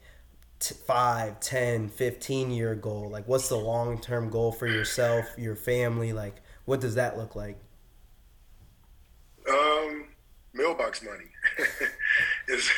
t- 0.60 0.74
5, 0.74 1.40
10, 1.40 1.88
15 1.88 2.50
year 2.50 2.74
goal? 2.74 3.08
Like, 3.08 3.26
what's 3.26 3.48
the 3.48 3.56
long 3.56 4.00
term 4.00 4.30
goal 4.30 4.52
for 4.52 4.66
yourself, 4.66 5.26
your 5.36 5.56
family? 5.56 6.12
Like, 6.12 6.36
what 6.64 6.80
does 6.80 6.94
that 6.96 7.16
look 7.16 7.34
like? 7.34 7.58
Um, 9.48 10.08
mailbox 10.52 11.02
money 11.02 11.30
is 12.48 12.70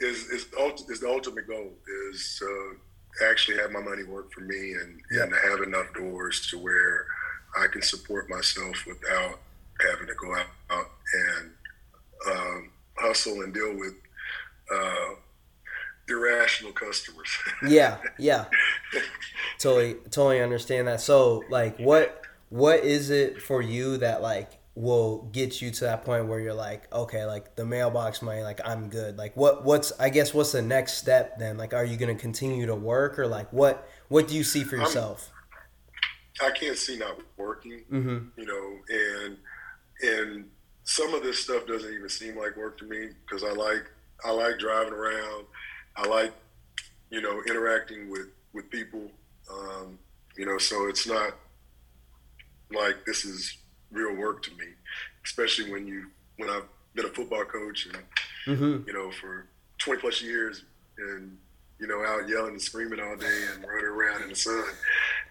is 0.00 0.26
is, 0.28 0.50
is 0.88 1.00
the 1.00 1.08
ultimate 1.08 1.46
goal. 1.46 1.72
Is 2.10 2.42
uh, 2.42 3.28
actually 3.30 3.58
have 3.58 3.70
my 3.70 3.80
money 3.80 4.04
work 4.04 4.32
for 4.32 4.40
me 4.40 4.72
and 4.72 5.00
and 5.10 5.32
have 5.32 5.60
enough 5.66 5.92
doors 5.94 6.46
to 6.50 6.58
where 6.58 7.06
I 7.56 7.66
can 7.68 7.82
support 7.82 8.28
myself 8.28 8.84
without 8.86 9.40
having 9.80 10.06
to 10.06 10.14
go 10.14 10.34
out, 10.34 10.86
and 11.14 11.50
um, 12.30 12.70
hustle 12.96 13.42
and 13.42 13.52
deal 13.52 13.76
with 13.76 13.94
uh, 14.72 15.14
irrational 16.08 16.72
customers. 16.72 17.28
yeah, 17.68 17.98
yeah, 18.18 18.46
totally, 19.58 19.94
totally 20.10 20.40
understand 20.40 20.88
that. 20.88 21.00
So, 21.00 21.44
like, 21.50 21.78
what 21.78 22.22
what 22.50 22.80
is 22.80 23.10
it 23.10 23.42
for 23.42 23.62
you 23.62 23.96
that 23.98 24.22
like 24.22 24.60
will 24.76 25.28
get 25.32 25.62
you 25.62 25.70
to 25.70 25.84
that 25.84 26.04
point 26.04 26.26
where 26.26 26.40
you're 26.40 26.54
like, 26.54 26.92
okay, 26.92 27.24
like 27.24 27.54
the 27.54 27.64
mailbox 27.64 28.22
money, 28.22 28.42
like 28.42 28.60
I'm 28.64 28.88
good. 28.88 29.16
Like 29.16 29.36
what 29.36 29.64
what's 29.64 29.92
I 29.98 30.08
guess 30.08 30.34
what's 30.34 30.52
the 30.52 30.62
next 30.62 30.94
step 30.94 31.38
then? 31.38 31.56
Like 31.56 31.74
are 31.74 31.84
you 31.84 31.96
gonna 31.96 32.14
continue 32.14 32.66
to 32.66 32.74
work 32.74 33.18
or 33.18 33.26
like 33.26 33.52
what 33.52 33.88
what 34.08 34.28
do 34.28 34.36
you 34.36 34.44
see 34.44 34.64
for 34.64 34.76
yourself? 34.76 35.30
I'm, 36.40 36.48
I 36.48 36.50
can 36.56 36.68
not 36.68 36.76
see 36.76 36.98
not 36.98 37.18
working. 37.36 37.82
Mm-hmm. 37.90 38.40
You 38.40 38.46
know, 38.46 38.76
and 38.88 39.36
and 40.04 40.48
some 40.84 41.14
of 41.14 41.22
this 41.22 41.38
stuff 41.38 41.66
doesn't 41.66 41.92
even 41.92 42.08
seem 42.08 42.36
like 42.36 42.56
work 42.56 42.78
to 42.78 42.84
me 42.84 43.08
because 43.24 43.42
I 43.42 43.52
like 43.52 43.90
I 44.24 44.30
like 44.30 44.58
driving 44.58 44.92
around. 44.92 45.46
I 45.96 46.06
like 46.06 46.32
you 47.10 47.20
know 47.20 47.42
interacting 47.48 48.10
with 48.10 48.28
with 48.52 48.70
people. 48.70 49.10
Um, 49.50 49.98
you 50.36 50.46
know, 50.46 50.58
so 50.58 50.88
it's 50.88 51.06
not 51.06 51.34
like 52.72 53.04
this 53.06 53.24
is 53.24 53.56
real 53.90 54.14
work 54.14 54.42
to 54.44 54.50
me, 54.52 54.66
especially 55.24 55.70
when 55.70 55.86
you 55.86 56.06
when 56.36 56.50
I've 56.50 56.66
been 56.94 57.06
a 57.06 57.10
football 57.10 57.44
coach 57.44 57.86
and 57.86 58.58
mm-hmm. 58.58 58.88
you 58.88 58.92
know 58.92 59.10
for 59.10 59.46
20 59.78 60.00
plus 60.00 60.22
years 60.22 60.64
and 60.98 61.36
you 61.78 61.86
know 61.86 62.04
out 62.04 62.28
yelling 62.28 62.52
and 62.52 62.62
screaming 62.62 63.00
all 63.00 63.16
day 63.16 63.44
and 63.52 63.64
running 63.66 63.86
around 63.86 64.22
in 64.22 64.28
the 64.30 64.36
sun. 64.36 64.64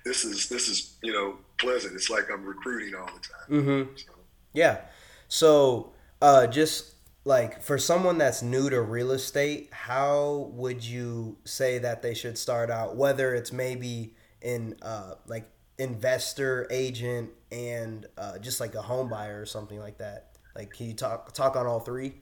This 0.05 0.25
is 0.25 0.49
this 0.49 0.67
is 0.67 0.97
you 1.03 1.13
know 1.13 1.37
pleasant. 1.59 1.95
It's 1.95 2.09
like 2.09 2.29
I'm 2.31 2.43
recruiting 2.43 2.95
all 2.95 3.05
the 3.05 3.11
time. 3.11 3.63
Mm-hmm. 3.63 3.95
So. 3.97 4.12
Yeah. 4.53 4.81
So 5.27 5.93
uh, 6.21 6.47
just 6.47 6.95
like 7.25 7.61
for 7.61 7.77
someone 7.77 8.17
that's 8.17 8.41
new 8.41 8.69
to 8.69 8.81
real 8.81 9.11
estate, 9.11 9.69
how 9.71 10.51
would 10.53 10.83
you 10.83 11.37
say 11.45 11.79
that 11.79 12.01
they 12.01 12.13
should 12.13 12.37
start 12.37 12.69
out? 12.69 12.95
Whether 12.95 13.33
it's 13.33 13.51
maybe 13.51 14.15
in 14.41 14.75
uh, 14.81 15.15
like 15.27 15.49
investor, 15.77 16.67
agent, 16.69 17.31
and 17.51 18.05
uh, 18.17 18.37
just 18.39 18.59
like 18.59 18.75
a 18.75 18.81
home 18.81 19.09
buyer 19.09 19.41
or 19.41 19.45
something 19.45 19.79
like 19.79 19.97
that? 19.97 20.37
Like, 20.55 20.71
can 20.71 20.87
you 20.87 20.93
talk 20.93 21.33
talk 21.33 21.55
on 21.55 21.65
all 21.65 21.79
three? 21.79 22.13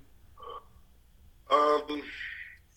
Um, 1.50 2.02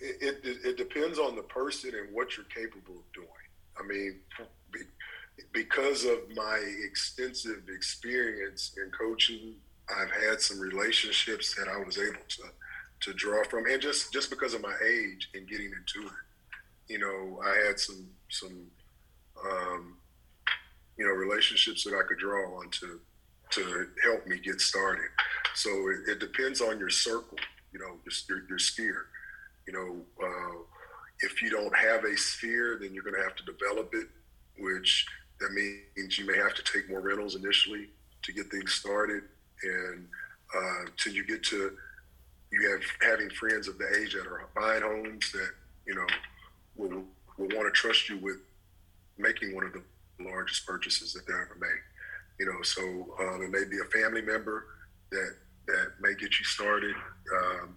it, 0.00 0.40
it, 0.42 0.58
it 0.64 0.76
depends 0.76 1.18
on 1.18 1.36
the 1.36 1.42
person 1.42 1.92
and 1.94 2.12
what 2.12 2.36
you're 2.36 2.46
capable 2.46 2.96
of 2.96 3.12
doing. 3.12 3.28
I 3.78 3.86
mean, 3.86 4.18
because 5.52 6.04
of 6.04 6.18
my 6.34 6.60
extensive 6.84 7.64
experience 7.68 8.72
in 8.76 8.90
coaching, 8.90 9.54
I've 9.88 10.10
had 10.10 10.40
some 10.40 10.60
relationships 10.60 11.54
that 11.56 11.68
I 11.68 11.78
was 11.84 11.98
able 11.98 12.24
to 12.28 12.42
to 13.00 13.12
draw 13.12 13.44
from, 13.44 13.66
and 13.66 13.82
just 13.82 14.12
just 14.12 14.30
because 14.30 14.54
of 14.54 14.62
my 14.62 14.74
age 14.86 15.28
and 15.34 15.46
getting 15.48 15.66
into 15.66 16.08
it, 16.08 16.12
you 16.88 16.98
know, 16.98 17.40
I 17.44 17.66
had 17.66 17.78
some 17.78 18.08
some 18.30 18.66
um, 19.44 19.96
you 20.96 21.06
know, 21.06 21.12
relationships 21.12 21.84
that 21.84 21.94
I 21.94 22.06
could 22.06 22.18
draw 22.18 22.58
on 22.58 22.70
to 22.70 23.00
to 23.50 23.86
help 24.02 24.26
me 24.26 24.38
get 24.38 24.60
started. 24.60 25.08
So 25.54 25.70
it, 25.70 26.12
it 26.12 26.18
depends 26.18 26.60
on 26.60 26.78
your 26.78 26.90
circle, 26.90 27.38
you 27.72 27.78
know, 27.78 27.98
your, 28.28 28.42
your 28.48 28.58
sphere. 28.58 29.06
You 29.66 29.72
know, 29.72 30.26
uh, 30.26 30.58
if 31.20 31.40
you 31.40 31.50
don't 31.50 31.74
have 31.76 32.04
a 32.04 32.16
sphere, 32.16 32.78
then 32.80 32.92
you're 32.92 33.04
going 33.04 33.14
to 33.14 33.22
have 33.22 33.36
to 33.36 33.44
develop 33.44 33.90
it, 33.94 34.08
which 34.58 35.06
that 35.40 35.52
means 35.52 36.18
you 36.18 36.26
may 36.26 36.36
have 36.36 36.54
to 36.54 36.62
take 36.62 36.88
more 36.88 37.00
rentals 37.00 37.34
initially 37.34 37.88
to 38.22 38.32
get 38.32 38.50
things 38.50 38.74
started, 38.74 39.22
and 39.62 40.06
uh, 40.56 40.90
till 40.96 41.12
you 41.12 41.26
get 41.26 41.42
to 41.44 41.76
you 42.52 42.70
have 42.70 43.10
having 43.10 43.30
friends 43.30 43.66
of 43.66 43.78
the 43.78 43.86
age 44.00 44.14
that 44.14 44.26
are 44.26 44.48
buying 44.54 44.82
homes 44.82 45.32
that 45.32 45.50
you 45.86 45.94
know 45.94 46.06
will 46.76 47.04
will 47.38 47.56
want 47.56 47.66
to 47.66 47.72
trust 47.72 48.08
you 48.08 48.18
with 48.18 48.36
making 49.18 49.54
one 49.54 49.64
of 49.64 49.72
the 49.72 49.82
largest 50.20 50.66
purchases 50.66 51.12
that 51.12 51.26
they 51.26 51.32
ever 51.32 51.56
made. 51.60 51.82
You 52.38 52.46
know, 52.46 52.62
so 52.62 52.82
um, 53.20 53.42
it 53.42 53.50
may 53.50 53.64
be 53.68 53.78
a 53.78 54.02
family 54.02 54.22
member 54.22 54.66
that 55.10 55.34
that 55.66 55.86
may 56.00 56.14
get 56.14 56.38
you 56.38 56.44
started. 56.44 56.94
Um, 57.36 57.76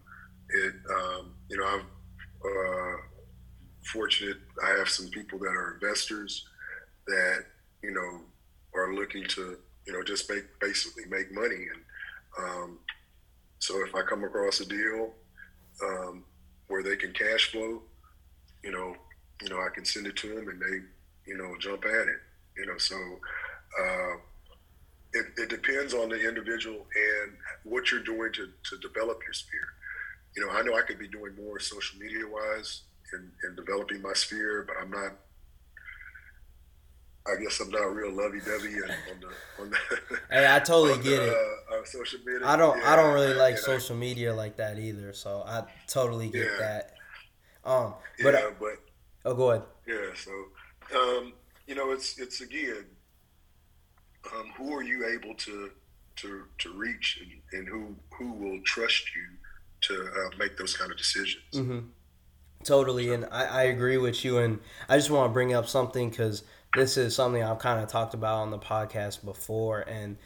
it, 0.49 0.73
um, 0.89 1.33
you 1.49 1.57
know, 1.57 1.65
I'm 1.65 1.81
uh, 1.81 2.97
fortunate. 3.91 4.37
I 4.63 4.77
have 4.77 4.89
some 4.89 5.07
people 5.09 5.39
that 5.39 5.49
are 5.49 5.79
investors 5.81 6.47
that 7.07 7.45
you 7.81 7.91
know 7.91 8.21
are 8.79 8.93
looking 8.93 9.25
to 9.29 9.57
you 9.85 9.93
know 9.93 10.03
just 10.03 10.29
make 10.29 10.43
basically 10.59 11.05
make 11.09 11.31
money, 11.31 11.65
and 11.73 11.81
um, 12.39 12.79
so 13.59 13.83
if 13.85 13.95
I 13.95 14.01
come 14.03 14.23
across 14.23 14.59
a 14.59 14.65
deal 14.65 15.13
um, 15.83 16.23
where 16.67 16.83
they 16.83 16.95
can 16.95 17.11
cash 17.13 17.51
flow, 17.51 17.81
you 18.63 18.71
know, 18.71 18.95
you 19.41 19.49
know, 19.49 19.59
I 19.59 19.69
can 19.73 19.85
send 19.85 20.07
it 20.07 20.15
to 20.17 20.35
them 20.35 20.47
and 20.49 20.61
they, 20.61 21.31
you 21.31 21.37
know, 21.37 21.55
jump 21.59 21.85
at 21.85 22.07
it. 22.07 22.19
You 22.57 22.65
know, 22.65 22.77
so 22.77 22.95
uh, 22.95 24.15
it, 25.13 25.25
it 25.37 25.49
depends 25.49 25.93
on 25.93 26.09
the 26.09 26.27
individual 26.27 26.85
and 26.95 27.33
what 27.63 27.91
you're 27.91 28.03
doing 28.03 28.31
to, 28.33 28.47
to 28.47 28.77
develop 28.87 29.19
your 29.23 29.33
sphere. 29.33 29.73
You 30.35 30.45
know, 30.45 30.51
I 30.51 30.61
know 30.63 30.75
I 30.75 30.81
could 30.81 30.99
be 30.99 31.07
doing 31.07 31.35
more 31.35 31.59
social 31.59 31.99
media 31.99 32.25
wise 32.29 32.81
in, 33.13 33.31
in 33.47 33.55
developing 33.55 34.01
my 34.01 34.13
sphere, 34.13 34.65
but 34.67 34.75
I'm 34.81 34.91
not. 34.91 35.13
I 37.29 37.41
guess 37.41 37.59
I'm 37.59 37.69
not 37.69 37.83
real 37.93 38.11
lovey 38.11 38.39
dovey 38.39 38.75
on 38.75 39.19
the 39.21 39.61
on 39.63 39.69
the. 39.69 39.77
Hey, 40.31 40.53
I 40.53 40.59
totally 40.59 41.01
get 41.03 41.17
the, 41.17 41.27
it. 41.31 41.37
Uh, 41.71 41.85
social 41.85 42.19
media. 42.25 42.47
I 42.47 42.55
don't. 42.55 42.81
I 42.83 42.95
don't 42.95 43.13
really 43.13 43.33
like 43.33 43.55
and 43.55 43.63
I- 43.63 43.65
social 43.77 43.95
media 43.95 44.33
like 44.33 44.57
that 44.57 44.79
either. 44.79 45.13
So 45.13 45.43
I 45.45 45.63
totally 45.87 46.29
get 46.29 46.45
Yeah. 46.45 46.57
that. 46.59 46.93
Um, 47.65 47.93
but 48.23 48.33
yeah, 48.33 48.49
but 48.59 48.77
oh, 49.25 49.33
go 49.33 49.51
ahead. 49.51 49.63
Yeah, 49.85 49.95
so 50.15 50.31
um, 50.97 51.33
you 51.65 51.75
know, 51.75 51.91
it's 51.91 52.17
it's 52.17 52.39
again, 52.41 52.85
um, 54.33 54.51
who 54.57 54.73
are 54.73 54.83
you 54.83 55.05
able 55.07 55.33
to 55.35 55.71
to 56.17 56.43
to 56.59 56.73
reach, 56.73 57.19
and, 57.21 57.59
and 57.59 57.67
who 57.67 57.95
who 58.17 58.31
will 58.33 58.59
trust 58.63 59.03
you 59.15 59.23
to 59.81 60.03
uh, 60.05 60.37
make 60.39 60.57
those 60.57 60.75
kind 60.75 60.91
of 60.91 60.97
decisions? 60.97 61.43
hmm 61.53 61.79
Totally, 62.63 63.13
and 63.13 63.25
I, 63.31 63.45
I 63.45 63.63
agree 63.63 63.97
with 63.97 64.25
you. 64.25 64.39
And 64.39 64.59
I 64.89 64.97
just 64.97 65.11
want 65.11 65.29
to 65.29 65.33
bring 65.33 65.53
up 65.53 65.67
something 65.67 66.09
because 66.09 66.43
this 66.75 66.97
is 66.97 67.15
something 67.15 67.41
I've 67.43 67.59
kind 67.59 67.81
of 67.81 67.89
talked 67.89 68.13
about 68.13 68.35
on 68.39 68.51
the 68.51 68.59
podcast 68.59 69.23
before. 69.25 69.81
And 69.81 70.17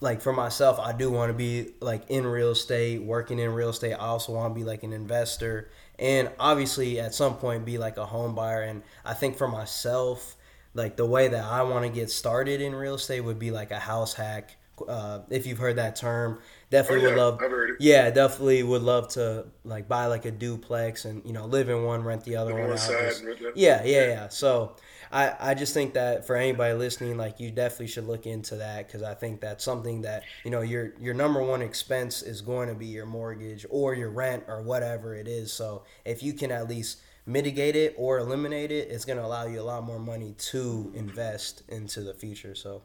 like 0.00 0.20
for 0.20 0.32
myself, 0.32 0.78
I 0.80 0.92
do 0.92 1.10
want 1.10 1.30
to 1.30 1.34
be 1.34 1.70
like 1.80 2.08
in 2.10 2.26
real 2.26 2.50
estate, 2.50 3.02
working 3.02 3.38
in 3.38 3.52
real 3.52 3.68
estate. 3.70 3.92
I 3.94 3.98
also 4.06 4.32
want 4.32 4.52
to 4.54 4.58
be 4.58 4.64
like 4.64 4.82
an 4.82 4.92
investor, 4.92 5.70
and 5.98 6.30
obviously 6.40 6.98
at 6.98 7.14
some 7.14 7.36
point 7.36 7.64
be 7.64 7.78
like 7.78 7.96
a 7.98 8.06
home 8.06 8.34
buyer. 8.34 8.62
And 8.62 8.82
I 9.04 9.14
think 9.14 9.36
for 9.36 9.46
myself, 9.48 10.34
like 10.74 10.96
the 10.96 11.06
way 11.06 11.28
that 11.28 11.44
I 11.44 11.62
want 11.62 11.84
to 11.84 11.90
get 11.90 12.10
started 12.10 12.60
in 12.60 12.74
real 12.74 12.94
estate 12.94 13.20
would 13.20 13.38
be 13.38 13.50
like 13.52 13.70
a 13.70 13.78
house 13.78 14.14
hack. 14.14 14.56
Uh, 14.88 15.20
if 15.30 15.46
you've 15.46 15.58
heard 15.58 15.76
that 15.76 15.94
term, 15.94 16.38
Oh, 16.40 16.44
definitely 16.70 17.02
yeah, 17.04 17.08
would 17.10 17.18
love 17.18 17.34
I've 17.40 17.50
heard 17.50 17.70
it. 17.70 17.76
yeah, 17.78 18.10
definitely 18.10 18.62
would 18.64 18.82
love 18.82 19.06
to 19.10 19.46
like 19.64 19.86
buy 19.86 20.06
like 20.06 20.24
a 20.24 20.30
duplex 20.32 21.04
and 21.04 21.22
you 21.24 21.32
know 21.32 21.44
live 21.46 21.68
in 21.68 21.84
one, 21.84 22.02
rent 22.02 22.24
the 22.24 22.34
other 22.36 22.54
On 22.54 22.60
one 22.62 22.72
out. 22.72 22.78
side, 22.80 22.98
Just- 23.02 23.20
and 23.20 23.28
with 23.28 23.38
the- 23.38 23.52
yeah, 23.54 23.84
yeah, 23.84 24.06
yeah. 24.08 24.28
So 24.28 24.74
I 25.12 25.50
I 25.50 25.54
just 25.54 25.74
think 25.74 25.94
that 25.94 26.26
for 26.26 26.36
anybody 26.36 26.74
listening, 26.74 27.16
like 27.16 27.38
you 27.38 27.50
definitely 27.50 27.88
should 27.88 28.06
look 28.06 28.26
into 28.26 28.56
that 28.56 28.86
because 28.86 29.02
I 29.02 29.14
think 29.14 29.40
that's 29.40 29.62
something 29.62 30.02
that 30.02 30.24
you 30.44 30.50
know 30.50 30.62
your 30.62 30.94
your 30.98 31.14
number 31.14 31.42
one 31.42 31.60
expense 31.60 32.22
is 32.22 32.40
going 32.40 32.68
to 32.68 32.74
be 32.74 32.86
your 32.86 33.06
mortgage 33.06 33.66
or 33.68 33.94
your 33.94 34.10
rent 34.10 34.44
or 34.48 34.62
whatever 34.62 35.14
it 35.14 35.28
is. 35.28 35.52
So 35.52 35.84
if 36.04 36.22
you 36.22 36.32
can 36.32 36.50
at 36.50 36.68
least 36.68 37.00
mitigate 37.26 37.76
it 37.76 37.94
or 37.98 38.18
eliminate 38.18 38.72
it, 38.72 38.90
it's 38.90 39.04
going 39.04 39.18
to 39.18 39.24
allow 39.24 39.46
you 39.46 39.60
a 39.60 39.62
lot 39.62 39.84
more 39.84 39.98
money 39.98 40.34
to 40.36 40.90
invest 40.94 41.62
into 41.68 42.00
the 42.00 42.14
future. 42.14 42.54
So 42.54 42.82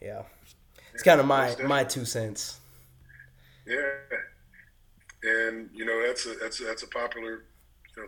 yeah, 0.00 0.22
it's 0.94 1.02
kind 1.02 1.20
of 1.20 1.26
my 1.26 1.54
my 1.64 1.84
two 1.84 2.06
cents. 2.06 2.58
Yeah, 3.66 3.90
and 5.22 5.68
you 5.74 5.84
know 5.84 6.06
that's 6.06 6.24
a 6.24 6.34
that's 6.40 6.60
a, 6.60 6.64
that's 6.64 6.82
a 6.84 6.88
popular 6.88 7.44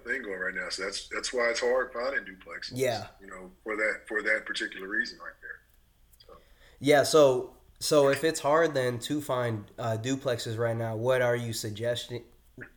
thing 0.05 0.23
going 0.23 0.39
right 0.39 0.55
now. 0.55 0.69
So 0.69 0.85
that's 0.85 1.09
that's 1.09 1.33
why 1.33 1.49
it's 1.51 1.61
hard 1.61 1.93
finding 1.93 2.25
duplexes. 2.25 2.73
Yeah. 2.75 3.07
you 3.21 3.27
know 3.29 3.51
for 3.65 3.77
that 3.77 4.01
for 4.07 4.23
that 4.23 4.45
particular 4.45 4.87
reason 4.89 5.19
right 5.19 5.33
there. 5.41 6.37
Yeah, 6.81 7.03
so 7.03 7.55
so 7.81 8.09
if 8.09 8.23
it's 8.25 8.41
hard 8.41 8.75
then 8.75 8.99
to 9.01 9.21
find 9.21 9.65
uh, 9.79 9.97
duplexes 10.01 10.59
right 10.59 10.77
now, 10.77 10.95
what 10.97 11.23
are 11.23 11.35
you 11.37 11.53
suggesting 11.53 12.25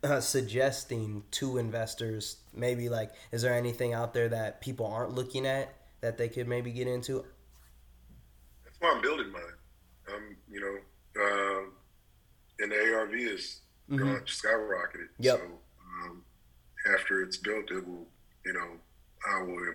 uh, 0.04 0.20
suggesting 0.22 1.24
to 1.32 1.58
investors? 1.58 2.38
Maybe 2.54 2.90
like, 2.90 3.12
is 3.32 3.42
there 3.42 3.54
anything 3.54 3.94
out 3.94 4.14
there 4.14 4.30
that 4.30 4.62
people 4.62 4.86
aren't 4.88 5.14
looking 5.14 5.46
at 5.46 5.74
that 6.02 6.18
they 6.18 6.30
could 6.30 6.48
maybe 6.48 6.72
get 6.72 6.88
into? 6.88 7.26
That's 8.64 8.78
why 8.80 8.92
I'm 8.96 9.02
building 9.02 9.32
mine. 9.32 9.42
Um, 10.12 10.36
you 10.50 10.60
know, 10.60 11.24
um, 11.24 11.74
and 12.60 12.72
the 12.72 12.94
ARV 12.94 13.14
is 13.14 13.60
Mhm. 13.90 14.00
gone 14.00 14.22
skyrocketed. 14.26 15.10
Yep. 15.20 15.40
So 15.40 15.46
um, 16.06 16.24
after 16.94 17.22
it's 17.22 17.38
built, 17.38 17.70
it 17.72 17.88
will, 17.88 18.08
you 18.46 18.54
know, 18.54 18.68
I 19.30 19.42
will 19.44 19.74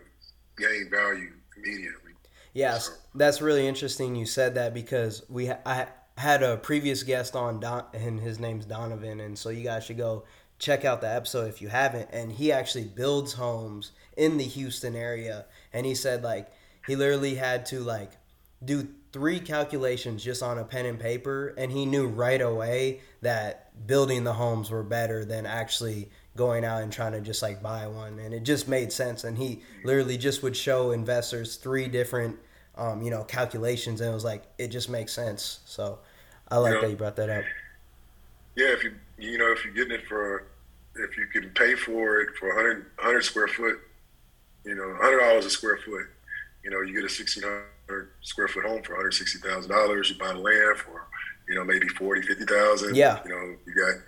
gain 0.59 0.88
value 0.90 1.32
immediately. 1.57 2.12
Yes, 2.52 2.86
So- 2.86 2.92
that's 3.14 3.40
really 3.42 3.66
interesting. 3.66 4.16
You 4.16 4.26
said 4.26 4.54
that 4.54 4.74
because 4.74 5.22
we 5.28 5.46
ha- 5.46 5.59
I 5.66 5.86
had 6.16 6.42
a 6.42 6.57
previous 6.57 7.02
guest 7.02 7.36
on, 7.36 7.61
Don, 7.61 7.84
and 7.92 8.20
his 8.20 8.38
name's 8.40 8.64
Donovan, 8.64 9.20
and 9.20 9.38
so 9.38 9.50
you 9.50 9.62
guys 9.62 9.84
should 9.84 9.98
go 9.98 10.24
check 10.59 10.84
out 10.86 11.02
the 11.02 11.09
episode 11.12 11.48
if 11.48 11.61
you 11.61 11.68
haven't. 11.68 12.09
And 12.12 12.32
he 12.32 12.50
actually 12.50 12.84
builds 12.84 13.34
homes 13.34 13.92
in 14.16 14.38
the 14.38 14.44
Houston 14.44 14.96
area, 14.96 15.44
and 15.72 15.84
he 15.84 15.94
said 15.94 16.22
like 16.24 16.48
he 16.86 16.96
literally 16.96 17.34
had 17.34 17.66
to 17.66 17.80
like 17.80 18.12
do 18.64 18.88
three 19.12 19.38
calculations 19.38 20.24
just 20.24 20.42
on 20.42 20.59
a 20.59 20.64
pen 20.64 20.86
and 20.86 20.98
paper, 20.98 21.54
and 21.59 21.70
he 21.70 21.84
knew 21.84 22.07
right 22.07 22.40
away 22.40 23.00
that 23.20 23.86
building 23.86 24.24
the 24.24 24.32
homes 24.32 24.70
were 24.70 24.82
better 24.82 25.24
than 25.26 25.44
actually 25.44 26.11
going 26.37 26.64
out 26.64 26.82
and 26.82 26.93
trying 26.93 27.12
to 27.12 27.20
just 27.20 27.43
like 27.43 27.62
buy 27.62 27.87
one 27.87 28.18
and 28.18 28.34
it 28.34 28.43
just 28.45 28.68
made 28.68 28.93
sense 28.93 29.24
and 29.24 29.39
he 29.39 29.61
literally 29.84 30.18
just 30.18 30.43
would 30.43 30.57
show 30.57 30.91
investors 30.93 31.57
three 31.57 31.89
different 31.89 32.37
um, 32.76 33.03
you 33.03 33.11
know 33.11 33.24
calculations 33.24 34.01
and 34.01 34.11
it 34.11 34.14
was 34.14 34.24
like 34.24 34.45
it 34.59 34.68
just 34.68 34.89
makes 34.91 35.12
sense 35.12 35.61
so 35.64 35.99
i 36.49 36.57
like 36.57 36.80
that 36.80 36.91
you 36.91 36.97
brought 36.97 37.16
that 37.16 37.30
up 37.30 37.45
Yeah, 38.55 38.68
if 38.72 38.84
you 38.84 38.95
you 39.18 39.39
know 39.39 39.53
if 39.53 39.64
you're 39.64 39.74
getting 39.74 39.93
it 39.99 40.07
for 40.07 40.47
if 40.95 41.16
you 41.16 41.26
can 41.26 41.51
pay 41.51 41.74
for 41.74 42.20
it 42.20 42.30
for 42.39 42.49
100, 42.49 42.87
100 42.97 43.22
square 43.22 43.49
foot, 43.49 43.78
you 44.64 44.74
know, 44.74 44.95
hundred 45.01 45.20
dollars 45.20 45.45
a 45.45 45.51
square 45.51 45.78
foot, 45.84 46.07
you 46.64 46.70
know, 46.70 46.80
you 46.80 46.95
get 46.95 47.05
a 47.05 47.09
sixteen 47.09 47.45
hundred 47.45 48.11
square 48.22 48.49
foot 48.49 48.64
home 48.64 48.82
for 48.82 48.93
one 48.93 49.01
hundred 49.01 49.12
sixty 49.14 49.39
thousand 49.39 49.70
dollars. 49.70 50.11
You 50.11 50.16
buy 50.18 50.32
the 50.32 50.39
land 50.39 50.78
for 50.78 51.07
you 51.49 51.55
know 51.55 51.64
maybe 51.64 51.89
forty 51.89 52.22
fifty 52.22 52.45
thousand. 52.45 52.97
Yeah. 52.97 53.20
You 53.24 53.30
know, 53.30 53.57
you 53.66 53.74
got 53.74 54.03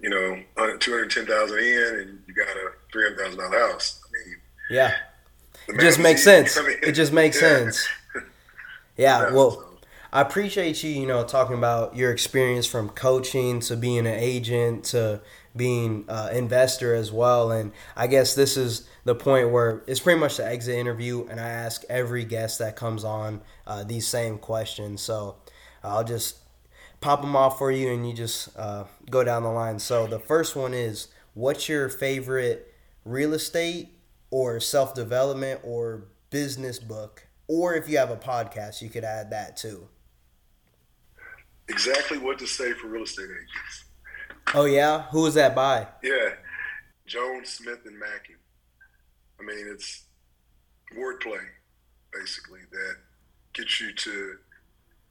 you 0.00 0.10
know 0.10 0.42
two 0.78 0.92
hundred 0.92 1.10
ten 1.10 1.26
thousand 1.26 1.58
in, 1.58 1.94
and 2.00 2.22
you 2.26 2.34
got 2.34 2.48
a 2.48 2.70
three 2.92 3.04
hundred 3.04 3.18
thousand 3.18 3.38
dollar 3.40 3.58
house. 3.72 4.00
I 4.04 4.08
mean, 4.28 4.36
yeah 4.70 4.94
it 5.68 5.80
just 5.80 5.98
makes 6.00 6.22
sense 6.24 6.56
I 6.58 6.62
mean, 6.66 6.76
it 6.82 6.92
just 6.92 7.12
makes 7.12 7.40
yeah. 7.40 7.48
sense 7.48 7.88
yeah 8.14 8.22
Yeah, 9.28 9.32
well 9.32 9.50
so- 9.52 9.66
I 10.12 10.22
appreciate 10.22 10.82
you, 10.82 10.90
you 10.90 11.06
know, 11.06 11.22
talking 11.22 11.56
about 11.56 11.94
your 11.94 12.10
experience 12.10 12.66
from 12.66 12.88
coaching 12.88 13.60
to 13.60 13.76
being 13.76 14.00
an 14.00 14.06
agent 14.08 14.82
to 14.86 15.20
being 15.54 16.04
uh, 16.08 16.30
investor 16.32 16.96
as 16.96 17.12
well. 17.12 17.52
And 17.52 17.70
I 17.96 18.08
guess 18.08 18.34
this 18.34 18.56
is 18.56 18.88
the 19.04 19.14
point 19.14 19.50
where 19.52 19.84
it's 19.86 20.00
pretty 20.00 20.18
much 20.18 20.36
the 20.38 20.44
exit 20.44 20.74
interview, 20.74 21.28
and 21.30 21.38
I 21.38 21.46
ask 21.48 21.84
every 21.88 22.24
guest 22.24 22.58
that 22.58 22.74
comes 22.74 23.04
on 23.04 23.40
uh, 23.68 23.84
these 23.84 24.04
same 24.04 24.38
questions. 24.38 25.00
So 25.00 25.36
I'll 25.84 26.02
just 26.02 26.38
pop 27.00 27.22
them 27.22 27.36
off 27.36 27.58
for 27.58 27.70
you, 27.72 27.92
and 27.92 28.08
you 28.08 28.14
just 28.14 28.56
uh, 28.58 28.84
go 29.10 29.24
down 29.24 29.42
the 29.42 29.50
line. 29.50 29.78
So 29.78 30.06
the 30.06 30.18
first 30.18 30.56
one 30.56 30.74
is, 30.74 31.08
what's 31.34 31.68
your 31.68 31.88
favorite 31.88 32.74
real 33.04 33.32
estate 33.34 33.90
or 34.30 34.60
self 34.60 34.94
development 34.94 35.60
or 35.64 36.04
business 36.30 36.78
book? 36.78 37.26
Or 37.48 37.74
if 37.74 37.88
you 37.88 37.98
have 37.98 38.10
a 38.10 38.16
podcast, 38.16 38.80
you 38.82 38.88
could 38.90 39.04
add 39.04 39.30
that 39.30 39.56
too. 39.56 39.88
exactly 41.68 42.18
what 42.18 42.38
to 42.38 42.46
say 42.46 42.72
for 42.74 42.88
real 42.88 43.04
estate 43.04 43.24
agents. 43.24 43.84
Oh 44.54 44.64
yeah, 44.64 45.02
who 45.10 45.22
was 45.22 45.34
that 45.34 45.54
by? 45.54 45.86
Yeah, 46.02 46.30
Jones, 47.06 47.50
Smith, 47.50 47.80
and 47.86 47.98
Mackey. 47.98 48.34
I 49.40 49.42
mean, 49.44 49.66
it's 49.72 50.04
wordplay, 50.96 51.44
basically, 52.12 52.60
that 52.72 52.96
gets 53.54 53.80
you 53.80 53.94
to 53.94 54.36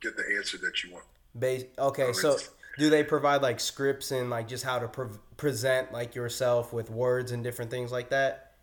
get 0.02 0.18
the 0.18 0.24
answer 0.38 0.58
that 0.60 0.84
you 0.84 0.94
want. 0.94 1.06
Base. 1.38 1.66
Okay, 1.78 2.12
so 2.14 2.38
do 2.78 2.90
they 2.90 3.04
provide 3.04 3.42
like 3.42 3.60
scripts 3.60 4.12
and 4.12 4.30
like 4.30 4.48
just 4.48 4.64
how 4.64 4.80
to 4.80 4.88
pre- 4.88 5.18
present 5.38 5.92
like 5.92 6.16
yourself 6.16 6.74
with 6.74 6.90
words 6.90 7.32
and 7.32 7.44
different 7.44 7.70
things 7.70 7.92
like 7.92 8.10
that? 8.10 8.54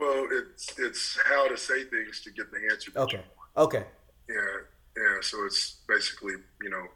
Well, 0.00 0.26
it's 0.30 0.78
it's 0.78 1.18
how 1.24 1.48
to 1.48 1.56
say 1.56 1.84
things 1.84 2.22
to 2.22 2.30
get 2.30 2.50
the 2.50 2.58
answer. 2.70 2.92
Okay. 2.96 3.20
Okay. 3.56 3.84
Yeah, 4.28 4.36
yeah. 4.96 5.20
So 5.20 5.44
it's 5.44 5.76
basically, 5.88 6.34
you 6.62 6.70
know, 6.70 6.86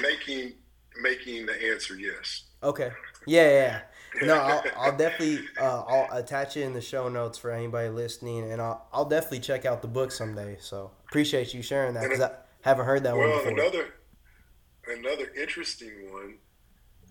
making 0.00 0.54
making 1.02 1.46
the 1.46 1.70
answer 1.70 1.94
yes. 1.94 2.44
Okay. 2.62 2.90
Yeah, 3.26 3.48
yeah. 3.48 3.80
No, 4.22 4.34
I'll, 4.34 4.62
I'll 4.76 4.96
definitely 4.96 5.46
uh, 5.58 5.82
I'll 5.82 6.18
attach 6.18 6.56
it 6.56 6.62
in 6.62 6.72
the 6.72 6.80
show 6.80 7.08
notes 7.08 7.38
for 7.38 7.50
anybody 7.50 7.88
listening, 7.88 8.50
and 8.50 8.60
I'll 8.60 8.86
I'll 8.92 9.04
definitely 9.04 9.40
check 9.40 9.64
out 9.64 9.82
the 9.82 9.88
book 9.88 10.10
someday. 10.12 10.56
So 10.60 10.90
appreciate 11.08 11.54
you 11.54 11.62
sharing 11.62 11.94
that 11.94 12.02
because 12.02 12.20
I 12.20 12.32
haven't 12.62 12.86
heard 12.86 13.04
that 13.04 13.16
one 13.16 13.28
Well, 13.28 13.38
before. 13.38 13.52
another 13.52 13.94
another 14.88 15.30
interesting 15.40 16.12
one 16.12 16.34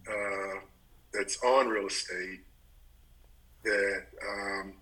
uh, 0.07 0.59
that's 1.13 1.41
on 1.43 1.67
real 1.67 1.87
estate 1.87 2.41
that 3.63 4.03
um, 4.27 4.73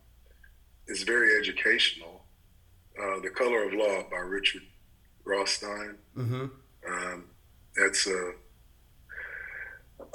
is 0.88 1.03
very 1.03 1.38
educational. 1.39 2.24
Uh, 2.99 3.20
the 3.22 3.30
Color 3.30 3.63
of 3.68 3.74
Law 3.74 4.03
by 4.09 4.18
Richard 4.18 4.63
Rothstein. 5.24 5.95
Mm-hmm. 6.18 6.45
Um, 6.91 7.26
that's 7.76 8.07
a, 8.07 8.32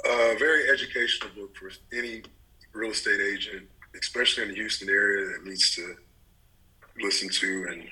a 0.05 0.35
very 0.37 0.69
educational 0.69 1.29
book 1.35 1.55
for 1.55 1.71
any 1.95 2.23
real 2.73 2.91
estate 2.91 3.21
agent, 3.21 3.67
especially 3.99 4.43
in 4.43 4.49
the 4.49 4.55
Houston 4.55 4.89
area, 4.89 5.27
that 5.27 5.45
needs 5.45 5.75
to 5.75 5.95
listen 7.01 7.29
to 7.29 7.65
and 7.69 7.83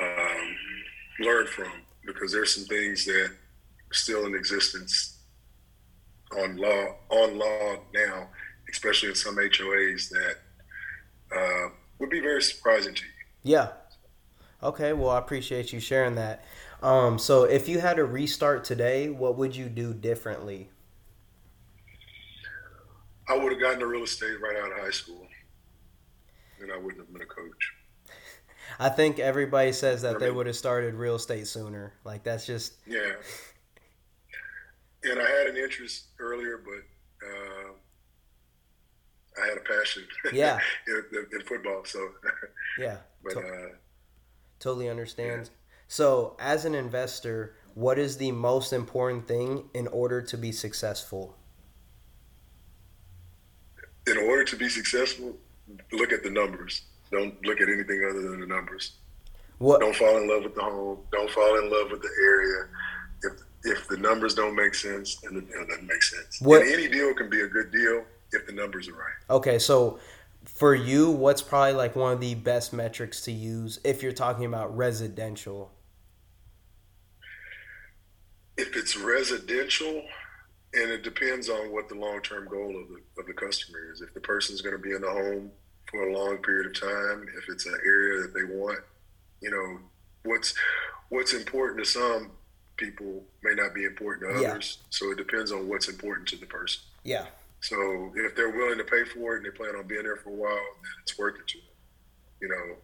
um, 0.00 0.56
learn 1.20 1.46
from 1.46 1.72
because 2.04 2.32
there's 2.32 2.54
some 2.54 2.64
things 2.64 3.04
that 3.04 3.26
are 3.26 3.94
still 3.94 4.26
in 4.26 4.34
existence 4.34 5.18
on 6.36 6.56
law 6.56 6.96
on 7.10 7.38
law 7.38 7.76
now, 7.94 8.28
especially 8.70 9.10
in 9.10 9.14
some 9.14 9.36
HOAs 9.36 10.08
that 10.08 10.36
uh, 11.36 11.68
would 11.98 12.10
be 12.10 12.20
very 12.20 12.42
surprising 12.42 12.94
to 12.94 13.02
you. 13.02 13.54
Yeah. 13.54 13.68
Okay. 14.62 14.92
Well, 14.92 15.10
I 15.10 15.18
appreciate 15.18 15.72
you 15.72 15.80
sharing 15.80 16.14
that. 16.16 16.44
Um, 16.82 17.18
so, 17.18 17.44
if 17.44 17.68
you 17.68 17.80
had 17.80 17.96
to 17.96 18.04
restart 18.04 18.64
today, 18.64 19.08
what 19.08 19.36
would 19.36 19.54
you 19.54 19.66
do 19.66 19.94
differently? 19.94 20.68
I 23.28 23.36
would 23.36 23.52
have 23.52 23.60
gotten 23.60 23.80
to 23.80 23.86
real 23.86 24.02
estate 24.02 24.40
right 24.40 24.56
out 24.56 24.72
of 24.72 24.78
high 24.78 24.90
school, 24.90 25.26
and 26.60 26.72
I 26.72 26.76
wouldn't 26.76 26.98
have 26.98 27.12
been 27.12 27.22
a 27.22 27.26
coach. 27.26 27.72
I 28.78 28.88
think 28.88 29.18
everybody 29.18 29.72
says 29.72 30.02
that 30.02 30.18
they 30.18 30.30
would 30.30 30.46
have 30.46 30.56
started 30.56 30.94
real 30.94 31.16
estate 31.16 31.46
sooner. 31.46 31.92
Like 32.04 32.24
that's 32.24 32.46
just 32.46 32.74
yeah. 32.86 33.12
And 35.04 35.20
I 35.20 35.28
had 35.28 35.48
an 35.48 35.56
interest 35.56 36.06
earlier, 36.18 36.62
but 36.64 37.26
uh, 37.26 37.72
I 39.42 39.48
had 39.48 39.58
a 39.58 39.60
passion. 39.60 40.04
Yeah. 40.32 40.58
in, 40.86 41.26
in, 41.32 41.40
football, 41.46 41.84
so 41.84 42.08
yeah. 42.78 42.98
but 43.24 43.34
to- 43.34 43.40
uh, 43.40 43.68
totally 44.60 44.88
understand. 44.88 45.50
So, 45.88 46.36
as 46.38 46.64
an 46.64 46.74
investor, 46.74 47.54
what 47.74 47.98
is 47.98 48.16
the 48.16 48.32
most 48.32 48.72
important 48.72 49.28
thing 49.28 49.68
in 49.74 49.88
order 49.88 50.22
to 50.22 50.38
be 50.38 50.50
successful? 50.52 51.36
In 54.06 54.16
order 54.18 54.44
to 54.44 54.56
be 54.56 54.68
successful, 54.68 55.36
look 55.92 56.12
at 56.12 56.22
the 56.22 56.30
numbers. 56.30 56.82
Don't 57.10 57.34
look 57.44 57.60
at 57.60 57.68
anything 57.68 58.04
other 58.08 58.22
than 58.30 58.40
the 58.40 58.46
numbers. 58.46 58.92
What? 59.58 59.80
Don't 59.80 59.94
fall 59.94 60.16
in 60.16 60.28
love 60.28 60.44
with 60.44 60.54
the 60.54 60.62
home. 60.62 60.98
Don't 61.12 61.30
fall 61.30 61.58
in 61.58 61.70
love 61.70 61.90
with 61.90 62.02
the 62.02 62.10
area. 62.22 62.68
If 63.22 63.32
if 63.64 63.86
the 63.86 63.96
numbers 63.96 64.34
don't 64.34 64.56
make 64.56 64.74
sense, 64.74 65.16
then 65.16 65.36
it 65.36 65.48
doesn't 65.52 65.86
make 65.86 66.02
sense. 66.02 66.40
What- 66.40 66.62
And 66.62 66.72
any 66.72 66.88
deal 66.88 67.14
can 67.14 67.30
be 67.30 67.42
a 67.42 67.46
good 67.46 67.70
deal 67.70 68.04
if 68.32 68.44
the 68.46 68.52
numbers 68.52 68.88
are 68.88 68.94
right. 68.94 69.14
Okay, 69.30 69.60
so 69.60 70.00
for 70.44 70.74
you, 70.74 71.10
what's 71.12 71.42
probably 71.42 71.74
like 71.74 71.94
one 71.94 72.12
of 72.12 72.20
the 72.20 72.34
best 72.34 72.72
metrics 72.72 73.20
to 73.20 73.30
use 73.30 73.78
if 73.84 74.02
you're 74.02 74.10
talking 74.12 74.46
about 74.46 74.76
residential? 74.76 75.70
If 78.56 78.76
it's 78.76 78.96
residential, 78.96 80.02
and 80.74 80.90
it 80.90 81.02
depends 81.02 81.48
on 81.48 81.72
what 81.72 81.88
the 81.88 81.94
long 81.94 82.20
term 82.22 82.48
goal 82.48 82.70
of 82.80 82.88
the 82.88 83.20
of 83.20 83.26
the 83.26 83.32
customer 83.34 83.78
is. 83.92 84.00
If 84.00 84.14
the 84.14 84.20
person's 84.20 84.60
going 84.62 84.76
to 84.76 84.82
be 84.82 84.92
in 84.94 85.02
the 85.02 85.10
home 85.10 85.50
for 85.90 86.08
a 86.08 86.16
long 86.16 86.38
period 86.38 86.66
of 86.66 86.80
time, 86.80 87.26
if 87.36 87.44
it's 87.48 87.66
an 87.66 87.76
area 87.84 88.22
that 88.22 88.34
they 88.34 88.44
want, 88.44 88.78
you 89.40 89.50
know, 89.50 89.80
what's 90.30 90.54
what's 91.10 91.34
important 91.34 91.84
to 91.84 91.90
some 91.90 92.30
people 92.76 93.22
may 93.42 93.54
not 93.54 93.74
be 93.74 93.84
important 93.84 94.34
to 94.34 94.40
Yeah. 94.42 94.50
others. 94.52 94.78
So 94.90 95.10
it 95.12 95.18
depends 95.18 95.52
on 95.52 95.68
what's 95.68 95.88
important 95.88 96.26
to 96.28 96.36
the 96.36 96.46
person. 96.46 96.82
Yeah. 97.04 97.26
So 97.60 98.12
if 98.16 98.34
they're 98.34 98.48
willing 98.50 98.78
to 98.78 98.84
pay 98.84 99.04
for 99.04 99.34
it 99.34 99.38
and 99.38 99.46
they 99.46 99.50
plan 99.56 99.76
on 99.76 99.86
being 99.86 100.02
there 100.02 100.16
for 100.16 100.30
a 100.30 100.34
while, 100.34 100.50
then 100.82 100.92
it's 101.02 101.16
worth 101.18 101.38
it 101.38 101.46
to 101.48 101.58
them. 101.58 101.66
You 102.40 102.48
know, 102.48 102.76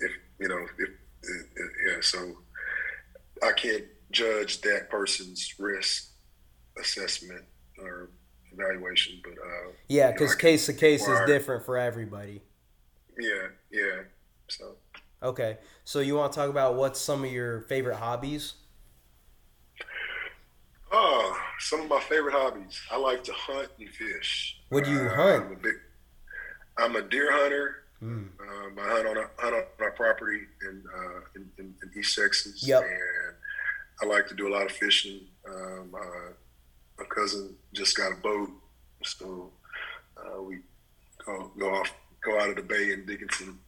if 0.00 0.12
you 0.40 0.48
know, 0.48 0.58
if, 0.78 0.88
if, 1.22 1.46
if 1.56 1.70
yeah. 1.88 2.00
So 2.02 2.36
I 3.42 3.52
can't 3.52 3.84
judge 4.10 4.60
that 4.62 4.90
person's 4.90 5.54
risk 5.58 6.08
assessment 6.78 7.44
or 7.78 8.10
evaluation, 8.52 9.20
but 9.24 9.32
uh, 9.32 9.72
Yeah, 9.88 10.12
because 10.12 10.34
case 10.34 10.66
to 10.66 10.72
case 10.72 11.06
is 11.06 11.20
different 11.26 11.64
for 11.64 11.76
everybody. 11.76 12.42
yeah, 13.18 13.48
yeah. 13.70 14.02
So 14.48 14.76
Okay, 15.22 15.58
so 15.84 16.00
you 16.00 16.16
want 16.16 16.32
to 16.32 16.36
talk 16.36 16.50
about 16.50 16.74
what's 16.74 17.00
some 17.00 17.24
of 17.24 17.30
your 17.32 17.60
favorite 17.62 17.96
hobbies? 17.96 18.54
Oh, 20.90 21.34
some 21.60 21.80
of 21.82 21.88
my 21.88 22.00
favorite 22.00 22.32
hobbies. 22.32 22.78
I 22.90 22.96
like 22.98 23.24
to 23.24 23.32
hunt 23.32 23.68
and 23.78 23.88
fish. 23.88 24.60
What 24.68 24.84
do 24.84 24.90
you 24.90 25.00
Uh, 25.00 25.14
hunt? 25.14 25.44
I'm 25.46 25.52
a 25.52 25.56
big. 25.56 25.74
I'm 26.76 26.96
a 26.96 27.02
deer 27.02 27.30
hunter. 27.32 27.84
Mm. 28.02 28.28
Um, 28.40 28.78
I 28.78 28.88
hunt 28.88 29.06
on 29.06 29.16
a 29.16 29.30
hunt 29.38 29.54
on 29.54 29.62
our 29.80 29.90
property 29.92 30.40
in, 30.68 30.82
uh, 30.94 31.20
in, 31.36 31.50
in, 31.58 31.74
in 31.82 31.98
East 31.98 32.16
Texas, 32.18 32.66
Yep. 32.66 32.82
and 32.82 33.36
I 34.02 34.06
like 34.06 34.26
to 34.28 34.34
do 34.34 34.48
a 34.48 34.52
lot 34.52 34.66
of 34.66 34.72
fishing. 34.72 35.20
Um, 35.48 35.94
uh, 35.94 36.32
my 37.02 37.08
cousin 37.14 37.54
just 37.72 37.96
got 37.96 38.12
a 38.12 38.16
boat, 38.16 38.50
so 39.04 39.50
uh, 40.16 40.42
we 40.42 40.58
go 41.24 41.50
go 41.58 41.74
off 41.74 41.92
go 42.24 42.38
out 42.40 42.50
of 42.50 42.56
the 42.56 42.62
bay 42.62 42.92
and 42.92 43.00
in 43.00 43.06
Dickinson. 43.06 43.58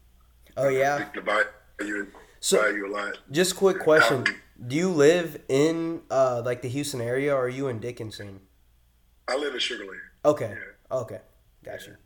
Oh 0.57 0.69
yeah. 0.69 1.09
the 1.15 1.21
bayou, 1.21 2.07
So- 2.41 2.61
bayou 2.63 2.87
a 2.87 2.91
lot. 2.93 3.19
Just 3.31 3.57
quick 3.57 3.81
question: 3.81 4.25
Do 4.67 4.77
you 4.77 4.91
live 4.91 5.41
in 5.49 6.03
uh 6.11 6.43
like 6.45 6.63
the 6.63 6.69
Houston 6.69 7.01
area, 7.01 7.35
or 7.35 7.45
are 7.45 7.49
you 7.49 7.69
in 7.69 7.81
Dickinson? 7.81 8.41
I 9.27 9.37
live 9.37 9.55
in 9.55 9.61
Sugar 9.61 9.85
Land. 9.85 10.01
Okay. 10.25 10.55
Yeah. 10.57 10.97
Okay. 10.99 11.21
Gotcha. 11.65 11.97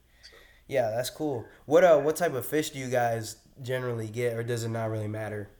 Yeah, 0.69 0.91
that's 0.91 1.11
cool. 1.11 1.45
What 1.67 1.85
uh 1.85 1.99
what 1.99 2.17
type 2.17 2.35
of 2.35 2.47
fish 2.47 2.71
do 2.71 2.79
you 2.79 2.89
guys 2.89 3.37
generally 3.61 4.09
get 4.09 4.35
or 4.35 4.43
does 4.43 4.65
it 4.65 4.69
not 4.69 4.91
really 4.91 5.09
matter? 5.09 5.51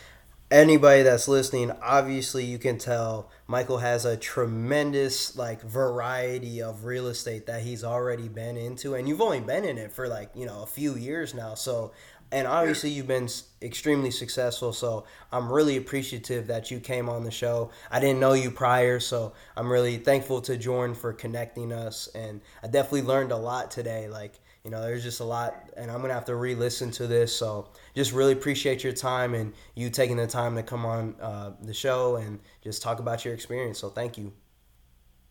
anybody 0.51 1.03
that's 1.03 1.27
listening, 1.27 1.71
obviously 1.81 2.45
you 2.45 2.57
can 2.57 2.77
tell 2.77 3.29
Michael 3.47 3.77
has 3.77 4.05
a 4.05 4.17
tremendous 4.17 5.37
like 5.37 5.61
variety 5.61 6.61
of 6.61 6.85
real 6.85 7.07
estate 7.07 7.45
that 7.45 7.61
he's 7.61 7.83
already 7.83 8.27
been 8.27 8.57
into 8.57 8.95
and 8.95 9.07
you've 9.07 9.21
only 9.21 9.41
been 9.41 9.63
in 9.63 9.77
it 9.77 9.91
for 9.91 10.07
like, 10.07 10.31
you 10.35 10.45
know, 10.45 10.63
a 10.63 10.67
few 10.67 10.95
years 10.95 11.33
now. 11.33 11.53
So 11.53 11.91
and 12.31 12.47
obviously 12.47 12.89
you've 12.89 13.07
been 13.07 13.27
extremely 13.61 14.11
successful 14.11 14.71
so 14.71 15.05
i'm 15.31 15.51
really 15.51 15.77
appreciative 15.77 16.47
that 16.47 16.69
you 16.69 16.79
came 16.79 17.09
on 17.09 17.23
the 17.23 17.31
show. 17.31 17.71
I 17.91 17.99
didn't 17.99 18.19
know 18.19 18.33
you 18.33 18.51
prior 18.51 18.99
so 18.99 19.33
i'm 19.55 19.71
really 19.71 19.97
thankful 19.97 20.41
to 20.41 20.57
jordan 20.57 20.95
for 20.95 21.13
connecting 21.13 21.71
us 21.71 22.07
and 22.15 22.41
i 22.63 22.67
definitely 22.67 23.03
learned 23.03 23.31
a 23.31 23.37
lot 23.37 23.71
today 23.71 24.07
like 24.07 24.39
you 24.63 24.71
know 24.71 24.81
there's 24.81 25.03
just 25.03 25.19
a 25.19 25.23
lot 25.23 25.69
and 25.77 25.89
i'm 25.89 26.01
gonna 26.01 26.13
have 26.13 26.25
to 26.25 26.35
re-listen 26.35 26.91
to 26.91 27.07
this 27.07 27.35
so 27.35 27.69
just 27.95 28.11
really 28.11 28.33
appreciate 28.33 28.83
your 28.83 28.93
time 28.93 29.33
and 29.33 29.53
you 29.75 29.89
taking 29.89 30.17
the 30.17 30.27
time 30.27 30.55
to 30.55 30.63
come 30.63 30.85
on 30.85 31.15
uh, 31.21 31.51
the 31.61 31.73
show 31.73 32.17
and 32.17 32.39
just 32.63 32.81
talk 32.81 32.99
about 32.99 33.25
your 33.25 33.33
experience 33.33 33.79
so 33.79 33.89
thank 33.89 34.17
you. 34.17 34.31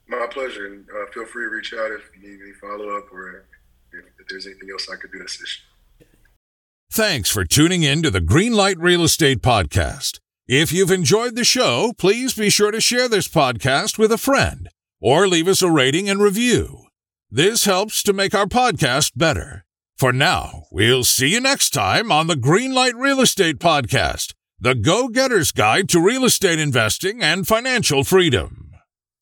My 0.09 0.27
pleasure 0.31 0.67
and 0.67 0.87
uh, 0.89 1.11
feel 1.13 1.27
free 1.27 1.45
to 1.45 1.51
reach 1.51 1.75
out 1.75 1.91
if 1.93 2.11
you 2.17 2.31
need 2.31 2.41
any 2.43 2.53
follow-up 2.55 3.13
or 3.13 3.45
if, 3.93 4.05
if 4.19 4.27
there's 4.29 4.47
anything 4.47 4.71
else 4.71 4.89
i 4.91 4.97
could 4.97 5.13
do 5.13 5.19
to 5.19 5.25
assist 5.27 5.61
you 5.61 5.78
Thanks 6.91 7.31
for 7.31 7.45
tuning 7.45 7.83
in 7.83 8.03
to 8.03 8.11
the 8.11 8.21
Greenlight 8.21 8.77
Real 8.79 9.05
Estate 9.05 9.43
Podcast. 9.43 10.21
If 10.49 10.73
you've 10.73 10.91
enjoyed 10.91 11.37
the 11.37 11.45
show, 11.45 11.93
please 11.99 12.35
be 12.35 12.49
sure 12.49 12.71
to 12.71 12.81
share 12.81 13.09
this 13.09 13.29
podcast 13.29 13.99
with 13.99 14.11
a 14.11 14.19
friend 14.19 14.71
or 15.01 15.29
leave 15.29 15.49
us 15.49 15.61
a 15.61 15.71
rating 15.71 16.09
and 16.09 16.21
review. 16.21 16.87
This 17.31 17.67
helps 17.67 18.03
to 18.05 18.15
make 18.15 18.35
our 18.35 18.47
podcast 18.47 19.13
better. 19.15 19.67
For 19.99 20.15
now, 20.15 20.65
we'll 20.73 21.05
see 21.05 21.29
you 21.29 21.41
next 21.41 21.71
time 21.71 22.11
on 22.11 22.27
the 22.27 22.35
Greenlight 22.35 22.95
Real 22.95 23.21
Estate 23.21 23.59
Podcast, 23.59 24.33
the 24.59 24.75
go 24.75 25.09
getter's 25.09 25.53
guide 25.53 25.91
to 25.91 26.01
real 26.01 26.25
estate 26.25 26.59
investing 26.59 27.23
and 27.23 27.47
financial 27.47 28.03
freedom. 28.03 28.68